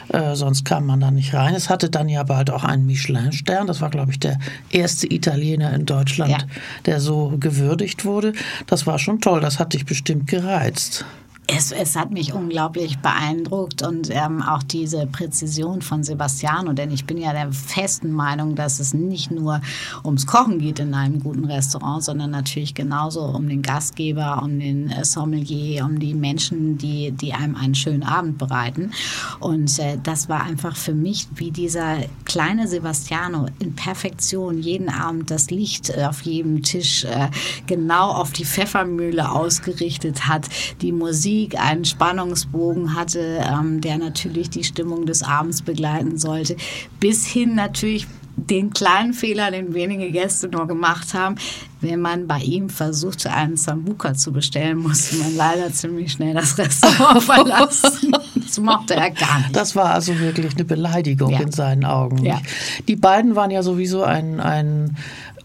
äh, 0.09 0.35
sonst 0.35 0.65
kam 0.65 0.87
man 0.87 1.01
da 1.01 1.11
nicht 1.11 1.35
rein. 1.35 1.55
Es 1.55 1.69
hatte 1.71 1.91
dann 1.91 2.09
ja 2.09 2.23
bald 2.23 2.51
auch 2.51 2.65
einen 2.65 2.87
Michelin-Stern. 2.87 3.67
Das 3.67 3.81
war, 3.81 3.91
glaube 3.91 4.13
ich, 4.13 4.19
der 4.19 4.39
erste 4.71 5.13
Italiener 5.13 5.73
in 5.73 5.87
Deutschland, 5.87 6.33
ja. 6.33 6.39
der 6.87 7.01
so 7.01 7.35
gewürdigt 7.39 8.05
wurde. 8.05 8.33
Das 8.67 8.87
war 8.87 8.99
schon 8.99 9.21
toll. 9.21 9.41
Das 9.41 9.59
hat 9.59 9.73
dich 9.73 9.87
bestimmt 9.87 10.27
gereizt. 10.27 11.05
Es, 11.49 11.73
es, 11.73 11.97
hat 11.97 12.13
mich 12.13 12.33
unglaublich 12.33 12.99
beeindruckt 12.99 13.83
und 13.83 14.11
ähm, 14.11 14.43
auch 14.43 14.63
diese 14.63 15.07
Präzision 15.07 15.83
von 15.83 16.05
Sebastiano, 16.05 16.73
denn 16.73 16.93
ich 16.93 17.05
bin 17.05 17.19
ja 17.19 17.33
der 17.33 17.53
festen 17.53 18.13
Meinung, 18.13 18.55
dass 18.55 18.79
es 18.79 18.95
nicht 18.95 19.33
nur 19.33 19.61
ums 20.05 20.27
Kochen 20.29 20.61
geht 20.61 20.79
in 20.79 20.95
einem 20.95 21.19
guten 21.19 21.45
Restaurant, 21.45 22.05
sondern 22.05 22.31
natürlich 22.31 22.75
genauso 22.75 23.23
um 23.25 23.49
den 23.49 23.61
Gastgeber, 23.61 24.41
um 24.41 24.61
den 24.61 24.89
äh, 24.91 25.05
Sommelier, 25.05 25.85
um 25.85 25.99
die 25.99 26.15
Menschen, 26.15 26.79
die, 26.79 27.11
die 27.11 27.33
einem 27.33 27.57
einen 27.57 27.75
schönen 27.75 28.05
Abend 28.05 28.39
bereiten. 28.39 28.93
Und 29.41 29.81
äh, 29.81 29.99
das 30.01 30.29
war 30.29 30.45
einfach 30.45 30.77
für 30.77 30.95
mich 30.95 31.27
wie 31.35 31.51
dieser 31.51 31.99
kleine 32.25 32.69
Sebastiano 32.69 33.47
in 33.59 33.75
Perfektion 33.75 34.63
jeden 34.63 34.89
Abend 34.89 35.31
das 35.33 35.51
Licht 35.51 35.91
äh, 35.91 36.05
auf 36.05 36.23
jedem 36.23 36.63
Tisch 36.63 37.05
äh, 37.05 37.29
genau 37.67 38.13
auf 38.13 38.31
die 38.31 38.45
Pfeffermühle 38.45 39.29
ausgerichtet 39.33 40.29
hat, 40.29 40.49
die 40.81 40.93
Musik 40.93 41.32
Musik 41.33 41.59
einen 41.59 41.85
Spannungsbogen 41.85 42.95
hatte, 42.95 43.41
ähm, 43.43 43.81
der 43.81 43.97
natürlich 43.97 44.51
die 44.51 44.65
Stimmung 44.65 45.07
des 45.07 45.23
Abends 45.23 45.63
begleiten 45.63 46.19
sollte, 46.19 46.57
bis 47.01 47.27
hin 47.27 47.55
natürlich 47.55 48.07
den 48.37 48.71
kleinen 48.71 49.13
Fehler, 49.15 49.51
den 49.51 49.75
wenige 49.75 50.11
Gäste 50.11 50.49
nur 50.49 50.67
gemacht 50.67 51.15
haben. 51.15 51.37
Wenn 51.81 52.01
man 52.01 52.27
bei 52.27 52.39
ihm 52.39 52.71
versuchte, 52.71 53.33
einen 53.33 53.57
Sambuka 53.57 54.15
zu 54.15 54.33
bestellen, 54.33 54.79
musste 54.79 55.17
man 55.17 55.37
leider 55.37 55.73
ziemlich 55.73 56.13
schnell 56.13 56.35
das 56.35 56.57
Restaurant 56.59 57.23
verlassen. 57.25 58.13
Das 58.35 58.59
mochte 58.59 58.95
er 58.95 59.11
gar 59.11 59.39
nicht. 59.39 59.57
Das 59.57 59.75
war 59.75 59.91
also 59.93 60.19
wirklich 60.19 60.55
eine 60.55 60.65
Beleidigung 60.65 61.31
ja. 61.31 61.41
in 61.41 61.53
seinen 61.53 61.85
Augen. 61.85 62.25
Ja. 62.25 62.41
Die 62.89 62.97
beiden 62.97 63.37
waren 63.37 63.51
ja 63.51 63.63
sowieso 63.63 64.03
ein, 64.03 64.41
ein, 64.41 64.97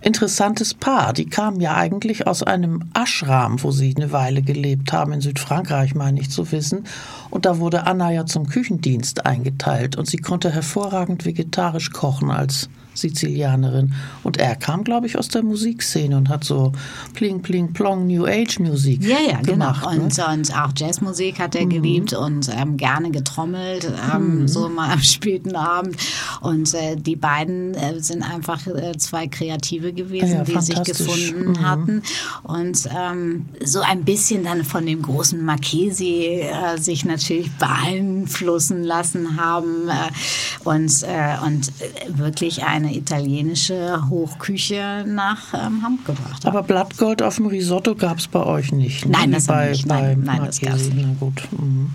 interessantes 0.08 0.74
Paar. 0.74 1.12
Die 1.12 1.26
kamen 1.26 1.60
ja 1.60 1.76
eigentlich 1.76 2.28
aus 2.28 2.41
einem 2.41 2.89
Ashram, 2.93 3.62
wo 3.62 3.72
sie 3.72 3.93
eine 3.93 4.13
Weile 4.13 4.41
gelebt 4.41 4.93
haben, 4.93 5.12
in 5.12 5.20
Südfrankreich, 5.20 5.96
meine 5.96 6.22
ich 6.22 6.30
zu 6.30 6.50
wissen. 6.54 6.86
Und 7.30 7.46
da 7.46 7.60
wurde 7.60 7.86
Anna 7.86 8.12
ja 8.12 8.26
zum 8.26 8.48
Küchendienst 8.48 9.26
eingeteilt 9.26 9.98
und 9.98 10.08
sie 10.08 10.17
konnte 10.17 10.50
hervorragend 10.50 11.26
vegetarisch 11.26 11.91
kochen 11.91 12.32
als 12.32 12.70
Sizilianerin. 12.98 13.94
Und 14.24 14.38
er 14.38 14.56
kam, 14.56 14.84
glaube 14.84 15.08
ich, 15.08 15.18
aus 15.18 15.28
der 15.28 15.44
Musikszene 15.44 16.18
und 16.18 16.30
hat 16.30 16.44
so 16.44 16.72
Pling, 17.14 17.42
Pling, 17.42 17.74
Plong, 17.74 18.08
New 18.08 18.26
Age 18.26 18.60
Musik 18.60 19.04
ja, 19.04 19.18
ja, 19.18 19.38
genau. 19.38 19.52
gemacht. 19.52 19.82
Genau. 19.90 20.04
Und, 20.04 20.18
ne? 20.18 20.26
und 20.34 20.58
auch 20.58 20.72
Jazzmusik 20.76 21.40
hat 21.40 21.56
er 21.56 21.66
mhm. 21.66 21.70
geliebt 21.70 22.14
und 22.14 22.50
ähm, 22.56 22.78
gerne 22.78 23.12
getrommelt, 23.12 23.92
ähm, 24.14 24.42
mhm. 24.42 24.48
so 24.48 24.70
mal 24.70 24.92
am 24.92 25.02
späten 25.02 25.56
Abend. 25.56 25.96
Und 26.42 26.74
äh, 26.74 26.96
die 26.96 27.16
beiden 27.16 27.74
äh, 27.76 28.00
sind 28.00 28.24
einfach 28.24 28.66
äh, 28.68 28.98
zwei 28.98 29.28
Kreative 29.28 29.94
gewesen, 29.94 30.30
ja, 30.30 30.44
die 30.44 30.60
sich 30.60 30.84
gefunden 30.84 31.52
mhm. 31.52 31.62
hatten. 31.62 32.02
Und 32.44 32.90
ähm, 32.96 33.46
so 33.64 33.82
ein 33.82 34.04
bisschen 34.04 34.44
dann 34.44 34.64
von 34.64 34.86
dem 34.86 35.02
großen 35.02 35.44
Marchesi 35.44 36.42
äh, 36.42 36.78
sich 36.78 37.06
natürlich 37.06 37.52
beeinflussen 37.54 38.84
lassen 38.84 39.38
haben 39.38 39.90
äh, 39.90 40.68
und, 40.68 41.04
äh, 41.04 41.46
und 41.46 41.72
wirklich 42.08 42.64
eine 42.64 42.87
eine 42.88 42.97
italienische 42.97 44.10
Hochküche 44.10 45.06
nach 45.08 45.54
ähm, 45.54 45.84
Hamburg 45.84 46.06
gebracht 46.06 46.45
haben. 46.45 46.56
Aber 46.56 46.63
Blattgold 46.63 47.21
auf 47.21 47.36
dem 47.36 47.47
Risotto 47.47 47.95
gab 47.95 48.19
es 48.19 48.28
bei 48.28 48.43
euch 48.43 48.71
nicht? 48.71 49.06
Ne? 49.06 49.12
Nein, 49.12 49.32
das 49.32 49.47
bei, 49.47 49.69
nicht. 49.69 49.86
Nein, 49.86 50.23
nein 50.23 50.45
das 50.45 50.62
gab 50.62 50.76
es 50.76 50.91
nicht. 50.91 51.19
gut. 51.19 51.47
Mhm. 51.52 51.89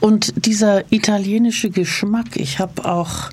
Und 0.00 0.46
dieser 0.46 0.92
italienische 0.92 1.70
Geschmack, 1.70 2.36
ich 2.36 2.58
habe 2.58 2.84
auch 2.84 3.30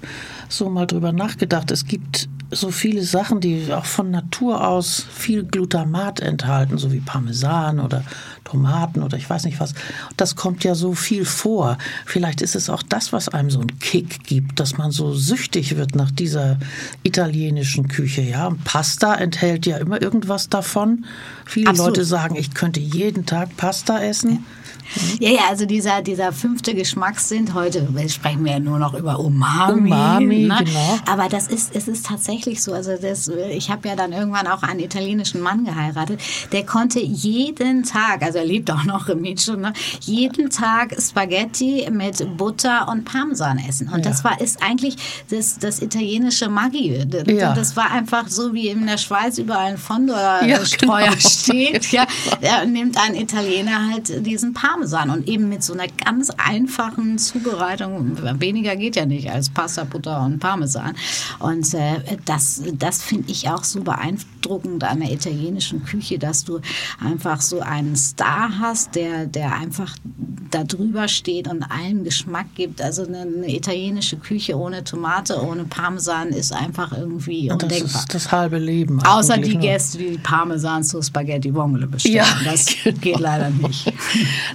so 0.50 0.70
mal 0.70 0.86
drüber 0.86 1.12
nachgedacht, 1.12 1.72
es 1.72 1.86
gibt 1.86 2.30
so 2.52 2.72
viele 2.72 3.04
Sachen, 3.04 3.42
die 3.42 3.74
auch 3.74 3.86
von 3.86 4.12
Natur 4.12 4.68
aus 4.68 5.06
viel 5.12 5.44
Glutamat 5.44 6.20
enthalten, 6.20 6.78
so 6.78 6.92
wie 6.92 7.00
Parmesan 7.00 7.80
oder 7.80 8.04
Tomaten 8.44 9.04
oder 9.04 9.18
ich 9.18 9.30
weiß 9.30 9.46
nicht 9.46 9.60
was. 9.60 9.74
Das 10.18 10.36
kommt 10.36 10.64
ja 10.64 10.76
so 10.76 10.94
viel 10.94 11.26
vor. 11.26 11.78
Vielleicht 12.06 12.42
ist 12.42 12.56
es 12.56 12.70
auch 12.70 12.84
das, 12.84 13.14
was 13.14 13.30
einem 13.30 13.50
so 13.50 13.60
einen 13.60 13.80
Kick 13.80 14.24
gibt, 14.24 14.60
dass 14.60 14.78
man 14.78 14.92
so 14.92 15.14
süchtig 15.14 15.76
wird 15.76 15.96
nach 15.96 16.12
dieser 16.12 16.58
italienischen 17.04 17.88
Küche. 17.88 18.22
Ja, 18.22 18.48
und 18.48 18.64
Pasta 18.64 19.16
enthält 19.16 19.66
ja 19.66 19.78
immer 19.78 20.02
irgendwas 20.02 20.50
davon. 20.50 21.06
Viele 21.46 21.70
Absolut. 21.70 21.98
Leute 21.98 22.06
sagen, 22.06 22.36
ich 22.36 22.54
könnte 22.54 22.80
jeden 22.80 23.26
Tag 23.26 23.56
Pasta 23.58 24.02
essen. 24.02 24.32
Ja. 24.32 24.40
Ja, 25.20 25.42
also 25.50 25.66
dieser, 25.66 26.02
dieser 26.02 26.32
fünfte 26.32 26.74
Geschmackssinn, 26.76 27.54
heute 27.54 27.88
sprechen 28.10 28.44
wir 28.46 28.54
ja 28.54 28.60
nur 28.60 28.80
noch 28.80 28.94
über 28.94 29.20
Umami. 29.20 29.90
Umami, 29.90 30.48
ne? 30.48 30.58
genau. 30.60 31.00
Aber 31.10 31.30
das 31.30 31.48
ist, 31.48 31.76
es 31.76 31.88
ist 31.88 32.06
tatsächlich 32.06 32.62
so. 32.62 32.74
Also 32.74 32.96
das, 32.98 33.28
ich 33.28 33.70
habe 33.70 33.88
ja 33.88 33.96
dann 33.96 34.12
irgendwann 34.12 34.48
auch 34.48 34.64
einen 34.64 34.80
italienischen 34.80 35.42
Mann 35.42 35.66
geheiratet, 35.66 36.20
der 36.52 36.66
konnte 36.66 37.00
jeden 37.00 37.84
Tag, 37.84 38.22
also 38.22 38.33
er 38.40 38.46
lebt 38.46 38.72
auch 38.72 38.84
noch 38.84 39.08
im 39.10 39.22
Mietschuh, 39.22 39.56
ne? 39.56 39.74
jeden 40.02 40.50
Tag 40.50 40.96
Spaghetti 41.00 41.88
mit 41.92 42.38
Butter 42.38 42.88
und 42.90 43.06
Parmesan 43.06 43.60
essen. 43.60 43.90
Und 43.90 44.06
ja. 44.06 44.12
das 44.12 44.24
war 44.24 44.40
ist 44.42 44.62
eigentlich 44.64 44.96
das, 45.30 45.60
das 45.60 45.82
italienische 45.82 46.50
Maggi. 46.50 47.06
Ja. 47.28 47.54
Das 47.54 47.76
war 47.76 47.92
einfach 47.92 48.28
so, 48.28 48.54
wie 48.54 48.70
in 48.70 48.86
der 48.86 48.98
Schweiz 48.98 49.38
überall 49.38 49.72
ein 49.72 49.78
Fondor-Streuer 49.78 51.06
ja, 51.06 51.10
genau. 51.10 51.20
steht. 51.30 51.92
Ja, 51.92 52.06
er 52.42 52.66
nimmt 52.66 52.98
ein 52.98 53.16
Italiener 53.16 53.92
halt 53.92 54.26
diesen 54.26 54.54
Parmesan 54.54 54.74
Parmesan 54.74 55.10
und 55.10 55.28
eben 55.28 55.50
mit 55.50 55.64
so 55.64 55.74
einer 55.74 55.88
ganz 55.88 56.30
einfachen 56.32 57.18
Zubereitung. 57.18 58.18
Weniger 58.40 58.76
geht 58.76 58.96
ja 58.96 59.06
nicht 59.06 59.30
als 59.30 59.50
Pasta, 59.50 59.84
Butter 59.84 60.22
und 60.22 60.40
Parmesan. 60.40 60.96
Und 61.40 61.74
äh, 61.74 62.18
das, 62.26 62.64
das 62.74 63.02
finde 63.02 63.32
ich 63.32 63.50
auch 63.50 63.64
so 63.64 63.82
beeindruckend 63.82 64.33
an 64.50 65.00
der 65.00 65.12
italienischen 65.12 65.84
Küche, 65.84 66.20
dass 66.20 66.44
du 66.44 66.60
einfach 67.00 67.42
so 67.42 67.60
einen 67.60 67.96
Star 67.96 68.60
hast, 68.60 68.96
der, 68.96 69.26
der 69.26 69.54
einfach 69.54 69.96
da 70.52 70.64
drüber 70.64 71.08
steht 71.08 71.48
und 71.48 71.64
allen 71.64 72.04
Geschmack 72.04 72.48
gibt. 72.56 72.82
Also 72.82 73.06
eine, 73.06 73.22
eine 73.22 73.54
italienische 73.54 74.18
Küche 74.18 74.58
ohne 74.58 74.84
Tomate, 74.84 75.42
ohne 75.42 75.64
Parmesan 75.64 76.30
ist 76.30 76.54
einfach 76.54 76.96
irgendwie 76.96 77.52
und 77.52 77.64
undenkbar. 77.64 77.92
Das 77.92 78.02
ist 78.02 78.14
das 78.14 78.32
halbe 78.32 78.60
Leben. 78.60 79.02
Außer 79.04 79.38
die 79.38 79.58
Gäste, 79.58 79.98
die 79.98 80.18
Parmesan 80.18 80.84
zu 80.84 81.02
Spaghetti 81.02 81.54
Vongole 81.54 81.88
bestellen. 81.88 82.16
Ja, 82.16 82.26
das 82.44 82.66
genau. 82.84 82.98
geht 83.00 83.20
leider 83.20 83.50
nicht. 83.50 83.92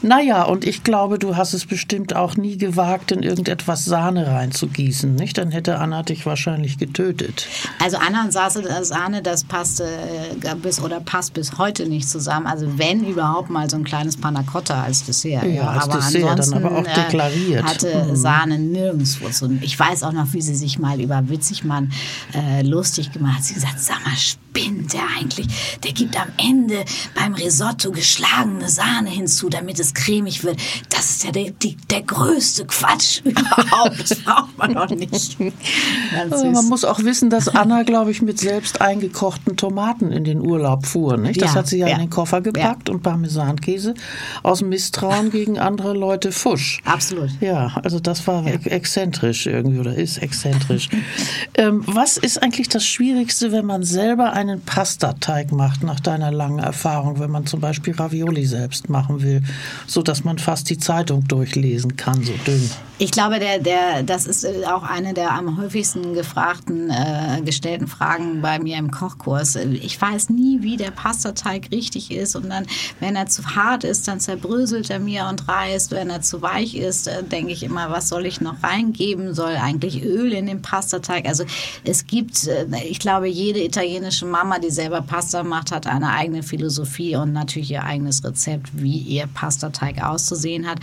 Naja, 0.02 0.44
und 0.44 0.64
ich 0.64 0.84
glaube, 0.84 1.18
du 1.18 1.36
hast 1.36 1.52
es 1.52 1.66
bestimmt 1.66 2.14
auch 2.14 2.36
nie 2.36 2.56
gewagt, 2.56 3.10
in 3.10 3.22
irgendetwas 3.22 3.84
Sahne 3.84 4.26
reinzugießen, 4.26 5.14
nicht? 5.14 5.38
Dann 5.38 5.50
hätte 5.50 5.78
Anna 5.78 6.02
dich 6.02 6.24
wahrscheinlich 6.26 6.78
getötet. 6.78 7.46
Also 7.82 7.96
Anna 7.96 8.24
und 8.24 8.32
Sahne, 8.32 9.22
das 9.22 9.44
passte 9.78 10.48
äh, 10.48 10.54
bis 10.56 10.80
oder 10.80 11.00
passt 11.00 11.34
bis 11.34 11.58
heute 11.58 11.86
nicht 11.86 12.08
zusammen. 12.08 12.46
Also 12.46 12.78
wenn 12.78 13.04
überhaupt 13.04 13.50
mal 13.50 13.68
so 13.68 13.76
ein 13.76 13.84
kleines 13.84 14.16
Panna 14.16 14.42
Cotta 14.42 14.82
als 14.82 15.04
Dessert. 15.04 15.44
Ja, 15.44 15.48
ja. 15.48 15.68
als 15.68 15.84
aber 15.84 15.96
Dessert, 15.96 16.38
dann 16.38 16.54
aber 16.54 16.78
auch 16.78 16.86
äh, 16.86 16.94
deklariert. 16.94 17.64
hatte 17.64 18.04
mhm. 18.04 18.16
Sahne 18.16 18.58
nirgendwo. 18.58 19.28
So, 19.30 19.50
ich 19.60 19.78
weiß 19.78 20.02
auch 20.02 20.12
noch, 20.12 20.32
wie 20.32 20.42
sie 20.42 20.54
sich 20.54 20.78
mal 20.78 21.00
über 21.00 21.28
Witzigmann 21.28 21.92
äh, 22.34 22.62
lustig 22.62 23.12
gemacht 23.12 23.38
hat. 23.38 23.44
Sie 23.44 23.54
gesagt, 23.54 23.80
sag 23.80 24.04
mal, 24.04 24.16
spinnt 24.16 24.92
der 24.92 25.02
eigentlich? 25.18 25.46
Der 25.84 25.92
gibt 25.92 26.18
am 26.20 26.28
Ende 26.36 26.84
beim 27.14 27.34
Risotto 27.34 27.90
geschlagene 27.92 28.68
Sahne 28.68 29.10
hinzu, 29.10 29.48
damit 29.48 29.78
es 29.78 29.94
cremig 29.94 30.44
wird. 30.44 30.58
Das 30.90 31.10
ist 31.10 31.24
ja 31.24 31.32
der, 31.32 31.50
die, 31.50 31.76
der 31.90 32.02
größte 32.02 32.66
Quatsch 32.66 33.20
überhaupt. 33.24 34.00
Das 34.00 34.18
braucht 34.18 34.56
man 34.58 34.74
doch 34.74 34.90
nicht. 34.90 35.38
man 36.30 36.68
muss 36.68 36.84
auch 36.84 37.00
wissen, 37.00 37.30
dass 37.30 37.48
Anna, 37.48 37.82
glaube 37.82 38.10
ich, 38.10 38.22
mit 38.22 38.38
selbst 38.38 38.80
eingekochten 38.80 39.56
Tomaten 39.68 40.12
in 40.12 40.24
den 40.24 40.40
Urlaub 40.40 40.86
fuhr. 40.86 41.16
Nicht? 41.16 41.42
Das 41.42 41.52
ja, 41.52 41.56
hat 41.56 41.66
sie 41.66 41.78
ja, 41.78 41.88
ja, 41.88 41.94
in 41.94 42.00
den 42.00 42.10
Koffer 42.10 42.40
gepackt 42.40 42.88
ja. 42.88 42.94
und 42.94 43.02
Parmesankäse 43.02 43.94
aus 44.42 44.62
Misstrauen 44.62 45.30
gegen 45.30 45.58
andere 45.58 45.92
Leute 45.92 46.32
Fusch. 46.32 46.80
Absolut. 46.84 47.30
Ja, 47.40 47.72
also 47.82 48.00
das 48.00 48.26
war 48.26 48.46
exzentrisch 48.46 49.46
irgendwie 49.46 49.78
oder 49.78 49.94
ist 49.94 50.18
exzentrisch. 50.18 50.88
ähm, 51.54 51.82
was 51.86 52.16
ist 52.16 52.42
eigentlich 52.42 52.68
das 52.68 52.86
Schwierigste, 52.86 53.52
wenn 53.52 53.66
man 53.66 53.82
selber 53.82 54.32
einen 54.32 54.60
Pastateig 54.60 55.52
macht, 55.52 55.82
nach 55.82 56.00
deiner 56.00 56.30
langen 56.30 56.58
Erfahrung, 56.58 57.18
wenn 57.18 57.30
man 57.30 57.46
zum 57.46 57.60
Beispiel 57.60 57.94
Ravioli 57.94 58.46
selbst 58.46 58.88
machen 58.88 59.22
will? 59.22 59.42
so 59.86 60.02
dass 60.02 60.24
man 60.24 60.38
fast 60.38 60.70
die 60.70 60.78
Zeitung 60.78 61.26
durchlesen 61.26 61.96
kann, 61.96 62.22
so 62.22 62.32
dünn. 62.46 62.70
Ich 62.98 63.12
glaube, 63.12 63.38
der, 63.38 63.58
der, 63.60 64.02
das 64.02 64.26
ist 64.26 64.46
auch 64.66 64.82
eine 64.82 65.14
der 65.14 65.32
am 65.32 65.56
häufigsten 65.56 66.14
gefragten, 66.14 66.90
äh, 66.90 67.40
gestellten 67.42 67.86
Fragen 67.86 68.42
bei 68.42 68.58
mir 68.58 68.76
im 68.76 68.90
Kochkurs. 68.90 69.57
Ich 69.74 70.00
weiß 70.00 70.30
nie, 70.30 70.62
wie 70.62 70.76
der 70.76 70.90
Pastateig 70.90 71.70
richtig 71.70 72.10
ist. 72.10 72.36
Und 72.36 72.50
dann, 72.50 72.66
wenn 73.00 73.16
er 73.16 73.26
zu 73.26 73.44
hart 73.54 73.84
ist, 73.84 74.08
dann 74.08 74.20
zerbröselt 74.20 74.90
er 74.90 75.00
mir 75.00 75.26
und 75.26 75.48
reißt. 75.48 75.90
Wenn 75.92 76.10
er 76.10 76.22
zu 76.22 76.42
weich 76.42 76.74
ist, 76.74 77.08
äh, 77.08 77.22
denke 77.22 77.52
ich 77.52 77.62
immer, 77.62 77.90
was 77.90 78.08
soll 78.08 78.26
ich 78.26 78.40
noch 78.40 78.62
reingeben? 78.62 79.34
Soll 79.34 79.56
eigentlich 79.56 80.02
Öl 80.02 80.32
in 80.32 80.46
den 80.46 80.62
Pastateig? 80.62 81.26
Also 81.26 81.44
es 81.84 82.06
gibt, 82.06 82.46
äh, 82.46 82.66
ich 82.88 82.98
glaube, 82.98 83.28
jede 83.28 83.62
italienische 83.62 84.26
Mama, 84.26 84.58
die 84.58 84.70
selber 84.70 85.02
Pasta 85.02 85.42
macht, 85.42 85.72
hat 85.72 85.86
eine 85.86 86.10
eigene 86.10 86.42
Philosophie 86.42 87.16
und 87.16 87.32
natürlich 87.32 87.70
ihr 87.70 87.84
eigenes 87.84 88.24
Rezept, 88.24 88.70
wie 88.72 88.98
ihr 88.98 89.26
Pastateig 89.26 90.02
auszusehen 90.02 90.66
hat. 90.66 90.80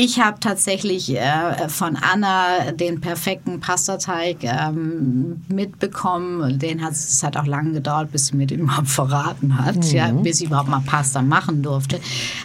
Ich 0.00 0.20
habe 0.20 0.38
tatsächlich 0.38 1.12
äh, 1.16 1.68
von 1.68 1.96
Anna 1.96 2.70
den 2.70 3.00
perfekten 3.00 3.58
Pastateig 3.58 4.44
ähm, 4.44 5.42
mitbekommen. 5.48 6.60
Den 6.60 6.84
hat 6.84 6.92
es 6.92 7.20
hat 7.24 7.36
auch 7.36 7.46
lange 7.46 7.72
gedauert, 7.72 8.12
bis 8.12 8.26
sie 8.26 8.36
mir 8.36 8.46
den 8.46 8.60
überhaupt 8.60 8.90
verraten 8.90 9.58
hat, 9.58 9.74
mhm. 9.74 9.90
ja, 9.90 10.12
bis 10.12 10.40
ich 10.40 10.46
überhaupt 10.46 10.68
mal 10.68 10.82
Pasta 10.86 11.20
machen 11.20 11.64
durfte. 11.64 11.98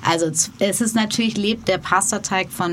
Also 0.04 0.32
es 0.58 0.82
ist 0.82 0.96
natürlich 0.96 1.38
lebt 1.38 1.68
der 1.68 1.78
Pastateig 1.78 2.50
von 2.50 2.72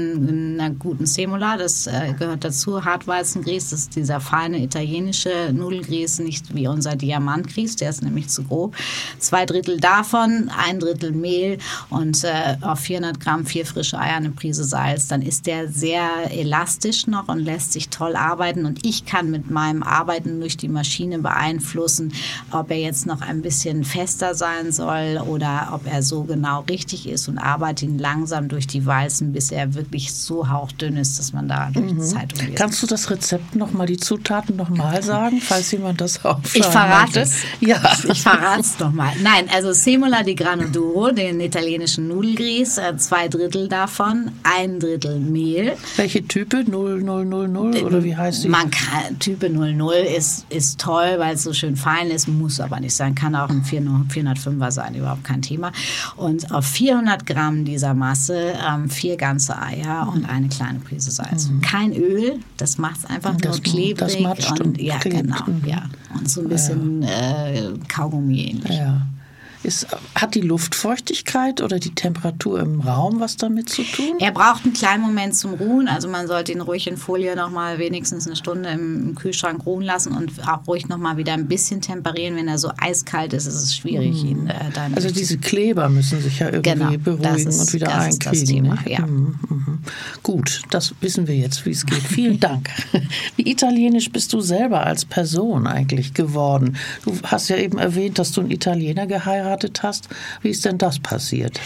einer 0.59 0.71
guten 0.71 1.05
Semola. 1.05 1.59
Das 1.59 1.87
äh, 1.87 2.15
gehört 2.19 2.43
dazu. 2.43 2.83
Hartweizengrieß, 2.83 3.69
das 3.69 3.81
ist 3.81 3.97
dieser 3.97 4.19
feine 4.19 4.63
italienische 4.63 5.53
Nudelgrieß, 5.53 6.21
nicht 6.21 6.55
wie 6.55 6.69
unser 6.69 6.97
Diamantgrieß. 6.97 7.77
Der 7.77 7.91
ist 7.91 8.03
nämlich 8.03 8.29
zu 8.29 8.45
grob. 8.45 8.75
Zwei 9.19 9.45
Drittel 9.45 9.79
davon, 9.79 10.51
ein 10.57 10.81
Drittel 10.81 11.13
Mehl 11.13 11.59
und 11.91 12.25
äh, 12.25 12.57
auf 12.63 12.81
400 12.81 13.21
Gramm 13.21 13.45
vier 13.45 13.67
frische 13.67 13.99
Eier 13.99 14.17
eine 14.17 14.31
Prise 14.31 14.70
Salz, 14.71 15.09
dann 15.09 15.23
ist 15.23 15.47
der 15.47 15.69
sehr 15.69 16.31
elastisch 16.31 17.07
noch 17.07 17.29
und 17.29 17.41
lässt 17.41 17.73
sich 17.73 17.89
toll 17.89 18.17
arbeiten. 18.17 18.65
Und 18.65 18.87
ich 18.87 19.05
kann 19.05 19.31
mit 19.31 19.51
meinem 19.51 19.83
Arbeiten 19.83 20.41
durch 20.41 20.57
die 20.57 20.69
Maschine 20.69 21.19
beeinflussen, 21.19 22.13
ob 22.51 22.71
er 22.71 22.79
jetzt 22.79 23.07
noch 23.07 23.21
ein 23.21 23.43
bisschen 23.43 23.85
fester 23.85 24.35
sein 24.35 24.73
soll 24.73 25.21
oder 25.27 25.71
ob 25.73 25.87
er 25.87 26.03
so 26.03 26.23
genau 26.23 26.61
richtig 26.69 27.09
ist 27.09 27.29
und 27.29 27.39
arbeite 27.39 27.85
ihn 27.85 27.99
langsam 27.99 28.49
durch 28.49 28.67
die 28.67 28.87
Walzen, 28.87 29.33
bis 29.33 29.51
er 29.51 29.75
wirklich 29.75 30.15
so 30.15 30.49
hauchdünn 30.49 30.97
ist, 30.97 31.19
dass 31.19 31.33
man 31.33 31.49
da 31.49 31.71
durch 31.73 31.89
die 31.89 31.95
mhm. 31.95 32.01
Zeitung 32.01 32.47
liest. 32.47 32.57
Kannst 32.57 32.83
du 32.83 32.87
das 32.87 33.11
Rezept 33.11 33.57
noch 33.57 33.73
mal, 33.73 33.87
die 33.87 33.97
Zutaten 33.97 34.57
noch 34.57 34.71
mal 34.71 35.03
sagen, 35.03 35.41
falls 35.41 35.71
jemand 35.73 36.01
das 36.01 36.25
aufschreibt? 36.25 36.57
Ich 36.57 36.67
verrate 36.67 37.21
es. 37.21 37.43
Ja. 37.61 37.81
Ich 38.09 38.23
verrate 38.23 38.61
es 38.61 38.79
noch 38.79 38.93
mal. 38.93 39.13
Nein, 39.23 39.49
also 39.53 39.73
Semola 39.73 40.23
di 40.23 40.35
Grano 40.35 40.69
Duro, 40.69 41.11
den 41.11 41.41
italienischen 41.41 42.09
Nudelgrieß, 42.09 42.79
äh, 42.79 42.97
zwei 42.97 43.29
Drittel 43.29 43.69
davon, 43.69 44.31
ein 44.57 44.81
Drittel 44.81 45.19
Mehl. 45.21 45.77
Welche 45.97 46.27
Type? 46.27 46.65
0000 46.65 47.83
oder 47.83 48.05
wie 48.05 48.17
heißt 48.17 48.45
die? 48.45 48.49
Man 48.49 48.71
kann, 48.71 49.19
Type 49.19 49.49
00 49.49 49.95
ist, 50.17 50.47
ist 50.51 50.81
toll, 50.81 51.15
weil 51.19 51.35
es 51.35 51.43
so 51.43 51.53
schön 51.53 51.77
fein 51.77 52.11
ist, 52.11 52.29
muss 52.29 52.61
aber 52.61 52.81
nicht 52.81 52.95
sein. 52.95 53.15
Kann 53.15 53.35
auch 53.35 53.49
ein 53.49 53.63
405er 53.63 54.71
sein, 54.71 54.95
überhaupt 54.95 55.25
kein 55.25 55.43
Thema. 55.43 55.73
Und 56.17 56.53
auf 56.53 56.67
400 56.67 57.27
Gramm 57.27 57.65
dieser 57.65 57.95
Masse 57.95 58.55
ähm, 58.67 58.89
vier 58.91 59.17
ganze 59.17 59.61
Eier 59.61 60.11
und 60.13 60.29
eine 60.29 60.49
kleine 60.49 60.81
Prise 60.81 61.11
Salz. 61.11 61.49
Mhm. 61.49 61.61
Kein 61.61 61.93
Öl, 61.93 62.41
das 62.57 62.79
macht 62.79 62.99
es 62.99 63.07
einfach 63.07 63.37
das, 63.37 63.57
nur 63.57 63.63
klebrig. 63.63 63.97
Das 63.97 64.21
matscht 64.21 64.61
und, 64.61 64.63
und 64.63 64.81
ja, 64.81 64.99
klebt. 64.99 65.23
genau. 65.23 65.45
Mhm. 65.47 65.63
Ja. 65.67 65.83
Und 66.15 66.29
so 66.29 66.41
ein 66.41 66.49
bisschen 66.49 67.03
ja. 67.03 67.49
äh, 67.49 67.73
Kaugummi 67.89 68.41
ähnlich. 68.41 68.77
Ja. 68.77 69.03
Ist, 69.63 69.87
hat 70.15 70.35
die 70.35 70.41
Luftfeuchtigkeit 70.41 71.61
oder 71.61 71.79
die 71.79 71.95
Temperatur 71.95 72.61
im 72.61 72.81
Raum 72.81 73.21
was 73.21 73.37
damit 73.37 73.69
zu 73.69 73.83
tun? 73.83 74.17
Er 74.19 74.33
braucht 74.33 74.65
einen 74.65 74.73
kleinen 74.73 75.03
Moment 75.03 75.37
zum 75.37 75.53
Ruhen. 75.53 75.87
Also 75.87 76.09
man 76.09 76.27
sollte 76.27 76.53
ihn 76.53 76.63
ruhig 76.63 76.87
in 76.87 76.97
Folie 76.97 77.37
noch 77.37 77.51
mal 77.51 77.79
wenigstens 77.79 78.27
eine 78.27 78.37
Stunde 78.37 78.71
im, 78.71 79.15
Kühlschrank 79.15 79.67
ruhen 79.67 79.83
lassen 79.83 80.17
und 80.17 80.33
auch 80.49 80.67
ruhig 80.67 80.89
noch 80.89 80.97
mal 80.97 81.19
wieder 81.19 81.35
ein 81.35 81.47
bisschen 81.47 81.83
temperieren. 81.83 82.37
Wenn 82.37 82.49
er 82.49 82.57
so 82.57 82.71
eiskalt 82.81 83.35
ist, 83.35 83.47
ist 83.47 83.63
es 83.63 83.77
schwierig, 83.77 84.23
mhm. 84.23 84.29
ihn 84.29 84.47
äh, 84.47 84.71
dann. 84.73 84.95
Also 84.95 85.11
diese 85.11 85.37
Kleber 85.37 85.91
müssen 85.91 86.23
sich 86.23 86.39
ja 86.39 86.47
irgendwie 86.47 86.71
genau, 86.71 86.97
beruhigen 86.97 87.49
ist, 87.49 87.61
und 87.61 87.73
wieder 87.75 87.87
das 87.87 88.05
einkriegen. 88.05 88.33
Ist 88.33 88.43
das 88.43 88.49
Thema, 88.49 88.75
ne? 88.77 88.81
ja. 88.87 89.07
Mhm, 89.07 89.39
mhm. 89.49 89.79
Gut, 90.23 90.63
das 90.71 90.95
wissen 91.03 91.27
wir 91.27 91.37
jetzt, 91.37 91.67
wie 91.67 91.71
es 91.71 91.85
geht. 91.85 92.03
Vielen 92.03 92.41
Dank. 92.41 92.71
Wie 93.37 93.51
italienisch 93.51 94.11
bist 94.11 94.33
du 94.33 94.41
selber 94.41 94.87
als 94.87 95.05
Person 95.05 95.67
eigentlich 95.67 96.15
geworden? 96.15 96.77
Du 97.05 97.15
hast 97.25 97.51
ja 97.51 97.57
eben 97.57 97.77
erwähnt, 97.77 98.19
dass 98.19 98.33
du 98.33 98.41
einen 98.41 98.51
Italiener 98.51 99.07
geheiratet 99.07 99.50
geheiratet 99.51 99.83
hast. 99.83 100.09
Wie 100.43 100.51
ist 100.51 100.65
denn 100.65 100.79
das 100.79 100.99
passiert? 100.99 101.61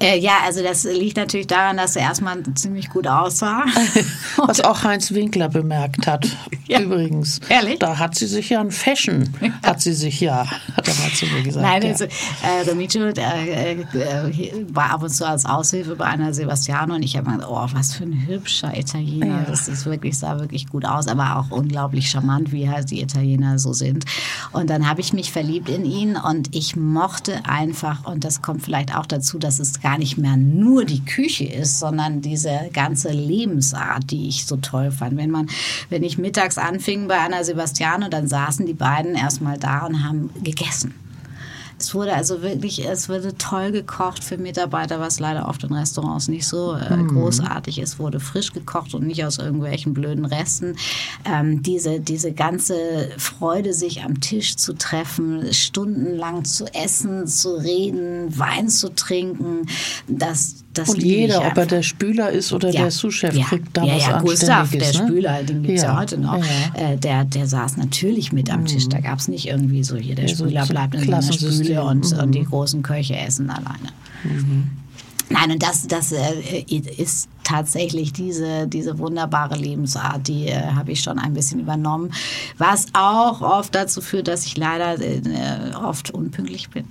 Äh, 0.00 0.18
ja, 0.18 0.38
also 0.44 0.62
das 0.62 0.84
liegt 0.84 1.18
natürlich 1.18 1.46
daran, 1.46 1.76
dass 1.76 1.94
er 1.94 2.02
erstmal 2.02 2.42
ziemlich 2.54 2.88
gut 2.88 3.06
aussah. 3.06 3.64
Was 4.36 4.62
auch 4.62 4.82
Heinz 4.82 5.12
Winkler 5.12 5.50
bemerkt 5.50 6.06
hat. 6.06 6.26
ja. 6.66 6.80
übrigens. 6.80 7.38
Ehrlich? 7.50 7.78
Da 7.78 7.98
hat 7.98 8.14
sie 8.14 8.26
sich 8.26 8.48
ja 8.48 8.60
ein 8.60 8.70
Fashion, 8.70 9.28
hat 9.62 9.82
sie 9.82 9.92
sich 9.92 10.20
ja, 10.20 10.46
hat 10.74 10.88
er 10.88 10.94
mal 10.94 11.10
zu 11.12 11.26
mir 11.26 11.42
gesagt. 11.42 11.66
Nein, 11.66 11.82
ja. 11.82 11.88
also, 11.90 12.04
äh, 12.04 12.68
Remigio 12.68 13.08
äh, 13.08 13.72
äh, 13.72 14.66
war 14.70 14.90
ab 14.90 15.02
und 15.02 15.10
zu 15.10 15.26
als 15.26 15.44
Aushilfe 15.44 15.96
bei 15.96 16.06
einer 16.06 16.32
Sebastiano 16.32 16.94
und 16.94 17.02
ich 17.02 17.18
habe 17.18 17.30
gedacht, 17.30 17.48
oh, 17.50 17.68
was 17.74 17.94
für 17.94 18.04
ein 18.04 18.26
hübscher 18.26 18.74
Italiener. 18.76 19.40
Ja. 19.40 19.44
Das 19.46 19.68
ist 19.68 19.84
wirklich, 19.84 20.18
sah 20.18 20.38
wirklich 20.40 20.66
gut 20.68 20.86
aus, 20.86 21.08
aber 21.08 21.36
auch 21.36 21.50
unglaublich 21.50 22.08
charmant, 22.08 22.52
wie 22.52 22.70
halt 22.70 22.90
die 22.90 23.02
Italiener 23.02 23.58
so 23.58 23.74
sind. 23.74 24.06
Und 24.52 24.70
dann 24.70 24.88
habe 24.88 25.02
ich 25.02 25.12
mich 25.12 25.30
verliebt 25.30 25.68
in 25.68 25.84
ihn 25.84 26.16
und 26.16 26.54
ich 26.54 26.74
mochte 26.74 27.44
einfach, 27.44 28.06
und 28.06 28.24
das 28.24 28.40
kommt 28.40 28.62
vielleicht 28.62 28.96
auch 28.96 29.04
dazu, 29.04 29.38
dass 29.38 29.58
es 29.58 29.80
gar 29.80 29.89
nicht 29.98 30.18
mehr 30.18 30.36
nur 30.36 30.84
die 30.84 31.04
Küche 31.04 31.44
ist, 31.44 31.78
sondern 31.78 32.20
diese 32.20 32.70
ganze 32.72 33.10
Lebensart, 33.10 34.10
die 34.10 34.28
ich 34.28 34.46
so 34.46 34.56
toll 34.56 34.90
fand. 34.90 35.16
Wenn 35.16 35.30
man, 35.30 35.48
wenn 35.88 36.02
ich 36.02 36.18
mittags 36.18 36.58
anfing 36.58 37.08
bei 37.08 37.18
einer 37.18 37.44
Sebastiano, 37.44 38.08
dann 38.08 38.28
saßen 38.28 38.66
die 38.66 38.74
beiden 38.74 39.14
erstmal 39.14 39.58
da 39.58 39.86
und 39.86 40.04
haben 40.04 40.30
gegessen. 40.42 40.94
Es 41.80 41.94
wurde 41.94 42.14
also 42.14 42.42
wirklich, 42.42 42.86
es 42.86 43.08
wurde 43.08 43.34
toll 43.38 43.72
gekocht 43.72 44.22
für 44.22 44.36
Mitarbeiter, 44.36 45.00
was 45.00 45.18
leider 45.18 45.48
oft 45.48 45.64
in 45.64 45.72
Restaurants 45.72 46.28
nicht 46.28 46.46
so 46.46 46.74
äh, 46.74 46.94
mhm. 46.94 47.08
großartig 47.08 47.78
ist. 47.78 47.98
Wurde 47.98 48.20
frisch 48.20 48.52
gekocht 48.52 48.92
und 48.92 49.06
nicht 49.06 49.24
aus 49.24 49.38
irgendwelchen 49.38 49.94
blöden 49.94 50.26
Resten. 50.26 50.76
Ähm, 51.24 51.62
diese, 51.62 51.98
diese 51.98 52.32
ganze 52.32 53.08
Freude, 53.16 53.72
sich 53.72 54.02
am 54.02 54.20
Tisch 54.20 54.56
zu 54.56 54.74
treffen, 54.74 55.54
stundenlang 55.54 56.44
zu 56.44 56.66
essen, 56.74 57.26
zu 57.26 57.54
reden, 57.54 58.38
Wein 58.38 58.68
zu 58.68 58.94
trinken, 58.94 59.66
das 60.06 60.56
das 60.80 60.88
und 60.90 61.02
jeder, 61.02 61.46
ob 61.46 61.56
er 61.56 61.66
der 61.66 61.82
Spüler 61.82 62.30
ist 62.30 62.52
oder 62.52 62.70
ja. 62.70 62.82
der 62.82 62.90
Sous-Chef, 62.90 63.34
ja. 63.34 63.44
kriegt 63.44 63.76
da 63.76 63.84
ja, 63.84 63.94
was 63.94 64.06
ja, 64.06 64.20
Gustav, 64.20 64.70
der 64.70 64.80
ne? 64.80 64.94
Spüler, 64.94 65.42
den 65.42 65.62
gibt 65.62 65.78
es 65.78 65.84
ja. 65.84 65.98
heute 65.98 66.18
noch, 66.18 66.42
äh, 66.74 66.96
der, 66.96 67.24
der 67.24 67.46
saß 67.46 67.76
natürlich 67.76 68.32
mit 68.32 68.50
am 68.50 68.64
Tisch. 68.64 68.88
Da 68.88 68.98
mhm. 68.98 69.02
gab 69.02 69.18
es 69.18 69.28
nicht 69.28 69.46
irgendwie 69.46 69.84
so, 69.84 69.96
hier 69.96 70.14
der 70.14 70.28
Spüler 70.28 70.64
so 70.64 70.72
bleibt 70.72 70.94
in 70.94 71.04
seiner 71.04 71.32
Spüle 71.32 71.84
und, 71.84 72.12
mhm. 72.12 72.18
und 72.18 72.32
die 72.32 72.44
großen 72.44 72.82
Köche 72.82 73.16
essen 73.16 73.50
alleine. 73.50 73.90
Mhm. 74.24 74.70
Nein, 75.30 75.52
und 75.52 75.62
das, 75.62 75.86
das 75.86 76.10
äh, 76.10 76.64
ist 76.68 77.28
tatsächlich 77.44 78.12
diese, 78.12 78.66
diese 78.66 78.98
wunderbare 78.98 79.56
Lebensart, 79.56 80.26
die 80.26 80.48
äh, 80.48 80.60
habe 80.60 80.90
ich 80.92 81.00
schon 81.00 81.20
ein 81.20 81.34
bisschen 81.34 81.60
übernommen, 81.60 82.12
was 82.58 82.86
auch 82.94 83.40
oft 83.40 83.74
dazu 83.74 84.00
führt, 84.00 84.26
dass 84.26 84.44
ich 84.44 84.56
leider 84.56 85.00
äh, 85.00 85.74
oft 85.80 86.10
unpünktlich 86.10 86.68
bin. 86.70 86.84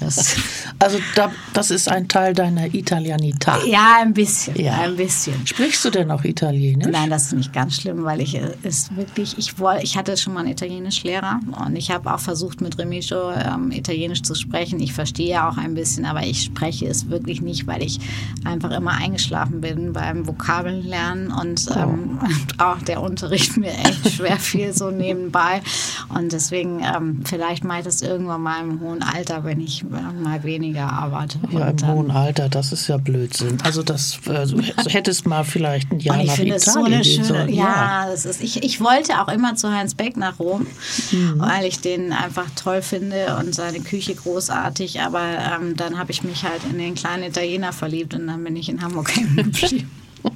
Das 0.00 0.36
also 0.78 0.98
da, 1.14 1.30
das 1.52 1.70
ist 1.70 1.88
ein 1.88 2.08
Teil 2.08 2.34
deiner 2.34 2.66
Italianità. 2.66 3.64
Ja, 3.66 3.96
ein 4.00 4.12
bisschen, 4.12 4.56
ja. 4.56 4.80
ein 4.80 4.96
bisschen. 4.96 5.46
Sprichst 5.46 5.84
du 5.84 5.90
denn 5.90 6.10
auch 6.10 6.24
Italienisch? 6.24 6.88
Nein, 6.90 7.10
das 7.10 7.26
ist 7.26 7.32
nicht 7.32 7.52
ganz 7.52 7.76
schlimm, 7.76 8.04
weil 8.04 8.20
ich 8.20 8.34
ist 8.62 8.92
äh, 8.92 8.96
wirklich, 8.96 9.38
ich 9.38 9.58
wollte, 9.58 9.82
ich 9.82 9.96
hatte 9.96 10.16
schon 10.16 10.34
mal 10.34 10.40
einen 10.40 10.50
Italienischlehrer 10.50 11.40
und 11.64 11.76
ich 11.76 11.90
habe 11.90 12.12
auch 12.12 12.20
versucht 12.20 12.60
mit 12.60 12.78
Remigio 12.78 13.32
ähm, 13.32 13.70
Italienisch 13.70 14.22
zu 14.22 14.34
sprechen. 14.34 14.78
Ich 14.80 14.92
verstehe 14.92 15.28
ja 15.28 15.48
auch 15.48 15.56
ein 15.56 15.74
bisschen, 15.74 16.04
aber 16.04 16.22
ich 16.22 16.44
spreche 16.44 16.86
es 16.86 17.08
wirklich 17.08 17.40
nicht, 17.40 17.66
weil 17.66 17.82
ich 17.82 17.98
einfach 18.44 18.70
immer 18.70 18.92
eingeschlafen 18.92 19.60
bin 19.60 19.92
beim 19.92 20.26
Vokabellernen 20.26 21.32
und 21.32 21.66
oh. 21.70 21.78
ähm, 21.78 22.18
auch 22.58 22.78
der 22.82 23.02
Unterricht 23.02 23.56
mir 23.56 23.72
echt 23.72 24.10
schwer 24.12 24.38
fiel 24.38 24.72
so 24.72 24.90
nebenbei 24.90 25.62
und 26.08 26.32
deswegen 26.32 26.80
ähm, 26.80 27.22
vielleicht 27.24 27.64
mache 27.64 27.78
ich 27.78 27.84
das 27.84 28.02
irgendwann 28.02 28.42
mal 28.42 28.60
im 28.62 28.80
hohen 28.80 29.02
Alter, 29.02 29.44
wenn 29.44 29.60
ich 29.60 29.63
ich 29.64 29.84
mal 29.84 30.42
weniger 30.44 30.92
arbeite. 30.92 31.38
Ja, 31.50 31.68
im 31.68 31.86
hohen 31.86 32.10
Alter, 32.10 32.48
das 32.48 32.72
ist 32.72 32.88
ja 32.88 32.96
Blödsinn. 32.96 33.58
Also 33.62 33.82
das 33.82 34.18
äh, 34.26 34.46
du 34.46 34.60
hättest 34.88 35.26
mal 35.26 35.44
vielleicht 35.44 35.90
ein 35.92 36.00
Jahr 36.00 36.16
nach 36.16 36.24
Italien 36.24 36.58
so 36.58 36.82
eine 36.82 37.04
schöne, 37.04 37.24
sollen. 37.24 37.48
Ja, 37.48 37.64
ja. 37.64 38.06
Das 38.10 38.24
ist, 38.26 38.42
ich, 38.42 38.62
ich 38.62 38.80
wollte 38.80 39.20
auch 39.20 39.28
immer 39.28 39.54
zu 39.56 39.70
Heinz 39.70 39.94
Beck 39.94 40.16
nach 40.16 40.38
Rom, 40.38 40.66
mhm. 41.12 41.34
weil 41.38 41.66
ich 41.66 41.80
den 41.80 42.12
einfach 42.12 42.46
toll 42.56 42.82
finde 42.82 43.36
und 43.38 43.54
seine 43.54 43.80
Küche 43.80 44.14
großartig. 44.14 45.00
Aber 45.00 45.22
ähm, 45.22 45.76
dann 45.76 45.98
habe 45.98 46.12
ich 46.12 46.22
mich 46.22 46.44
halt 46.44 46.62
in 46.70 46.78
den 46.78 46.94
kleinen 46.94 47.24
Italiener 47.24 47.72
verliebt 47.72 48.14
und 48.14 48.26
dann 48.26 48.44
bin 48.44 48.56
ich 48.56 48.68
in 48.68 48.82
Hamburg 48.82 49.14
hängen 49.16 49.36
geblieben. 49.36 49.90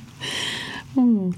Hm. 0.95 1.35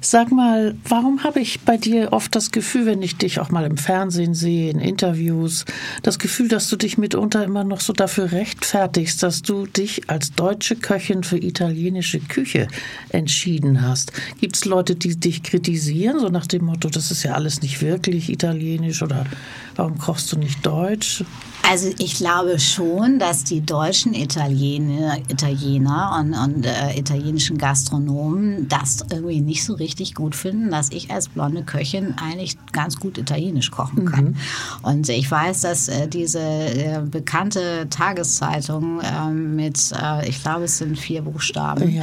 Sag 0.00 0.30
mal, 0.30 0.76
warum 0.88 1.24
habe 1.24 1.40
ich 1.40 1.60
bei 1.60 1.76
dir 1.76 2.12
oft 2.12 2.34
das 2.36 2.52
Gefühl, 2.52 2.86
wenn 2.86 3.02
ich 3.02 3.16
dich 3.16 3.40
auch 3.40 3.50
mal 3.50 3.64
im 3.64 3.76
Fernsehen 3.76 4.34
sehe, 4.34 4.70
in 4.70 4.78
Interviews, 4.78 5.64
das 6.02 6.18
Gefühl, 6.18 6.48
dass 6.48 6.68
du 6.68 6.76
dich 6.76 6.96
mitunter 6.96 7.44
immer 7.44 7.64
noch 7.64 7.80
so 7.80 7.92
dafür 7.92 8.30
rechtfertigst, 8.30 9.22
dass 9.22 9.42
du 9.42 9.66
dich 9.66 10.08
als 10.08 10.32
deutsche 10.32 10.76
Köchin 10.76 11.24
für 11.24 11.38
italienische 11.38 12.20
Küche 12.20 12.68
entschieden 13.08 13.82
hast? 13.82 14.12
Gibt 14.40 14.56
es 14.56 14.64
Leute, 14.64 14.94
die 14.94 15.16
dich 15.16 15.42
kritisieren, 15.42 16.20
so 16.20 16.28
nach 16.28 16.46
dem 16.46 16.64
Motto, 16.64 16.88
das 16.88 17.10
ist 17.10 17.24
ja 17.24 17.34
alles 17.34 17.62
nicht 17.62 17.82
wirklich 17.82 18.30
italienisch 18.30 19.02
oder 19.02 19.26
warum 19.74 19.98
kochst 19.98 20.30
du 20.32 20.38
nicht 20.38 20.64
deutsch? 20.64 21.24
Also 21.66 21.90
ich 21.98 22.16
glaube 22.16 22.60
schon, 22.60 23.18
dass 23.18 23.42
die 23.42 23.62
deutschen 23.62 24.12
Italiener, 24.12 25.16
Italiener 25.28 26.18
und, 26.20 26.34
und 26.34 26.66
äh, 26.66 26.98
italienischen 26.98 27.56
Gastronomen 27.56 28.68
das 28.68 29.04
irgendwie 29.10 29.40
nicht 29.40 29.64
so 29.64 29.72
richtig 29.72 30.14
gut 30.14 30.36
finden, 30.36 30.70
dass 30.70 30.90
ich 30.90 31.10
als 31.10 31.28
blonde 31.28 31.62
Köchin 31.62 32.14
eigentlich 32.22 32.58
ganz 32.72 33.00
gut 33.00 33.16
italienisch 33.16 33.70
kochen 33.70 34.04
kann. 34.04 34.24
Mhm. 34.24 34.36
Und 34.82 35.08
ich 35.08 35.30
weiß, 35.30 35.62
dass 35.62 35.88
äh, 35.88 36.06
diese 36.06 36.40
äh, 36.40 37.00
bekannte 37.02 37.86
Tageszeitung 37.88 39.00
ähm, 39.02 39.56
mit, 39.56 39.78
äh, 39.92 40.28
ich 40.28 40.42
glaube 40.42 40.64
es 40.64 40.78
sind 40.78 40.98
vier 40.98 41.22
Buchstaben, 41.22 41.90
ja. 41.90 42.02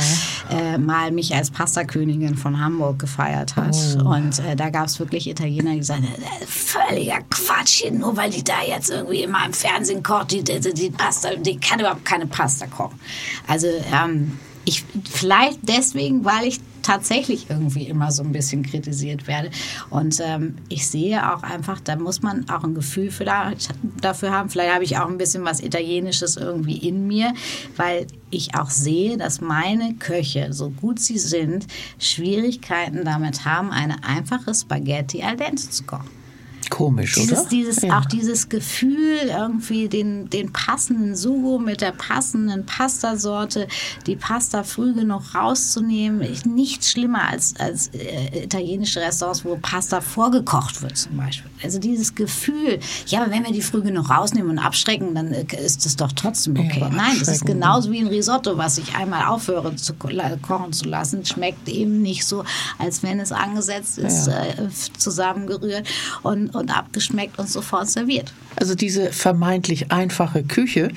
Äh, 0.49 0.79
mal 0.79 1.11
mich 1.11 1.35
als 1.35 1.51
Pastakönigin 1.51 2.35
von 2.35 2.59
Hamburg 2.59 2.97
gefeiert 2.97 3.55
hat. 3.55 3.75
Oh. 3.99 4.09
Und 4.09 4.39
äh, 4.39 4.55
da 4.55 4.69
gab 4.69 4.87
es 4.87 4.99
wirklich 4.99 5.29
Italiener, 5.29 5.73
die 5.73 5.79
gesagt 5.79 6.01
haben, 6.01 6.47
völliger 6.47 7.19
Quatsch 7.29 7.81
hier, 7.81 7.91
nur 7.91 8.17
weil 8.17 8.31
die 8.31 8.43
da 8.43 8.63
jetzt 8.67 8.89
irgendwie 8.89 9.21
immer 9.21 9.50
im 9.51 9.53
Fernsehen 9.53 10.03
kocht, 10.03 10.31
die, 10.31 10.43
die, 10.43 10.59
die 10.73 10.89
Pasta, 10.89 11.35
die 11.35 11.57
kann 11.57 11.79
überhaupt 11.79 12.05
keine 12.05 12.27
Pasta 12.27 12.67
kochen. 12.67 12.99
Also 13.47 13.67
ähm, 13.93 14.39
ich 14.63 14.85
vielleicht 15.11 15.59
deswegen, 15.63 16.23
weil 16.23 16.47
ich 16.47 16.59
tatsächlich 16.83 17.47
irgendwie 17.49 17.83
immer 17.83 18.11
so 18.11 18.23
ein 18.23 18.31
bisschen 18.31 18.63
kritisiert 18.63 19.27
werde. 19.27 19.51
Und 19.89 20.19
ähm, 20.19 20.55
ich 20.67 20.87
sehe 20.87 21.31
auch 21.31 21.43
einfach, 21.43 21.79
da 21.79 21.95
muss 21.95 22.23
man 22.23 22.49
auch 22.49 22.63
ein 22.63 22.73
Gefühl 22.73 23.11
für 23.11 23.25
da, 23.25 23.51
dafür 24.01 24.31
haben. 24.31 24.49
Vielleicht 24.49 24.73
habe 24.73 24.83
ich 24.83 24.97
auch 24.97 25.07
ein 25.07 25.17
bisschen 25.17 25.45
was 25.45 25.59
Italienisches 25.59 26.37
irgendwie 26.37 26.77
in 26.77 27.05
mir, 27.05 27.33
weil 27.75 28.07
ich 28.31 28.55
auch 28.55 28.69
sehe, 28.69 29.17
dass 29.17 29.41
meine 29.41 29.93
Köche, 29.95 30.53
so 30.53 30.69
gut 30.69 30.99
sie 30.99 31.19
sind, 31.19 31.67
Schwierigkeiten 31.99 33.05
damit 33.05 33.45
haben, 33.45 33.71
eine 33.71 34.03
einfache 34.03 34.53
Spaghetti 34.55 35.21
al 35.21 35.37
dente 35.37 35.69
zu 35.69 35.83
kochen. 35.83 36.20
Komisch, 36.71 37.15
dieses, 37.15 37.39
oder? 37.39 37.49
Dieses, 37.49 37.81
ja. 37.83 37.99
Auch 37.99 38.05
dieses 38.05 38.49
Gefühl, 38.49 39.17
irgendwie 39.27 39.89
den, 39.89 40.29
den 40.29 40.51
passenden 40.51 41.15
Sugo 41.15 41.59
mit 41.59 41.81
der 41.81 41.91
passenden 41.91 42.65
Pastasorte, 42.65 43.67
die 44.07 44.15
Pasta 44.15 44.63
früh 44.63 44.93
genug 44.93 45.35
rauszunehmen. 45.35 46.25
Nichts 46.45 46.91
schlimmer 46.91 47.27
als, 47.29 47.55
als 47.59 47.89
äh, 47.89 48.45
italienische 48.45 49.01
Restaurants, 49.01 49.43
wo 49.43 49.57
Pasta 49.57 50.01
vorgekocht 50.01 50.81
wird 50.81 50.97
zum 50.97 51.17
Beispiel. 51.17 51.50
Also 51.63 51.79
dieses 51.79 52.15
Gefühl, 52.15 52.79
ja, 53.07 53.21
aber 53.21 53.31
wenn 53.31 53.43
wir 53.43 53.51
die 53.51 53.61
früh 53.61 53.81
genug 53.81 54.09
rausnehmen 54.09 54.51
und 54.51 54.59
abschrecken, 54.59 55.15
dann 55.15 55.31
äh, 55.31 55.45
ist 55.63 55.85
das 55.85 55.95
doch 55.95 56.11
trotzdem 56.11 56.57
okay. 56.57 56.79
Ja, 56.79 56.89
Nein, 56.89 57.15
das 57.19 57.27
ist 57.27 57.45
genauso 57.45 57.91
wie 57.91 57.99
ein 57.99 58.07
Risotto, 58.07 58.57
was 58.57 58.77
ich 58.77 58.95
einmal 58.95 59.25
aufhöre 59.25 59.75
zu 59.75 59.93
kochen 59.93 60.73
zu 60.73 60.85
lassen. 60.85 61.25
Schmeckt 61.25 61.67
eben 61.69 62.01
nicht 62.01 62.25
so, 62.25 62.43
als 62.77 63.03
wenn 63.03 63.19
es 63.19 63.31
angesetzt 63.31 63.97
ist, 63.97 64.27
ja. 64.27 64.45
äh, 64.45 64.69
zusammengerührt. 64.97 65.87
Und, 66.23 66.53
und 66.55 66.75
abgeschmeckt 66.75 67.39
und 67.39 67.49
sofort 67.49 67.89
serviert. 67.89 68.33
Also 68.55 68.75
diese 68.75 69.11
vermeintlich 69.11 69.91
einfache 69.91 70.43
Küche, 70.43 70.91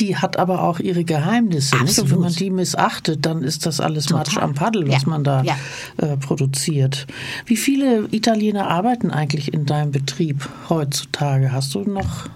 die 0.00 0.16
hat 0.16 0.38
aber 0.38 0.62
auch 0.62 0.78
ihre 0.78 1.04
Geheimnisse. 1.04 1.76
Und 1.76 2.10
wenn 2.10 2.20
man 2.20 2.32
die 2.32 2.50
missachtet, 2.50 3.24
dann 3.26 3.42
ist 3.42 3.66
das 3.66 3.80
alles 3.80 4.06
Total. 4.06 4.18
Matsch 4.18 4.38
am 4.38 4.54
Paddel, 4.54 4.88
was 4.88 5.02
ja. 5.02 5.08
man 5.08 5.24
da 5.24 5.42
ja. 5.42 5.56
äh, 5.98 6.16
produziert. 6.16 7.06
Wie 7.44 7.56
viele 7.56 8.08
Italiener 8.10 8.68
arbeiten 8.68 9.10
eigentlich 9.10 9.52
in 9.52 9.66
deinem 9.66 9.90
Betrieb 9.90 10.48
heutzutage? 10.68 11.52
Hast 11.52 11.74
du 11.74 11.80
noch 11.80 12.28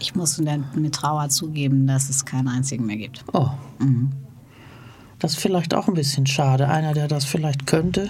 ich 0.00 0.14
muss 0.14 0.38
mit 0.38 0.94
Trauer 0.94 1.28
zugeben, 1.28 1.86
dass 1.86 2.08
es 2.08 2.24
keinen 2.24 2.48
einzigen 2.48 2.86
mehr 2.86 2.96
gibt. 2.96 3.24
Oh. 3.32 3.48
Mhm. 3.78 4.10
Das 5.18 5.32
ist 5.32 5.40
vielleicht 5.40 5.74
auch 5.74 5.88
ein 5.88 5.94
bisschen 5.94 6.26
schade. 6.26 6.68
Einer, 6.68 6.94
der 6.94 7.08
das 7.08 7.24
vielleicht 7.24 7.66
könnte. 7.66 8.08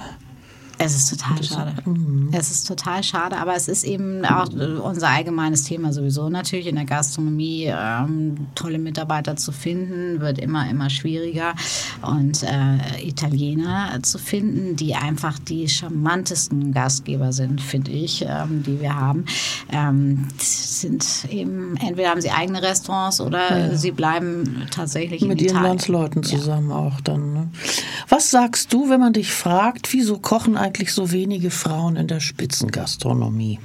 Es 0.81 0.95
ist 0.95 1.11
total 1.11 1.43
schade. 1.43 1.75
Mhm. 1.85 2.31
Es 2.33 2.51
ist 2.51 2.67
total 2.67 3.03
schade, 3.03 3.37
aber 3.37 3.57
es 3.57 3.67
ist 3.67 3.83
eben 3.85 4.25
auch 4.25 4.49
unser 4.49 5.09
allgemeines 5.09 5.65
Thema 5.65 5.93
sowieso 5.93 6.29
natürlich 6.29 6.69
in 6.69 6.77
der 6.77 6.85
Gastronomie. 6.85 7.67
Ähm, 7.67 8.47
tolle 8.55 8.79
Mitarbeiter 8.79 9.35
zu 9.37 9.51
finden, 9.51 10.21
wird 10.21 10.39
immer, 10.39 10.71
immer 10.71 10.89
schwieriger. 10.89 11.55
Und 12.03 12.45
äh, 12.45 13.03
Italiener 13.03 13.99
zu 14.03 14.19
finden, 14.19 14.77
die 14.77 14.95
einfach 14.95 15.39
die 15.41 15.69
charmantesten 15.69 16.73
Gastgeber 16.73 17.33
sind, 17.33 17.61
finde 17.61 17.91
ich, 17.91 18.25
ähm, 18.29 18.63
die 18.63 18.81
wir 18.81 18.95
haben, 18.95 19.25
ähm, 19.73 20.29
sind 20.39 21.27
eben, 21.31 21.77
entweder 21.77 22.11
haben 22.11 22.21
sie 22.21 22.31
eigene 22.31 22.63
Restaurants 22.63 23.21
oder 23.21 23.71
ja. 23.71 23.77
sie 23.77 23.91
bleiben 23.91 24.67
tatsächlich 24.71 25.23
mit 25.23 25.43
ihren 25.43 25.63
Landsleuten 25.63 26.23
zusammen 26.23 26.71
ja. 26.71 26.77
auch 26.77 27.01
dann. 27.01 27.33
Ne? 27.33 27.49
Was 28.09 28.31
sagst 28.31 28.73
du, 28.73 28.89
wenn 28.89 29.01
man 29.01 29.13
dich 29.13 29.33
fragt, 29.33 29.93
wieso 29.93 30.19
kochen 30.19 30.57
eigentlich 30.57 30.68
eigentlich 30.69 30.93
so 30.93 31.13
wenige 31.13 31.51
Frauen 31.51 31.97
in 31.97 32.07
der 32.07 32.21
Spitzengastronomie? 32.21 33.59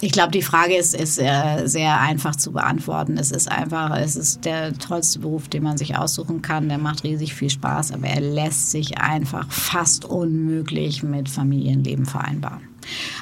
Ich 0.00 0.12
glaube, 0.12 0.30
die 0.32 0.42
Frage 0.42 0.76
ist, 0.76 0.94
ist 0.94 1.18
äh, 1.18 1.66
sehr 1.66 2.00
einfach 2.00 2.36
zu 2.36 2.52
beantworten. 2.52 3.16
Es 3.16 3.30
ist 3.30 3.50
einfach, 3.50 3.96
es 3.96 4.16
ist 4.16 4.44
der 4.44 4.72
tollste 4.74 5.20
Beruf, 5.20 5.48
den 5.48 5.62
man 5.62 5.78
sich 5.78 5.96
aussuchen 5.96 6.42
kann. 6.42 6.68
Der 6.68 6.78
macht 6.78 7.04
riesig 7.04 7.34
viel 7.34 7.50
Spaß, 7.50 7.92
aber 7.92 8.06
er 8.06 8.20
lässt 8.20 8.70
sich 8.70 8.98
einfach 8.98 9.50
fast 9.50 10.04
unmöglich 10.04 11.02
mit 11.02 11.28
Familienleben 11.28 12.06
vereinbaren. 12.06 12.62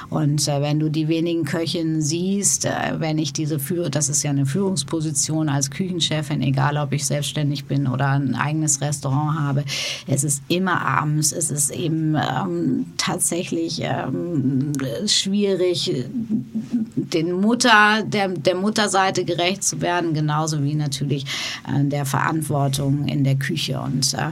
Und 0.09 0.47
äh, 0.47 0.61
wenn 0.61 0.79
du 0.79 0.89
die 0.89 1.07
wenigen 1.07 1.45
Köchinnen 1.45 2.01
siehst, 2.01 2.65
äh, 2.65 2.71
wenn 2.97 3.17
ich 3.17 3.33
diese 3.33 3.59
Führ 3.59 3.83
das 3.89 4.09
ist 4.09 4.23
ja 4.23 4.31
eine 4.31 4.45
Führungsposition 4.45 5.49
als 5.49 5.69
Küchenchefin, 5.69 6.41
egal 6.41 6.77
ob 6.77 6.93
ich 6.93 7.05
selbstständig 7.05 7.65
bin 7.65 7.87
oder 7.87 8.09
ein 8.09 8.35
eigenes 8.35 8.81
Restaurant 8.81 9.39
habe, 9.39 9.63
es 10.07 10.23
ist 10.23 10.41
immer 10.47 10.81
abends, 10.81 11.31
es 11.31 11.51
ist 11.51 11.69
eben 11.69 12.15
ähm, 12.15 12.85
tatsächlich 12.97 13.81
ähm, 13.83 14.73
schwierig, 15.05 16.05
den 16.95 17.31
Mutter, 17.33 18.03
der, 18.03 18.29
der 18.29 18.55
Mutterseite 18.55 19.25
gerecht 19.25 19.63
zu 19.63 19.81
werden, 19.81 20.13
genauso 20.13 20.63
wie 20.63 20.75
natürlich 20.75 21.25
äh, 21.67 21.83
der 21.83 22.05
Verantwortung 22.05 23.07
in 23.07 23.23
der 23.23 23.35
Küche. 23.35 23.79
Und 23.79 24.13
äh, 24.13 24.31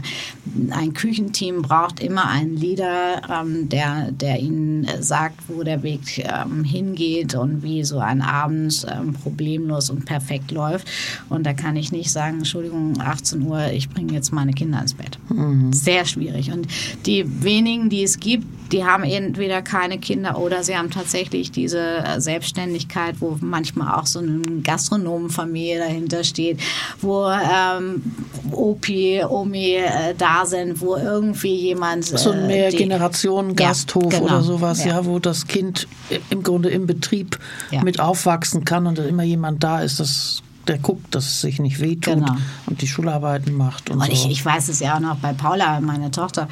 ein 0.72 0.94
Küchenteam 0.94 1.62
braucht 1.62 2.00
immer 2.00 2.28
einen 2.28 2.56
Leader, 2.56 3.22
ähm, 3.30 3.70
der, 3.70 4.12
der 4.12 4.40
ihnen 4.40 4.88
sagt, 5.00 5.21
sagt, 5.22 5.42
wo 5.48 5.64
der 5.64 5.84
Weg 5.84 6.18
ähm, 6.18 6.64
hingeht 6.64 7.36
und 7.36 7.64
wie 7.64 7.84
so 7.84 8.00
ein 8.00 8.22
Abend 8.22 8.86
ähm, 8.90 9.14
problemlos 9.14 9.90
und 9.90 10.06
perfekt 10.06 10.52
läuft. 10.52 10.88
Und 11.30 11.46
da 11.46 11.54
kann 11.54 11.76
ich 11.76 11.92
nicht 11.92 12.12
sagen, 12.12 12.40
Entschuldigung, 12.40 13.00
18 13.00 13.42
Uhr, 13.44 13.68
ich 13.72 13.90
bringe 13.90 14.14
jetzt 14.14 14.32
meine 14.32 14.54
Kinder 14.54 14.82
ins 14.82 14.94
Bett. 14.94 15.20
Mhm. 15.30 15.72
Sehr 15.74 16.06
schwierig. 16.06 16.52
Und 16.52 16.68
die 17.06 17.44
wenigen, 17.44 17.90
die 17.90 18.04
es 18.04 18.20
gibt, 18.20 18.46
die 18.72 18.86
haben 18.86 19.04
entweder 19.04 19.62
keine 19.62 20.00
Kinder 20.00 20.38
oder 20.38 20.64
sie 20.64 20.78
haben 20.78 20.90
tatsächlich 20.90 21.52
diese 21.52 21.80
äh, 21.80 22.22
Selbstständigkeit, 22.22 23.16
wo 23.20 23.38
manchmal 23.42 24.00
auch 24.00 24.06
so 24.06 24.20
eine 24.20 24.42
Gastronomenfamilie 24.64 25.80
dahinter 25.80 26.24
steht, 26.24 26.60
wo 27.02 27.28
ähm, 27.28 28.04
Opi, 28.52 29.24
Omi 29.28 29.76
äh, 29.76 30.16
da 30.18 30.46
sind, 30.46 30.82
wo 30.82 30.96
irgendwie 30.96 31.56
jemand. 31.56 32.12
Äh, 32.12 32.18
so 32.18 32.32
ein 32.32 32.48
Mehrgenerationen-Gasthof 32.48 34.14
ja, 34.14 34.20
genau, 34.20 34.26
oder 34.26 34.42
sowas, 34.42 34.86
ja. 34.86 34.98
ja. 34.98 35.06
wo 35.06 35.20
das 35.20 35.48
Kind 35.48 35.88
im 36.30 36.44
Grunde 36.44 36.70
im 36.70 36.88
Betrieb 36.88 37.38
ja. 37.72 37.84
mit 37.84 38.00
aufwachsen 38.00 38.66
kann 38.66 38.88
und 38.88 39.00
immer 39.00 39.24
jemand 39.24 39.64
da 39.64 39.82
ist, 39.82 40.00
das 40.00 40.42
der 40.68 40.78
guckt, 40.78 41.16
dass 41.16 41.26
es 41.26 41.42
sich 41.42 41.60
nicht 41.60 41.80
wehtut 41.80 42.16
genau. 42.16 42.36
und 42.68 42.82
die 42.82 42.88
Schularbeiten 42.88 43.54
macht. 43.54 43.90
Und, 43.90 44.00
und 44.00 44.06
so. 44.06 44.12
ich, 44.12 44.30
ich 44.30 44.46
weiß 44.46 44.70
es 44.70 44.80
ja 44.80 44.96
auch 44.96 45.00
noch 45.00 45.18
bei 45.18 45.34
Paula, 45.34 45.80
meine 45.82 46.12
Tochter, 46.12 46.48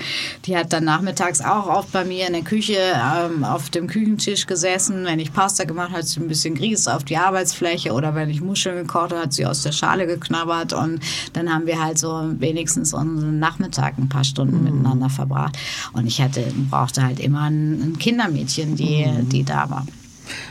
die 0.45 0.57
hat 0.57 0.73
dann 0.73 0.85
nachmittags 0.85 1.41
auch 1.41 1.67
oft 1.67 1.91
bei 1.91 2.05
mir 2.05 2.27
in 2.27 2.33
der 2.33 2.41
Küche 2.41 2.77
ähm, 2.77 3.43
auf 3.43 3.69
dem 3.69 3.87
Küchentisch 3.87 4.47
gesessen. 4.47 5.05
Wenn 5.05 5.19
ich 5.19 5.33
Pasta 5.33 5.63
gemacht 5.63 5.89
habe, 5.89 5.99
hat 5.99 6.07
sie 6.07 6.19
ein 6.19 6.27
bisschen 6.27 6.55
Grieß 6.55 6.87
auf 6.87 7.03
die 7.03 7.17
Arbeitsfläche 7.17 7.93
oder 7.93 8.15
wenn 8.15 8.29
ich 8.29 8.41
Muscheln 8.41 8.75
gekocht 8.77 9.11
habe, 9.11 9.23
hat 9.23 9.33
sie 9.33 9.45
aus 9.45 9.61
der 9.63 9.71
Schale 9.71 10.07
geknabbert 10.07 10.73
und 10.73 10.99
dann 11.33 11.53
haben 11.53 11.65
wir 11.65 11.81
halt 11.81 11.99
so 11.99 12.31
wenigstens 12.39 12.93
unseren 12.93 13.39
Nachmittag 13.39 13.97
ein 13.97 14.09
paar 14.09 14.23
Stunden 14.23 14.57
mhm. 14.57 14.63
miteinander 14.63 15.09
verbracht. 15.09 15.57
Und 15.93 16.07
ich 16.07 16.21
hatte, 16.21 16.43
brauchte 16.69 17.03
halt 17.03 17.19
immer 17.19 17.43
ein, 17.43 17.81
ein 17.81 17.99
Kindermädchen, 17.99 18.75
die, 18.75 19.05
mhm. 19.05 19.29
die 19.29 19.43
da 19.43 19.69
war. 19.69 19.85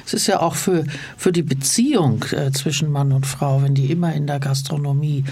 Es 0.07 0.15
ist 0.15 0.27
ja 0.27 0.41
auch 0.41 0.55
für, 0.55 0.85
für 1.17 1.33
die 1.33 1.43
Beziehung 1.43 2.25
äh, 2.33 2.51
zwischen 2.53 2.91
Mann 2.91 3.13
und 3.13 3.27
Frau, 3.27 3.63
wenn 3.63 3.75
die 3.75 3.91
immer 3.91 4.13
in 4.15 4.27
der 4.27 4.41
Gastronomie 4.41 5.25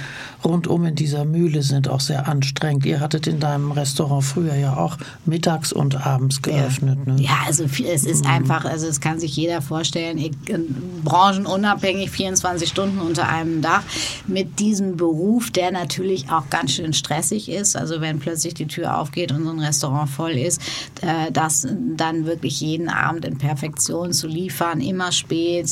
rundum 0.44 0.84
in 0.84 0.94
dieser 0.94 1.24
Mühle 1.24 1.62
sind, 1.62 1.88
auch 1.88 2.00
sehr 2.00 2.28
anstrengend. 2.28 2.86
Ihr 2.86 3.00
hattet 3.00 3.26
in 3.26 3.40
deinem 3.40 3.72
Restaurant 3.72 4.24
früher 4.24 4.54
ja 4.54 4.76
auch 4.76 4.96
mittags 5.24 5.72
und 5.72 6.06
abends 6.06 6.42
geöffnet. 6.42 6.98
Ja, 7.06 7.12
ne? 7.12 7.22
ja 7.22 7.38
also 7.46 7.64
es 7.64 8.04
ist 8.04 8.24
mhm. 8.24 8.30
einfach, 8.30 8.64
also 8.64 8.86
es 8.86 9.00
kann 9.00 9.18
sich 9.18 9.36
jeder 9.36 9.62
vorstellen, 9.62 10.18
ich, 10.18 10.32
äh, 10.48 10.58
branchenunabhängig 11.04 12.10
24 12.10 12.68
Stunden 12.68 12.98
unter 12.98 13.28
einem 13.28 13.62
Dach 13.62 13.82
mit 14.26 14.58
diesem 14.58 14.96
Beruf, 14.96 15.50
der 15.50 15.70
natürlich 15.72 16.30
auch 16.30 16.48
ganz 16.50 16.72
schön 16.72 16.92
stressig 16.92 17.48
ist. 17.48 17.76
Also 17.76 18.00
wenn 18.00 18.18
plötzlich 18.18 18.54
die 18.54 18.66
Tür 18.66 18.98
aufgeht 18.98 19.32
und 19.32 19.44
so 19.44 19.50
ein 19.50 19.60
Restaurant 19.60 20.08
voll 20.08 20.32
ist, 20.32 20.60
äh, 21.02 21.30
das 21.32 21.66
dann 21.96 22.26
wirklich 22.26 22.60
jeden 22.60 22.88
Abend 22.88 23.24
in 23.24 23.38
Perfektion 23.38 24.12
zu 24.12 24.28
liefern, 24.36 24.80
immer 24.80 25.12
spät 25.12 25.70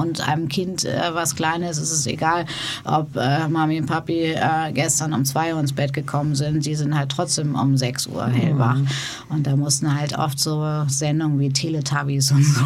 und 0.00 0.26
einem 0.26 0.48
Kind 0.48 0.84
äh, 0.84 1.10
was 1.12 1.34
Kleines 1.34 1.78
ist 1.78 1.90
es 1.90 2.06
egal, 2.06 2.46
ob 2.84 3.16
äh, 3.16 3.48
Mami 3.48 3.80
und 3.80 3.86
Papi 3.86 4.32
äh, 4.32 4.72
gestern 4.72 5.12
um 5.12 5.24
zwei 5.24 5.52
Uhr 5.54 5.60
ins 5.60 5.72
Bett 5.72 5.92
gekommen 5.92 6.34
sind, 6.34 6.64
die 6.64 6.74
sind 6.74 6.96
halt 6.96 7.10
trotzdem 7.10 7.54
um 7.54 7.76
sechs 7.76 8.06
Uhr 8.06 8.26
hellwach. 8.26 8.76
Mhm. 8.76 8.86
Und 9.30 9.46
da 9.46 9.56
mussten 9.56 9.94
halt 9.98 10.16
oft 10.16 10.38
so 10.38 10.84
Sendungen 10.86 11.38
wie 11.40 11.50
Teletubbies 11.50 12.30
und 12.30 12.44
so 12.44 12.64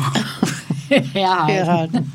herhalten. 0.89 2.13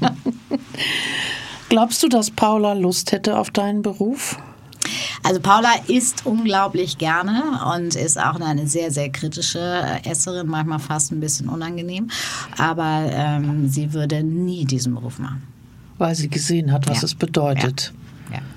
Glaubst 1.69 2.03
du, 2.03 2.07
dass 2.07 2.29
Paula 2.29 2.73
Lust 2.73 3.11
hätte 3.11 3.37
auf 3.37 3.49
deinen 3.49 3.81
Beruf? 3.81 4.37
Also 5.23 5.39
Paula 5.39 5.73
isst 5.87 6.25
unglaublich 6.25 6.97
gerne 6.97 7.59
und 7.75 7.95
ist 7.95 8.19
auch 8.19 8.39
eine 8.39 8.67
sehr, 8.67 8.91
sehr 8.91 9.09
kritische 9.09 9.99
Esserin, 10.03 10.47
manchmal 10.47 10.79
fast 10.79 11.11
ein 11.11 11.19
bisschen 11.19 11.49
unangenehm. 11.49 12.09
Aber 12.57 13.09
ähm, 13.09 13.69
sie 13.69 13.93
würde 13.93 14.23
nie 14.23 14.65
diesen 14.65 14.95
Beruf 14.95 15.19
machen. 15.19 15.43
Weil 15.97 16.15
sie 16.15 16.29
gesehen 16.29 16.71
hat, 16.71 16.87
was 16.87 17.01
ja. 17.01 17.05
es 17.05 17.15
bedeutet. 17.15 17.93
Ja. 17.93 18.02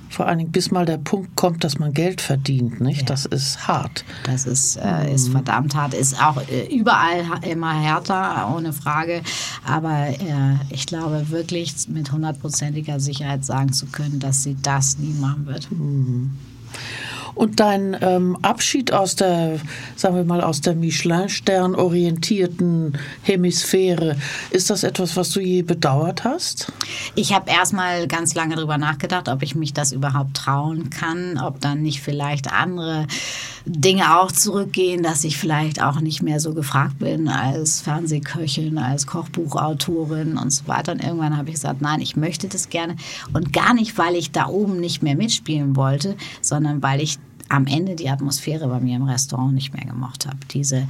Vor 0.08 0.26
allen 0.26 0.38
Dingen, 0.38 0.52
bis 0.52 0.70
mal 0.70 0.86
der 0.86 0.98
Punkt 0.98 1.36
kommt, 1.36 1.64
dass 1.64 1.78
man 1.78 1.92
Geld 1.92 2.20
verdient, 2.20 2.80
nicht? 2.80 3.00
Ja. 3.00 3.06
Das 3.06 3.26
ist 3.26 3.66
hart. 3.68 4.04
Das 4.24 4.46
ist, 4.46 4.76
äh, 4.76 5.12
ist 5.12 5.28
mhm. 5.28 5.32
verdammt 5.32 5.74
hart. 5.74 5.94
Ist 5.94 6.20
auch 6.22 6.40
äh, 6.48 6.66
überall 6.74 7.24
immer 7.42 7.72
härter, 7.72 8.52
ohne 8.54 8.72
Frage. 8.72 9.22
Aber 9.64 10.08
äh, 10.08 10.56
ich 10.70 10.86
glaube 10.86 11.30
wirklich 11.30 11.88
mit 11.88 12.12
hundertprozentiger 12.12 13.00
Sicherheit 13.00 13.44
sagen 13.44 13.72
zu 13.72 13.86
können, 13.86 14.20
dass 14.20 14.42
sie 14.42 14.56
das 14.62 14.98
nie 14.98 15.14
machen 15.14 15.46
wird. 15.46 15.70
Mhm. 15.70 16.32
Und 17.36 17.60
dein 17.60 17.94
ähm, 18.00 18.38
Abschied 18.40 18.94
aus 18.94 19.14
der, 19.14 19.60
sagen 19.94 20.16
wir 20.16 20.24
mal, 20.24 20.40
aus 20.40 20.62
der 20.62 20.74
Michelin-Stern 20.74 21.74
orientierten 21.74 22.96
Hemisphäre, 23.22 24.16
ist 24.50 24.70
das 24.70 24.84
etwas, 24.84 25.18
was 25.18 25.30
du 25.30 25.40
je 25.40 25.60
bedauert 25.60 26.24
hast? 26.24 26.72
Ich 27.14 27.34
habe 27.34 27.50
erstmal 27.50 28.08
ganz 28.08 28.34
lange 28.34 28.56
darüber 28.56 28.78
nachgedacht, 28.78 29.28
ob 29.28 29.42
ich 29.42 29.54
mich 29.54 29.74
das 29.74 29.92
überhaupt 29.92 30.34
trauen 30.34 30.88
kann, 30.88 31.38
ob 31.38 31.60
dann 31.60 31.82
nicht 31.82 32.00
vielleicht 32.00 32.50
andere 32.50 33.06
Dinge 33.66 34.18
auch 34.18 34.32
zurückgehen, 34.32 35.02
dass 35.02 35.22
ich 35.24 35.36
vielleicht 35.36 35.82
auch 35.82 36.00
nicht 36.00 36.22
mehr 36.22 36.40
so 36.40 36.54
gefragt 36.54 37.00
bin 37.00 37.28
als 37.28 37.82
Fernsehköchin, 37.82 38.78
als 38.78 39.06
Kochbuchautorin 39.06 40.38
und 40.38 40.50
so 40.52 40.68
weiter. 40.68 40.92
Und 40.92 41.04
irgendwann 41.04 41.36
habe 41.36 41.48
ich 41.50 41.56
gesagt, 41.56 41.82
nein, 41.82 42.00
ich 42.00 42.16
möchte 42.16 42.48
das 42.48 42.70
gerne. 42.70 42.96
Und 43.34 43.52
gar 43.52 43.74
nicht, 43.74 43.98
weil 43.98 44.14
ich 44.14 44.30
da 44.30 44.46
oben 44.46 44.80
nicht 44.80 45.02
mehr 45.02 45.16
mitspielen 45.16 45.76
wollte, 45.76 46.16
sondern 46.40 46.82
weil 46.82 47.02
ich 47.02 47.18
am 47.48 47.66
Ende 47.66 47.94
die 47.94 48.08
Atmosphäre 48.08 48.68
bei 48.68 48.80
mir 48.80 48.96
im 48.96 49.04
Restaurant 49.04 49.54
nicht 49.54 49.72
mehr 49.72 49.84
gemocht 49.84 50.26
habe. 50.26 50.38
Diese 50.52 50.86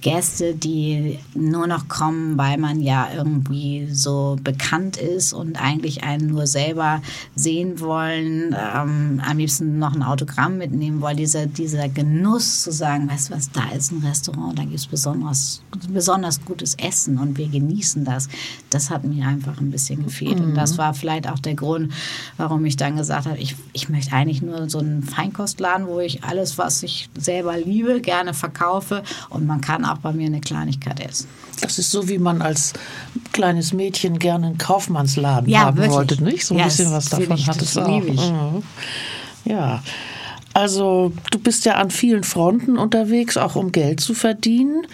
Gäste, 0.00 0.54
die 0.54 1.18
nur 1.34 1.66
noch 1.66 1.88
kommen, 1.88 2.38
weil 2.38 2.58
man 2.58 2.80
ja 2.80 3.08
irgendwie 3.12 3.88
so 3.90 4.36
bekannt 4.40 4.96
ist 4.96 5.32
und 5.32 5.60
eigentlich 5.60 6.04
einen 6.04 6.28
nur 6.28 6.46
selber 6.46 7.02
sehen 7.34 7.80
wollen, 7.80 8.54
ähm, 8.54 9.20
am 9.26 9.38
liebsten 9.38 9.80
noch 9.80 9.94
ein 9.94 10.04
Autogramm 10.04 10.58
mitnehmen 10.58 11.00
wollen. 11.00 11.16
Dieser, 11.16 11.46
dieser 11.46 11.88
Genuss 11.88 12.62
zu 12.62 12.70
sagen, 12.70 13.10
weißt 13.10 13.30
du 13.30 13.34
was, 13.34 13.50
da 13.50 13.68
ist 13.70 13.90
ein 13.90 14.04
Restaurant, 14.06 14.56
da 14.56 14.62
gibt 14.62 14.76
es 14.76 14.86
besonders, 14.86 15.62
besonders 15.88 16.44
gutes 16.44 16.74
Essen 16.76 17.18
und 17.18 17.36
wir 17.36 17.48
genießen 17.48 18.04
das. 18.04 18.28
Das 18.70 18.90
hat 18.90 19.02
mir 19.04 19.26
einfach 19.26 19.60
ein 19.60 19.72
bisschen 19.72 20.04
gefehlt. 20.04 20.38
Mhm. 20.38 20.50
Und 20.50 20.54
das 20.54 20.74
mhm. 20.74 20.78
war 20.78 20.94
vielleicht 20.94 21.28
auch 21.28 21.40
der 21.40 21.54
Grund, 21.54 21.92
warum 22.36 22.64
ich 22.64 22.76
dann 22.76 22.96
gesagt 22.96 23.26
habe, 23.26 23.38
ich, 23.38 23.56
ich 23.72 23.88
möchte 23.88 24.12
eigentlich 24.12 24.40
nur 24.40 24.70
so 24.70 24.78
einen 24.78 25.02
Feinkostladen, 25.02 25.88
wo 25.88 25.95
ich 26.00 26.24
alles, 26.24 26.58
was 26.58 26.82
ich 26.82 27.08
selber 27.16 27.56
liebe, 27.56 28.00
gerne 28.00 28.34
verkaufe 28.34 29.02
und 29.30 29.46
man 29.46 29.60
kann 29.60 29.84
auch 29.84 29.98
bei 29.98 30.12
mir 30.12 30.26
eine 30.26 30.40
Kleinigkeit 30.40 31.00
essen. 31.00 31.28
Das 31.60 31.78
ist 31.78 31.90
so, 31.90 32.08
wie 32.08 32.18
man 32.18 32.42
als 32.42 32.74
kleines 33.32 33.72
Mädchen 33.72 34.18
gerne 34.18 34.46
einen 34.46 34.58
Kaufmannsladen 34.58 35.48
ja, 35.48 35.60
haben 35.60 35.76
wirklich. 35.76 35.94
wollte, 35.94 36.22
nicht? 36.22 36.44
So 36.44 36.54
ein 36.54 36.58
ja, 36.58 36.64
bisschen 36.66 36.92
was 36.92 37.08
davon 37.08 37.46
hat 37.46 37.62
es 37.62 37.76
auch. 37.76 37.88
Mhm. 37.88 38.62
Ja. 39.44 39.82
Also 40.52 41.12
du 41.30 41.38
bist 41.38 41.64
ja 41.66 41.74
an 41.74 41.90
vielen 41.90 42.24
Fronten 42.24 42.78
unterwegs, 42.78 43.36
auch 43.36 43.56
um 43.56 43.72
Geld 43.72 44.00
zu 44.00 44.14
verdienen. 44.14 44.86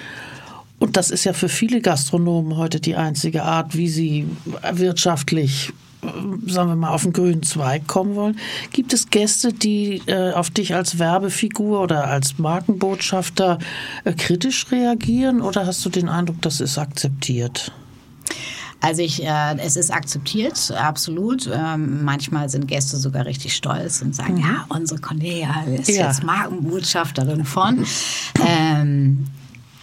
Und 0.78 0.96
das 0.96 1.12
ist 1.12 1.22
ja 1.22 1.32
für 1.32 1.48
viele 1.48 1.80
Gastronomen 1.80 2.56
heute 2.56 2.80
die 2.80 2.96
einzige 2.96 3.44
Art, 3.44 3.76
wie 3.76 3.88
sie 3.88 4.26
wirtschaftlich 4.72 5.72
sagen 6.46 6.68
wir 6.68 6.76
mal, 6.76 6.90
auf 6.90 7.02
den 7.02 7.12
grünen 7.12 7.42
Zweig 7.42 7.86
kommen 7.86 8.16
wollen. 8.16 8.38
Gibt 8.72 8.92
es 8.92 9.10
Gäste, 9.10 9.52
die 9.52 10.02
äh, 10.06 10.32
auf 10.32 10.50
dich 10.50 10.74
als 10.74 10.98
Werbefigur 10.98 11.80
oder 11.80 12.08
als 12.08 12.38
Markenbotschafter 12.38 13.58
äh, 14.04 14.12
kritisch 14.12 14.70
reagieren 14.72 15.40
oder 15.40 15.66
hast 15.66 15.84
du 15.84 15.90
den 15.90 16.08
Eindruck, 16.08 16.42
das 16.42 16.60
ist 16.60 16.78
akzeptiert? 16.78 17.72
Also 18.80 19.02
ich, 19.02 19.22
äh, 19.22 19.56
es 19.58 19.76
ist 19.76 19.92
akzeptiert, 19.92 20.72
absolut. 20.72 21.48
Ähm, 21.54 22.02
manchmal 22.02 22.48
sind 22.48 22.66
Gäste 22.66 22.96
sogar 22.96 23.26
richtig 23.26 23.54
stolz 23.54 24.02
und 24.02 24.12
sagen, 24.12 24.34
mhm. 24.34 24.40
ja, 24.40 24.64
unsere 24.70 25.00
Cornelia 25.00 25.54
ist 25.78 25.88
ja. 25.88 26.08
jetzt 26.08 26.24
Markenbotschafterin 26.24 27.44
von. 27.44 27.86
ähm, 28.44 29.26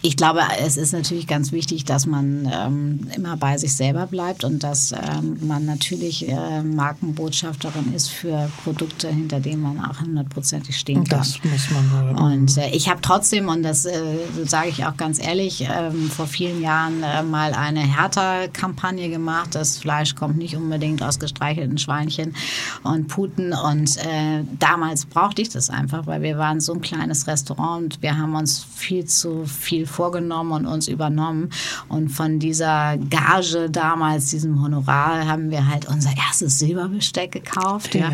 Ich 0.02 0.16
glaube, 0.16 0.42
es 0.62 0.78
ist 0.78 0.94
natürlich 0.94 1.28
ganz 1.28 1.52
wichtig, 1.52 1.84
dass 1.84 2.06
man 2.06 2.50
ähm, 2.52 3.08
immer 3.16 3.36
bei 3.36 3.58
sich 3.58 3.76
selber 3.76 4.08
bleibt 4.08 4.46
und 4.46 4.64
dass 4.64 4.94
ähm, 4.94 5.38
man 5.46 5.66
natürlich 5.66 6.30
äh, 6.30 6.64
Markenbotschafterin 6.64 7.94
ist 7.94 8.08
für 8.08 8.50
Produkte, 8.64 9.10
hinter 9.10 9.42
denen 9.42 9.62
man 9.62 9.84
auch 9.84 10.00
hundertprozentig 10.00 10.78
stehen 10.78 11.04
kann. 11.04 11.20
Das 11.20 11.44
muss 11.44 11.70
man 11.72 12.16
wohl. 12.16 12.24
Und 12.24 12.58
äh, 12.58 12.70
ich 12.70 12.88
habe 12.88 13.02
trotzdem, 13.02 13.50
und 13.50 13.64
das 13.64 13.84
äh, 13.84 14.00
sage 14.46 14.70
ich 14.70 14.86
auch 14.86 14.96
ganz 14.96 15.20
ehrlich, 15.20 15.68
ähm, 15.70 16.10
vor 16.10 16.28
vielen 16.28 16.62
Jahren 16.62 17.04
äh, 17.04 17.22
mal 17.22 17.54
eine 17.54 17.82
Hertha-Kampagne 17.82 19.10
gemacht. 19.10 19.54
Das 19.54 19.80
Fleisch 19.80 20.16
kommt 20.16 20.38
nicht 20.38 20.56
unbedingt 20.56 21.04
aus 21.04 21.20
gestreichelten 21.20 21.78
Schweinchen 21.78 22.36
und 22.84 23.10
Puten. 23.10 23.52
Und 23.52 23.98
äh, 23.98 24.46
damals 24.60 25.06
brauchte 25.06 25.42
ich 25.42 25.50
das 25.50 25.70
einfach, 25.70 26.08
weil 26.08 26.22
wir 26.22 26.38
waren 26.38 26.62
so 26.62 26.74
ein 26.74 26.80
kleines 26.80 27.28
Restaurant 27.28 27.84
und 27.84 28.02
wir 28.02 28.18
haben 28.18 28.36
uns 28.36 28.66
viel 28.76 29.04
zu 29.04 29.46
viel 29.46 29.89
vorgenommen 29.90 30.52
und 30.52 30.66
uns 30.66 30.88
übernommen. 30.88 31.50
Und 31.88 32.10
von 32.10 32.40
dieser 32.40 32.98
Gage 32.98 33.70
damals, 33.70 34.30
diesem 34.30 34.62
Honorar, 34.62 35.28
haben 35.28 35.52
wir 35.52 35.68
halt 35.68 35.88
unser 35.88 36.12
erstes 36.16 36.60
Silberbesteck 36.60 37.32
gekauft. 37.32 37.96
Ja. 37.96 38.12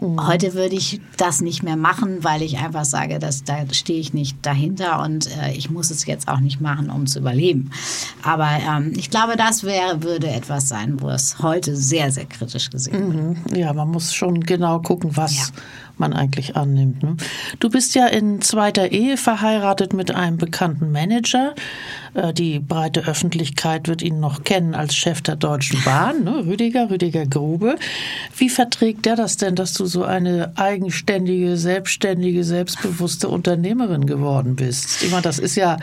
ja. 0.00 0.26
Heute 0.26 0.54
würde 0.54 0.74
ich 0.74 1.00
das 1.16 1.40
nicht 1.40 1.62
mehr 1.62 1.76
machen, 1.76 2.24
weil 2.24 2.42
ich 2.42 2.58
einfach 2.58 2.84
sage, 2.84 3.18
dass 3.18 3.44
da 3.44 3.58
stehe 3.72 4.00
ich 4.00 4.14
nicht 4.14 4.36
dahinter 4.42 5.02
und 5.02 5.28
äh, 5.38 5.52
ich 5.52 5.70
muss 5.70 5.90
es 5.90 6.06
jetzt 6.06 6.28
auch 6.28 6.40
nicht 6.40 6.60
machen, 6.60 6.90
um 6.90 7.06
zu 7.06 7.20
überleben. 7.20 7.70
Aber 8.22 8.48
ähm, 8.48 8.92
ich 8.96 9.10
glaube, 9.10 9.36
das 9.36 9.64
wäre, 9.64 10.02
würde 10.02 10.28
etwas 10.28 10.68
sein, 10.68 11.00
wo 11.00 11.08
es 11.10 11.40
heute 11.40 11.76
sehr, 11.76 12.10
sehr 12.10 12.26
kritisch 12.26 12.70
gesehen 12.70 13.14
wird. 13.14 13.52
Mhm. 13.52 13.56
Ja, 13.56 13.72
man 13.72 13.88
muss 13.88 14.14
schon 14.14 14.40
genau 14.40 14.80
gucken, 14.80 15.16
was. 15.16 15.36
Ja 15.36 15.44
man 15.98 16.12
eigentlich 16.12 16.56
annimmt. 16.56 17.02
Ne? 17.02 17.16
Du 17.58 17.70
bist 17.70 17.94
ja 17.94 18.06
in 18.06 18.40
zweiter 18.40 18.92
Ehe 18.92 19.16
verheiratet 19.16 19.92
mit 19.92 20.14
einem 20.14 20.36
bekannten 20.36 20.90
Manager. 20.92 21.54
Äh, 22.14 22.32
die 22.32 22.58
breite 22.58 23.06
Öffentlichkeit 23.06 23.88
wird 23.88 24.02
ihn 24.02 24.20
noch 24.20 24.44
kennen 24.44 24.74
als 24.74 24.94
Chef 24.94 25.20
der 25.22 25.36
Deutschen 25.36 25.82
Bahn, 25.84 26.24
ne? 26.24 26.44
Rüdiger, 26.46 26.90
Rüdiger 26.90 27.26
Grube. 27.26 27.76
Wie 28.36 28.48
verträgt 28.48 29.06
der 29.06 29.16
das 29.16 29.36
denn, 29.36 29.54
dass 29.54 29.74
du 29.74 29.86
so 29.86 30.04
eine 30.04 30.52
eigenständige, 30.56 31.56
selbstständige, 31.56 32.44
selbstbewusste 32.44 33.28
Unternehmerin 33.28 34.06
geworden 34.06 34.56
bist? 34.56 35.02
Ich 35.02 35.10
meine, 35.10 35.22
das 35.22 35.38
ist 35.38 35.56
ja, 35.56 35.76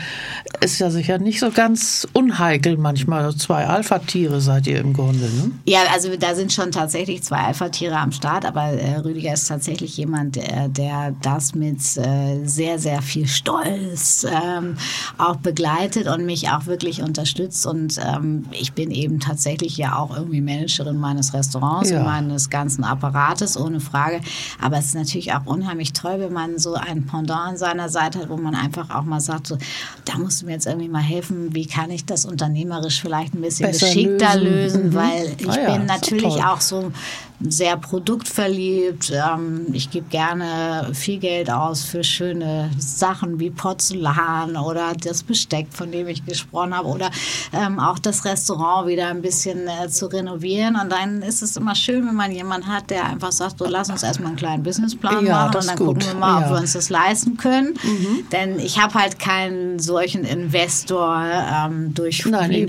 ist 0.61 0.79
ja 0.79 0.89
sicher 0.89 1.17
nicht 1.17 1.39
so 1.39 1.51
ganz 1.51 2.07
unheikel 2.13 2.77
manchmal. 2.77 3.35
Zwei 3.35 3.65
Alpha-Tiere 3.65 4.41
seid 4.41 4.67
ihr 4.67 4.79
im 4.79 4.93
Grunde. 4.93 5.25
Ne? 5.25 5.51
Ja, 5.65 5.79
also 5.93 6.15
da 6.17 6.35
sind 6.35 6.53
schon 6.53 6.71
tatsächlich 6.71 7.23
zwei 7.23 7.37
Alpha-Tiere 7.37 7.97
am 7.97 8.11
Start, 8.11 8.45
aber 8.45 8.63
äh, 8.73 8.97
Rüdiger 8.97 9.33
ist 9.33 9.47
tatsächlich 9.47 9.97
jemand, 9.97 10.35
der, 10.35 10.69
der 10.69 11.15
das 11.21 11.55
mit 11.55 11.79
äh, 11.97 12.45
sehr, 12.45 12.79
sehr 12.79 13.01
viel 13.01 13.27
Stolz 13.27 14.25
ähm, 14.29 14.77
auch 15.17 15.37
begleitet 15.37 16.07
und 16.15 16.25
mich 16.25 16.49
auch 16.49 16.65
wirklich 16.65 17.01
unterstützt. 17.01 17.65
Und 17.65 17.99
ähm, 18.03 18.45
ich 18.51 18.73
bin 18.73 18.91
eben 18.91 19.19
tatsächlich 19.19 19.77
ja 19.77 19.97
auch 19.97 20.15
irgendwie 20.15 20.41
Managerin 20.41 20.97
meines 20.97 21.33
Restaurants 21.33 21.89
ja. 21.89 21.99
und 21.99 22.05
meines 22.05 22.49
ganzen 22.49 22.83
Apparates, 22.83 23.57
ohne 23.57 23.79
Frage. 23.79 24.21
Aber 24.61 24.77
es 24.77 24.85
ist 24.85 24.95
natürlich 24.95 25.33
auch 25.33 25.45
unheimlich 25.45 25.93
toll, 25.93 26.19
wenn 26.19 26.33
man 26.33 26.57
so 26.57 26.73
ein 26.73 27.05
Pendant 27.05 27.49
an 27.49 27.57
seiner 27.57 27.89
Seite 27.89 28.19
hat, 28.19 28.29
wo 28.29 28.37
man 28.37 28.55
einfach 28.55 28.89
auch 28.89 29.03
mal 29.03 29.19
sagt, 29.19 29.47
so, 29.47 29.57
da 30.05 30.17
musst 30.17 30.41
du 30.41 30.45
mir 30.45 30.53
jetzt 30.53 30.65
irgendwie 30.65 30.89
mal 30.89 31.01
helfen, 31.01 31.53
wie 31.53 31.65
kann 31.65 31.91
ich 31.91 32.05
das 32.05 32.25
unternehmerisch 32.25 33.01
vielleicht 33.01 33.35
ein 33.35 33.41
bisschen 33.41 33.67
Besser 33.67 33.87
geschickter 33.87 34.35
lösen, 34.37 34.45
lösen 34.45 34.89
mhm. 34.89 34.93
weil 34.93 35.35
ich 35.37 35.49
ah 35.49 35.59
ja, 35.59 35.75
bin 35.75 35.85
natürlich 35.85 36.43
auch 36.43 36.61
so 36.61 36.91
sehr 37.39 37.77
produktverliebt. 37.77 39.11
Ähm, 39.11 39.67
ich 39.73 39.89
gebe 39.91 40.07
gerne 40.09 40.89
viel 40.93 41.19
Geld 41.19 41.49
aus 41.49 41.83
für 41.83 42.03
schöne 42.03 42.71
Sachen 42.77 43.39
wie 43.39 43.49
Porzellan 43.49 44.55
oder 44.55 44.93
das 44.93 45.23
Besteck, 45.23 45.67
von 45.71 45.91
dem 45.91 46.07
ich 46.07 46.25
gesprochen 46.25 46.75
habe, 46.75 46.87
oder 46.87 47.11
ähm, 47.53 47.79
auch 47.79 47.99
das 47.99 48.25
Restaurant 48.25 48.87
wieder 48.87 49.07
ein 49.07 49.21
bisschen 49.21 49.67
äh, 49.67 49.89
zu 49.89 50.07
renovieren. 50.07 50.75
Und 50.75 50.91
dann 50.91 51.21
ist 51.21 51.41
es 51.41 51.57
immer 51.57 51.75
schön, 51.75 52.07
wenn 52.07 52.15
man 52.15 52.31
jemanden 52.31 52.67
hat, 52.67 52.89
der 52.89 53.05
einfach 53.05 53.31
sagt, 53.31 53.59
so 53.59 53.65
lass 53.65 53.89
uns 53.89 54.03
erstmal 54.03 54.29
einen 54.29 54.37
kleinen 54.37 54.63
Businessplan 54.63 55.25
ja, 55.25 55.45
machen 55.45 55.57
und 55.57 55.67
dann 55.67 55.77
gucken 55.77 56.03
wir 56.05 56.13
mal, 56.15 56.41
ja. 56.41 56.47
ob 56.47 56.53
wir 56.53 56.61
uns 56.61 56.73
das 56.73 56.89
leisten 56.89 57.37
können. 57.37 57.73
Mhm. 57.83 58.29
Denn 58.31 58.59
ich 58.59 58.81
habe 58.81 58.93
halt 58.95 59.19
keinen 59.19 59.79
solchen 59.79 60.23
Investor 60.23 61.23
ähm, 61.25 61.93
durch 61.93 62.25
Nein, 62.25 62.67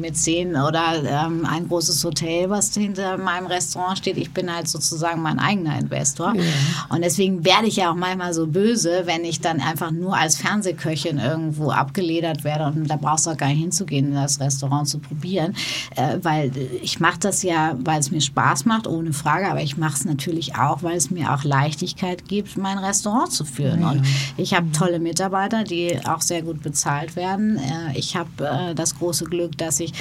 mit 0.00 0.16
Szenen 0.16 0.56
oder 0.56 1.02
ähm, 1.04 1.46
ein 1.46 1.68
großes 1.68 2.04
Hotel, 2.04 2.50
was 2.50 2.74
hinter 2.74 3.16
meinem 3.16 3.37
meinem 3.38 3.50
Restaurant 3.50 3.98
steht, 3.98 4.16
ich 4.16 4.32
bin 4.32 4.52
halt 4.52 4.68
sozusagen 4.68 5.22
mein 5.22 5.38
eigener 5.38 5.78
Investor. 5.78 6.34
Ja. 6.34 6.42
Und 6.88 7.02
deswegen 7.02 7.44
werde 7.44 7.66
ich 7.66 7.76
ja 7.76 7.90
auch 7.90 7.94
manchmal 7.94 8.32
so 8.34 8.46
böse, 8.46 9.02
wenn 9.04 9.24
ich 9.24 9.40
dann 9.40 9.60
einfach 9.60 9.90
nur 9.90 10.16
als 10.16 10.36
Fernsehköchin 10.36 11.18
irgendwo 11.18 11.70
abgeledert 11.70 12.44
werde 12.44 12.66
und 12.66 12.88
da 12.88 12.96
brauchst 12.96 13.26
du 13.26 13.30
auch 13.30 13.36
gar 13.36 13.48
nicht 13.48 13.60
hinzugehen, 13.60 14.08
in 14.08 14.14
das 14.14 14.40
Restaurant 14.40 14.88
zu 14.88 14.98
probieren, 14.98 15.54
äh, 15.96 16.18
weil 16.22 16.50
ich 16.82 17.00
mache 17.00 17.18
das 17.20 17.42
ja, 17.42 17.76
weil 17.78 18.00
es 18.00 18.10
mir 18.10 18.20
Spaß 18.20 18.64
macht, 18.64 18.86
ohne 18.86 19.12
Frage, 19.12 19.48
aber 19.48 19.62
ich 19.62 19.76
mache 19.76 19.94
es 19.94 20.04
natürlich 20.04 20.56
auch, 20.56 20.82
weil 20.82 20.96
es 20.96 21.10
mir 21.10 21.32
auch 21.32 21.44
Leichtigkeit 21.44 22.28
gibt, 22.28 22.56
mein 22.56 22.78
Restaurant 22.78 23.32
zu 23.32 23.44
führen. 23.44 23.80
Ja. 23.80 23.90
Und 23.90 24.02
ich 24.36 24.54
habe 24.54 24.70
tolle 24.72 24.98
Mitarbeiter, 24.98 25.64
die 25.64 25.98
auch 26.06 26.20
sehr 26.20 26.42
gut 26.42 26.62
bezahlt 26.62 27.16
werden. 27.16 27.58
Äh, 27.58 27.98
ich 27.98 28.16
habe 28.16 28.30
äh, 28.40 28.74
das 28.74 28.98
große 28.98 29.24
Glück, 29.24 29.56
dass 29.58 29.80
ich 29.80 29.92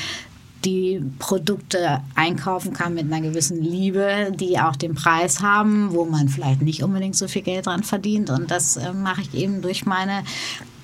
die 0.65 1.01
Produkte 1.19 2.01
einkaufen 2.15 2.73
kann 2.73 2.93
mit 2.93 3.11
einer 3.11 3.21
gewissen 3.21 3.61
Liebe, 3.61 4.31
die 4.33 4.59
auch 4.59 4.75
den 4.75 4.95
Preis 4.95 5.41
haben, 5.41 5.93
wo 5.93 6.05
man 6.05 6.29
vielleicht 6.29 6.61
nicht 6.61 6.83
unbedingt 6.83 7.15
so 7.15 7.27
viel 7.27 7.41
Geld 7.41 7.67
dran 7.67 7.83
verdient. 7.83 8.29
Und 8.29 8.51
das 8.51 8.77
äh, 8.77 8.93
mache 8.93 9.21
ich 9.21 9.33
eben 9.33 9.61
durch 9.61 9.85
meine 9.85 10.23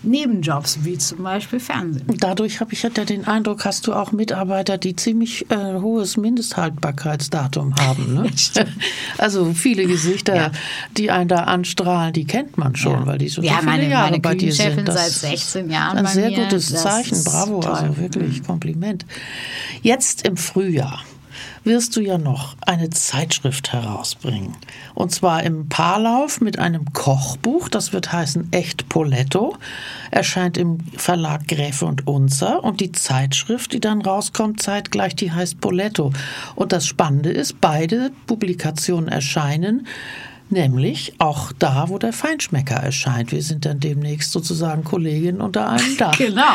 Nebenjobs, 0.04 0.80
wie 0.84 0.98
zum 0.98 1.24
Beispiel 1.24 1.60
Fernsehen. 1.60 2.06
Dadurch 2.20 2.60
habe 2.60 2.74
ich 2.74 2.84
ja 2.84 2.90
den 2.90 3.26
Eindruck, 3.26 3.66
hast 3.66 3.88
du 3.88 3.94
auch 3.94 4.12
Mitarbeiter, 4.12 4.78
die 4.78 4.96
ziemlich 4.96 5.50
äh, 5.50 5.80
hohes 5.80 6.18
Mindesthaltbarkeitsdatum 6.18 7.76
haben. 7.76 8.14
Ne? 8.16 8.30
also 9.18 9.54
viele 9.54 9.86
Gesichter, 9.86 10.36
ja. 10.36 10.52
die 10.98 11.10
einen 11.10 11.30
da 11.30 11.44
anstrahlen, 11.44 12.14
die 12.14 12.26
kennt 12.26 12.58
man 12.58 12.76
schon, 12.76 13.02
ja. 13.02 13.06
weil 13.06 13.18
die 13.18 13.30
schon 13.30 13.44
ja, 13.44 13.54
so 13.54 13.60
viele 13.60 13.72
meine, 13.72 13.90
Jahre 13.90 14.12
meine 14.12 14.22
bei 14.22 14.36
dir 14.36 14.54
sind. 14.54 14.88
Das 14.88 15.22
seit 15.22 15.32
16 15.32 15.70
Jahren 15.70 15.98
ein 15.98 16.08
sehr 16.08 16.30
mir. 16.30 16.44
gutes 16.44 16.70
Zeichen, 16.70 17.24
bravo, 17.24 17.58
also 17.58 17.62
toll. 17.62 17.76
also 17.76 17.98
wirklich 17.98 18.42
mhm. 18.42 18.46
Kompliment. 18.46 19.06
Jetzt 19.82 20.28
im 20.28 20.38
Frühjahr 20.38 21.00
wirst 21.64 21.96
du 21.96 22.02
ja 22.02 22.18
noch 22.18 22.56
eine 22.62 22.90
Zeitschrift 22.90 23.72
herausbringen. 23.72 24.56
Und 24.94 25.12
zwar 25.12 25.44
im 25.44 25.70
Paarlauf 25.70 26.42
mit 26.42 26.60
einem 26.60 26.92
Kochbuch, 26.94 27.70
das 27.70 27.94
wird 27.94 28.12
heißen 28.12 28.52
Echt 28.52 28.90
Poletto, 28.90 29.56
erscheint 30.12 30.58
im 30.58 30.80
Verlag 30.98 31.48
Gräfe 31.48 31.86
und 31.86 32.08
Unzer. 32.08 32.64
Und 32.64 32.82
die 32.82 32.92
Zeitschrift, 32.92 33.74
die 33.74 33.80
dann 33.80 34.02
rauskommt, 34.02 34.62
zeitgleich, 34.62 35.16
die 35.16 35.32
heißt 35.32 35.62
Poletto. 35.62 36.12
Und 36.56 36.72
das 36.72 36.86
Spannende 36.86 37.32
ist, 37.32 37.62
beide 37.62 38.12
Publikationen 38.28 39.08
erscheinen 39.08 39.88
Nämlich 40.54 41.16
auch 41.18 41.52
da, 41.52 41.86
wo 41.90 41.98
der 41.98 42.14
Feinschmecker 42.14 42.76
erscheint. 42.76 43.32
Wir 43.32 43.42
sind 43.42 43.66
dann 43.66 43.80
demnächst 43.80 44.32
sozusagen 44.32 44.84
Kolleginnen 44.84 45.42
unter 45.42 45.68
einem 45.68 45.98
Dach. 45.98 46.16
genau. 46.20 46.54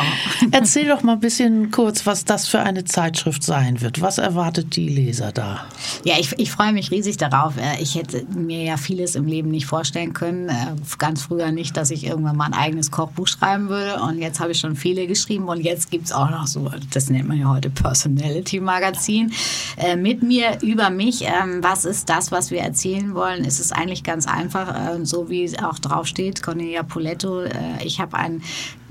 Erzähl 0.52 0.86
doch 0.86 1.02
mal 1.02 1.14
ein 1.14 1.20
bisschen 1.20 1.72
kurz, 1.72 2.06
was 2.06 2.24
das 2.24 2.46
für 2.46 2.60
eine 2.60 2.84
Zeitschrift 2.84 3.42
sein 3.42 3.80
wird. 3.80 4.00
Was 4.00 4.18
erwartet 4.18 4.76
die 4.76 4.88
Leser 4.88 5.32
da? 5.32 5.66
Ja, 6.04 6.14
ich, 6.16 6.32
ich 6.38 6.52
freue 6.52 6.72
mich 6.72 6.92
riesig 6.92 7.16
darauf. 7.16 7.56
Äh, 7.56 7.82
ich 7.82 7.96
hätte 7.96 8.24
mir 8.32 8.62
ja 8.62 8.76
vieles 8.76 9.16
im 9.16 9.26
Leben 9.26 9.50
nicht 9.50 9.66
vorstellen 9.66 10.12
können. 10.12 10.48
Äh, 10.48 10.76
ganz 10.98 11.22
früher 11.22 11.50
nicht, 11.50 11.76
dass 11.76 11.90
ich 11.90 12.06
irgendwann 12.06 12.36
mal 12.36 12.46
ein 12.46 12.54
eigenes 12.54 12.92
Kochbuch 12.92 13.26
schreiben 13.26 13.68
würde. 13.68 14.00
Und 14.00 14.20
jetzt 14.20 14.38
habe 14.38 14.52
ich 14.52 14.60
schon 14.60 14.76
viele 14.76 15.08
geschrieben. 15.08 15.48
Und 15.48 15.60
jetzt 15.60 15.90
gibt 15.90 16.04
es 16.04 16.12
auch 16.12 16.30
noch 16.30 16.46
so, 16.46 16.70
das 16.92 17.10
nennt 17.10 17.26
man 17.26 17.36
ja 17.36 17.48
heute 17.48 17.68
Personality 17.68 18.60
Magazin, 18.60 19.32
äh, 19.76 19.96
mit 19.96 20.22
mir 20.22 20.58
über 20.62 20.88
mich. 20.88 21.22
Ähm, 21.22 21.64
was 21.64 21.84
ist 21.84 22.08
das, 22.08 22.30
was 22.30 22.52
wir 22.52 22.60
erzählen 22.60 23.12
wollen? 23.16 23.44
Ist 23.44 23.58
es 23.58 23.72
ein 23.72 23.87
eigentlich 23.88 24.04
ganz 24.04 24.26
einfach, 24.26 24.96
äh, 24.96 25.04
so 25.04 25.30
wie 25.30 25.44
es 25.44 25.58
auch 25.58 25.78
draufsteht, 25.78 26.42
Cornelia 26.42 26.82
Poletto. 26.82 27.42
Äh, 27.42 27.52
ich 27.82 28.00
habe 28.00 28.16
ein 28.18 28.42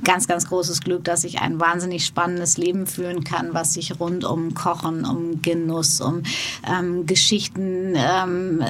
ganz, 0.03 0.27
ganz 0.27 0.47
großes 0.47 0.81
Glück, 0.81 1.03
dass 1.03 1.23
ich 1.23 1.39
ein 1.39 1.59
wahnsinnig 1.59 2.05
spannendes 2.05 2.57
Leben 2.57 2.87
führen 2.87 3.23
kann, 3.23 3.53
was 3.53 3.73
sich 3.73 3.99
rund 3.99 4.23
um 4.23 4.53
Kochen, 4.53 5.05
um 5.05 5.41
Genuss, 5.41 6.01
um 6.01 6.23
ähm, 6.67 7.05
Geschichten, 7.05 7.93
ähm, 7.95 8.63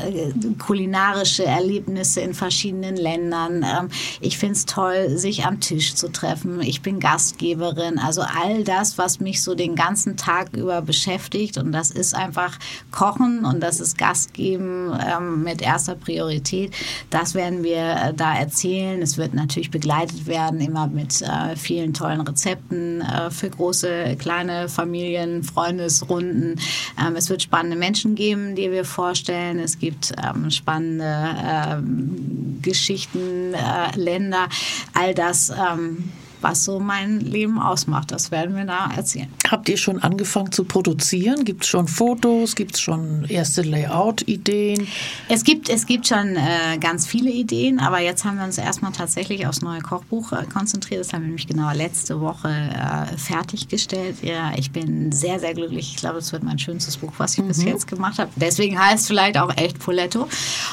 kulinarische 0.57 1.45
Erlebnisse 1.45 2.21
in 2.21 2.33
verschiedenen 2.33 2.95
Ländern. 2.95 3.63
Ähm, 3.63 3.89
ich 4.21 4.37
finde 4.37 4.53
es 4.53 4.65
toll, 4.65 5.17
sich 5.17 5.45
am 5.45 5.59
Tisch 5.59 5.95
zu 5.95 6.09
treffen. 6.11 6.61
Ich 6.61 6.81
bin 6.81 6.99
Gastgeberin. 6.99 7.99
Also 7.99 8.21
all 8.21 8.63
das, 8.63 8.97
was 8.97 9.19
mich 9.19 9.43
so 9.43 9.55
den 9.55 9.75
ganzen 9.75 10.17
Tag 10.17 10.55
über 10.55 10.81
beschäftigt. 10.81 11.57
Und 11.57 11.71
das 11.71 11.91
ist 11.91 12.15
einfach 12.15 12.57
Kochen 12.91 13.45
und 13.45 13.61
das 13.61 13.79
ist 13.79 13.97
Gastgeben 13.97 14.97
ähm, 15.05 15.43
mit 15.43 15.61
erster 15.61 15.95
Priorität. 15.95 16.73
Das 17.09 17.35
werden 17.35 17.63
wir 17.63 17.77
äh, 17.77 18.13
da 18.13 18.35
erzählen. 18.35 19.01
Es 19.01 19.17
wird 19.17 19.33
natürlich 19.33 19.71
begleitet 19.71 20.25
werden, 20.25 20.61
immer 20.61 20.87
mit 20.87 21.16
äh, 21.21 21.55
vielen 21.55 21.93
tollen 21.93 22.21
Rezepten 22.21 23.01
äh, 23.01 23.31
für 23.31 23.49
große, 23.49 24.15
kleine 24.17 24.69
Familien, 24.69 25.43
Freundesrunden. 25.43 26.59
Ähm, 26.99 27.15
es 27.15 27.29
wird 27.29 27.41
spannende 27.41 27.77
Menschen 27.77 28.15
geben, 28.15 28.55
die 28.55 28.71
wir 28.71 28.85
vorstellen. 28.85 29.59
Es 29.59 29.79
gibt 29.79 30.13
ähm, 30.23 30.51
spannende 30.51 31.35
ähm, 31.43 32.59
Geschichten, 32.61 33.53
äh, 33.53 33.97
Länder. 33.97 34.49
All 34.93 35.13
das 35.13 35.49
ähm, 35.49 36.11
was 36.41 36.65
so 36.65 36.79
mein 36.79 37.19
Leben 37.19 37.59
ausmacht. 37.59 38.11
Das 38.11 38.31
werden 38.31 38.55
wir 38.55 38.65
da 38.65 38.89
erzählen. 38.95 39.27
Habt 39.49 39.69
ihr 39.69 39.77
schon 39.77 40.01
angefangen 40.01 40.51
zu 40.51 40.63
produzieren? 40.63 41.45
Gibt 41.45 41.63
es 41.63 41.69
schon 41.69 41.87
Fotos? 41.87 42.55
Gibt 42.55 42.75
es 42.75 42.81
schon 42.81 43.25
erste 43.25 43.61
Layout-Ideen? 43.61 44.87
Es 45.29 45.43
gibt, 45.43 45.69
es 45.69 45.85
gibt 45.85 46.07
schon 46.07 46.35
äh, 46.35 46.77
ganz 46.79 47.07
viele 47.07 47.31
Ideen, 47.31 47.79
aber 47.79 47.99
jetzt 47.99 48.25
haben 48.25 48.37
wir 48.37 48.45
uns 48.45 48.57
erstmal 48.57 48.91
tatsächlich 48.91 49.47
aufs 49.47 49.61
neue 49.61 49.81
Kochbuch 49.81 50.31
äh, 50.33 50.45
konzentriert. 50.45 51.01
Das 51.01 51.13
haben 51.13 51.21
wir 51.21 51.27
nämlich 51.27 51.47
genau 51.47 51.71
letzte 51.73 52.19
Woche 52.19 52.49
äh, 52.49 53.17
fertiggestellt. 53.17 54.17
Ja, 54.21 54.51
ich 54.57 54.71
bin 54.71 55.11
sehr, 55.11 55.39
sehr 55.39 55.53
glücklich. 55.53 55.93
Ich 55.93 55.97
glaube, 55.97 56.19
es 56.19 56.31
wird 56.31 56.43
mein 56.43 56.59
schönstes 56.59 56.97
Buch, 56.97 57.13
was 57.17 57.33
ich 57.33 57.43
mhm. 57.43 57.47
bis 57.47 57.63
jetzt 57.63 57.87
gemacht 57.87 58.19
habe. 58.19 58.31
Deswegen 58.35 58.79
heißt 58.79 59.01
es 59.01 59.07
vielleicht 59.07 59.37
auch 59.37 59.55
echt 59.55 59.79
Poletto. 59.79 60.27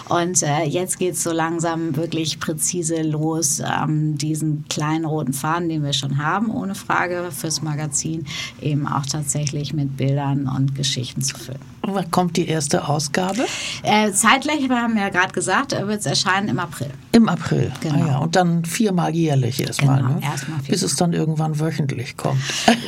Und 0.09 0.43
äh, 0.43 0.65
jetzt 0.65 0.99
geht 0.99 1.15
es 1.15 1.23
so 1.23 1.33
langsam 1.33 1.97
wirklich 1.97 2.41
präzise 2.41 3.03
los, 3.03 3.61
ähm, 3.61 4.19
diesen 4.19 4.65
kleinen 4.69 5.05
roten 5.05 5.33
Faden, 5.33 5.64
den 5.69 5.83
wir 5.83 5.93
schon 5.93 6.19
haben, 6.19 6.51
ohne 6.51 6.75
Frage 6.75 7.31
fürs 7.31 7.63
Magazin, 7.63 8.27
eben 8.61 8.87
auch 8.87 9.07
tatsächlich 9.07 9.73
mit 9.73 9.97
Bildern 9.97 10.49
und 10.49 10.75
Geschichten 10.75 11.23
zu 11.23 11.37
füllen. 11.37 11.59
Und 11.83 11.95
wann 11.95 12.11
kommt 12.11 12.37
die 12.37 12.49
erste 12.49 12.89
Ausgabe? 12.89 13.45
Äh, 13.83 14.11
zeitgleich, 14.13 14.69
wir 14.69 14.81
haben 14.81 14.97
ja 14.97 15.11
gerade 15.11 15.33
gesagt, 15.33 15.73
äh, 15.73 15.87
wird 15.87 16.01
es 16.01 16.07
erscheinen 16.07 16.49
im 16.49 16.59
April. 16.59 16.91
Im 17.13 17.29
April, 17.29 17.71
genau. 17.81 17.95
Ah 17.95 18.07
ja. 18.07 18.19
Und 18.19 18.37
dann 18.37 18.65
viermal 18.65 19.15
jährlich 19.15 19.61
erstmal, 19.61 19.99
genau, 19.99 20.15
ne? 20.15 20.21
erstmal 20.23 20.61
bis 20.61 20.83
es 20.83 20.97
dann 20.97 21.13
irgendwann 21.13 21.61
wöchentlich 21.61 22.17
kommt. 22.17 22.41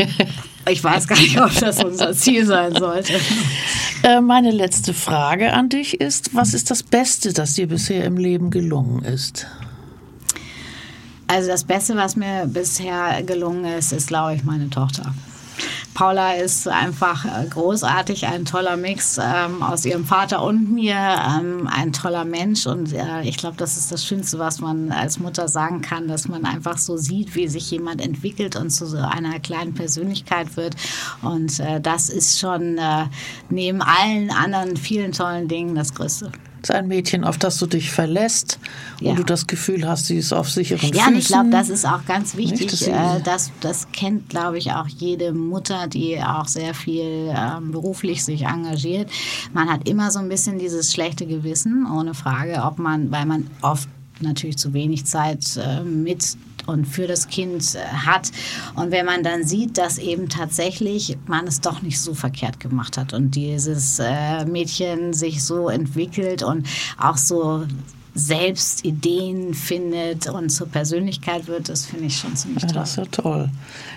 ich 0.69 0.83
weiß 0.83 1.07
gar 1.09 1.19
nicht, 1.19 1.41
ob 1.41 1.55
das 1.59 1.85
unser 1.85 2.15
Ziel 2.15 2.47
sein 2.47 2.75
sollte. 2.75 3.15
Äh, 4.03 4.21
meine 4.21 4.51
letzte 4.51 4.95
Frage 4.95 5.53
an 5.53 5.69
dich 5.69 6.01
ist, 6.01 6.35
was 6.35 6.55
ist 6.55 6.71
das 6.71 6.83
Beste, 6.83 7.33
das 7.33 7.55
dir 7.55 7.69
bisher 7.69 8.05
im 8.05 8.17
Leben 8.17 8.51
gelungen 8.51 9.05
ist? 9.05 9.47
Also 11.29 11.49
das 11.49 11.65
Beste, 11.65 11.97
was 11.97 12.17
mir 12.17 12.47
bisher 12.47 13.23
gelungen 13.23 13.65
ist, 13.65 13.93
ist, 13.93 14.09
glaube 14.09 14.35
ich, 14.35 14.45
meine 14.45 14.71
Tochter. 14.71 15.13
Paula 15.95 16.35
ist 16.35 16.69
einfach 16.69 17.25
äh, 17.25 17.47
großartig, 17.49 18.27
ein 18.27 18.45
toller 18.45 18.77
Mix 18.77 19.19
ähm, 19.19 19.63
aus 19.63 19.87
ihrem 19.87 20.05
Vater 20.05 20.43
und 20.43 20.71
mir, 20.71 20.95
ähm, 20.95 21.67
ein 21.73 21.93
toller 21.95 22.27
Mensch. 22.27 22.67
Und 22.67 22.93
äh, 22.93 23.23
ich 23.23 23.39
glaube, 23.39 23.57
das 23.57 23.79
ist 23.79 23.91
das 23.91 24.05
Schönste, 24.05 24.39
was 24.39 24.61
man 24.61 24.93
als 24.93 25.19
Mutter 25.19 25.49
sagen 25.49 25.81
kann, 25.81 26.07
dass 26.07 26.29
man 26.29 26.45
einfach 26.45 26.77
so 26.77 26.99
sieht, 26.99 27.35
wie 27.35 27.49
sich 27.49 27.71
jemand 27.71 28.03
entwickelt 28.03 28.57
und 28.57 28.71
zu 28.71 28.85
so 28.87 28.99
einer 28.99 29.41
kleinen 29.41 29.73
Persönlichkeit 29.73 30.57
wird. 30.59 30.77
Und 31.23 31.59
äh, 31.61 31.81
das 31.81 32.11
ist 32.11 32.39
schon 32.39 32.77
äh, 32.77 33.07
neben 33.49 33.81
allen 33.81 34.31
anderen 34.31 34.77
vielen 34.77 35.13
tollen 35.13 35.49
Dingen 35.49 35.75
das 35.75 35.95
Größte 35.95 36.31
ein 36.71 36.89
Mädchen, 36.89 37.25
auf 37.25 37.39
das 37.39 37.59
du 37.59 37.67
dich 37.67 37.91
verlässt 37.91 38.59
ja. 39.01 39.11
und 39.11 39.19
du 39.19 39.25
das 39.25 39.47
Gefühl 39.47 39.87
hast, 39.89 40.07
sie 40.07 40.17
ist 40.19 40.33
auf 40.33 40.51
sicheren 40.51 40.93
ja, 40.93 41.05
Füßen. 41.05 41.13
Ja, 41.13 41.19
ich 41.19 41.27
glaube, 41.27 41.51
das 41.51 41.69
ist 41.69 41.87
auch 41.87 42.05
ganz 42.07 42.37
wichtig. 42.37 42.71
Nicht, 42.71 42.89
äh, 42.89 43.21
das, 43.25 43.51
das 43.61 43.89
kennt, 43.93 44.29
glaube 44.29 44.59
ich, 44.59 44.73
auch 44.73 44.89
jede 44.89 45.33
Mutter, 45.33 45.87
die 45.87 46.21
auch 46.23 46.49
sehr 46.49 46.75
viel 46.75 47.33
ähm, 47.35 47.73
beruflich 47.73 48.25
sich 48.25 48.43
engagiert. 48.43 49.11
Man 49.53 49.69
hat 49.69 49.89
immer 49.89 50.11
so 50.11 50.19
ein 50.19 50.29
bisschen 50.29 50.59
dieses 50.59 50.93
schlechte 50.93 51.27
Gewissen, 51.27 51.87
ohne 51.91 52.15
Frage, 52.15 52.63
ob 52.63 52.79
man, 52.79 53.11
weil 53.11 53.27
man 53.27 53.49
oft 53.63 53.89
natürlich 54.21 54.57
zu 54.59 54.73
wenig 54.73 55.05
Zeit 55.05 55.57
äh, 55.57 55.83
mit 55.83 56.37
und 56.67 56.87
für 56.87 57.07
das 57.07 57.29
Kind 57.29 57.75
äh, 57.75 57.79
hat. 57.79 58.31
Und 58.75 58.91
wenn 58.91 59.07
man 59.07 59.23
dann 59.23 59.45
sieht, 59.45 59.79
dass 59.79 59.99
eben 59.99 60.29
tatsächlich 60.29 61.17
man 61.27 61.47
es 61.47 61.61
doch 61.61 61.83
nicht 61.83 62.01
so 62.01 62.15
verkehrt 62.15 62.61
gemacht 62.61 62.99
hat 62.99 63.13
und 63.13 63.35
dieses 63.35 63.99
äh, 63.99 64.45
Mädchen 64.45 65.13
sich 65.13 65.43
so 65.45 65.69
entwickelt 65.69 66.43
und 66.43 66.67
auch 66.99 67.17
so 67.17 67.65
selbst 68.17 68.85
Ideen 68.85 69.55
findet 69.55 70.29
und 70.29 70.51
zur 70.51 70.69
Persönlichkeit 70.69 71.47
wird, 71.47 71.69
das 71.69 71.87
finde 71.87 72.07
ich 72.07 72.19
schon 72.19 72.35
ziemlich 72.35 72.63
toll. 72.63 72.71
Ja, 72.75 72.81
das 72.81 72.91
ist 72.91 72.97
ja 72.97 73.05
toll. 73.11 73.51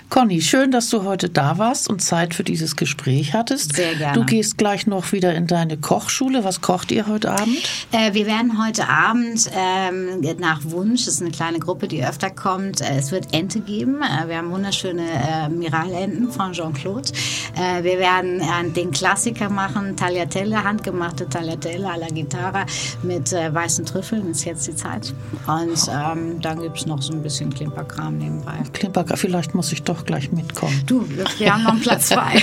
Conny, 0.09 0.41
schön, 0.41 0.71
dass 0.71 0.89
du 0.89 1.03
heute 1.03 1.29
da 1.29 1.59
warst 1.59 1.87
und 1.87 2.01
Zeit 2.01 2.33
für 2.33 2.43
dieses 2.43 2.75
Gespräch 2.75 3.33
hattest. 3.33 3.75
Sehr 3.75 3.93
gerne. 3.93 4.17
Du 4.17 4.25
gehst 4.25 4.57
gleich 4.57 4.87
noch 4.87 5.11
wieder 5.11 5.35
in 5.35 5.45
deine 5.45 5.77
Kochschule. 5.77 6.43
Was 6.43 6.61
kocht 6.61 6.91
ihr 6.91 7.05
heute 7.05 7.31
Abend? 7.31 7.57
Äh, 7.91 8.13
wir 8.13 8.25
werden 8.25 8.63
heute 8.63 8.89
Abend 8.89 9.49
ähm, 9.55 10.21
nach 10.39 10.61
Wunsch, 10.63 11.05
das 11.05 11.15
ist 11.15 11.21
eine 11.21 11.29
kleine 11.29 11.59
Gruppe, 11.59 11.87
die 11.87 12.03
öfter 12.03 12.31
kommt, 12.31 12.81
äh, 12.81 12.97
es 12.97 13.11
wird 13.11 13.33
Ente 13.33 13.59
geben. 13.59 14.01
Äh, 14.01 14.27
wir 14.27 14.37
haben 14.37 14.49
wunderschöne 14.51 15.03
äh, 15.03 15.49
Miralenten 15.49 16.31
von 16.31 16.53
Jean-Claude. 16.53 17.11
Äh, 17.55 17.83
wir 17.83 17.99
werden 17.99 18.41
äh, 18.41 18.69
den 18.75 18.89
Klassiker 18.89 19.49
machen, 19.49 19.95
Tagliatelle, 19.95 20.63
handgemachte 20.63 21.29
Tagliatelle 21.29 21.87
alla 21.87 22.07
Gitarra 22.07 22.65
mit 23.03 23.31
weißen 23.31 23.85
Trüffeln. 23.85 24.08
Ist 24.11 24.45
jetzt 24.45 24.67
die 24.67 24.75
Zeit. 24.75 25.13
Und 25.47 25.89
ähm, 25.89 26.41
dann 26.41 26.61
gibt 26.61 26.77
es 26.77 26.85
noch 26.85 27.01
so 27.01 27.13
ein 27.13 27.21
bisschen 27.21 27.53
Klimperkram 27.53 28.17
nebenbei. 28.17 28.57
Klimperkram, 28.73 29.17
vielleicht 29.17 29.53
muss 29.55 29.71
ich 29.71 29.83
doch 29.83 30.05
gleich 30.05 30.31
mitkommen. 30.31 30.81
Du, 30.85 31.05
wir 31.37 31.53
haben 31.53 31.63
noch 31.63 31.71
einen 31.73 31.81
Platz 31.81 32.11
frei. 32.13 32.41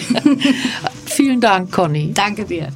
Vielen 1.06 1.40
Dank, 1.40 1.72
Conny. 1.72 2.12
Danke 2.12 2.44
dir. 2.44 2.68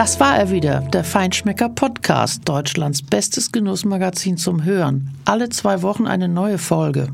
Das 0.00 0.18
war 0.18 0.34
er 0.34 0.50
wieder, 0.50 0.80
der 0.80 1.04
Feinschmecker 1.04 1.68
Podcast, 1.68 2.48
Deutschlands 2.48 3.02
bestes 3.02 3.52
Genussmagazin 3.52 4.38
zum 4.38 4.64
Hören. 4.64 5.10
Alle 5.26 5.50
zwei 5.50 5.82
Wochen 5.82 6.06
eine 6.06 6.26
neue 6.26 6.56
Folge. 6.56 7.08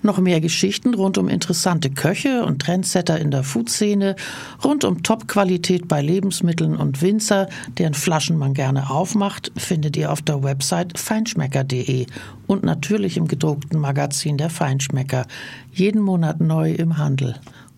Noch 0.00 0.16
mehr 0.16 0.40
Geschichten 0.40 0.94
rund 0.94 1.18
um 1.18 1.28
interessante 1.28 1.90
Köche 1.90 2.46
und 2.46 2.62
Trendsetter 2.62 3.20
in 3.20 3.30
der 3.30 3.42
Foodszene, 3.44 4.16
rund 4.64 4.84
um 4.84 5.02
Top-Qualität 5.02 5.86
bei 5.86 6.00
Lebensmitteln 6.00 6.76
und 6.76 7.02
Winzer, 7.02 7.46
deren 7.76 7.92
Flaschen 7.92 8.38
man 8.38 8.54
gerne 8.54 8.88
aufmacht, 8.88 9.52
findet 9.58 9.98
ihr 9.98 10.10
auf 10.10 10.22
der 10.22 10.42
Website 10.42 10.98
feinschmecker.de 10.98 12.06
und 12.46 12.62
natürlich 12.62 13.18
im 13.18 13.28
gedruckten 13.28 13.78
Magazin 13.78 14.38
der 14.38 14.48
Feinschmecker. 14.48 15.26
Jeden 15.74 16.00
Monat 16.00 16.40
neu 16.40 16.72
im 16.72 16.96
Handel. 16.96 17.34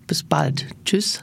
Bis 0.07 0.23
bald. 0.23 0.67
Tschüss. 0.85 1.21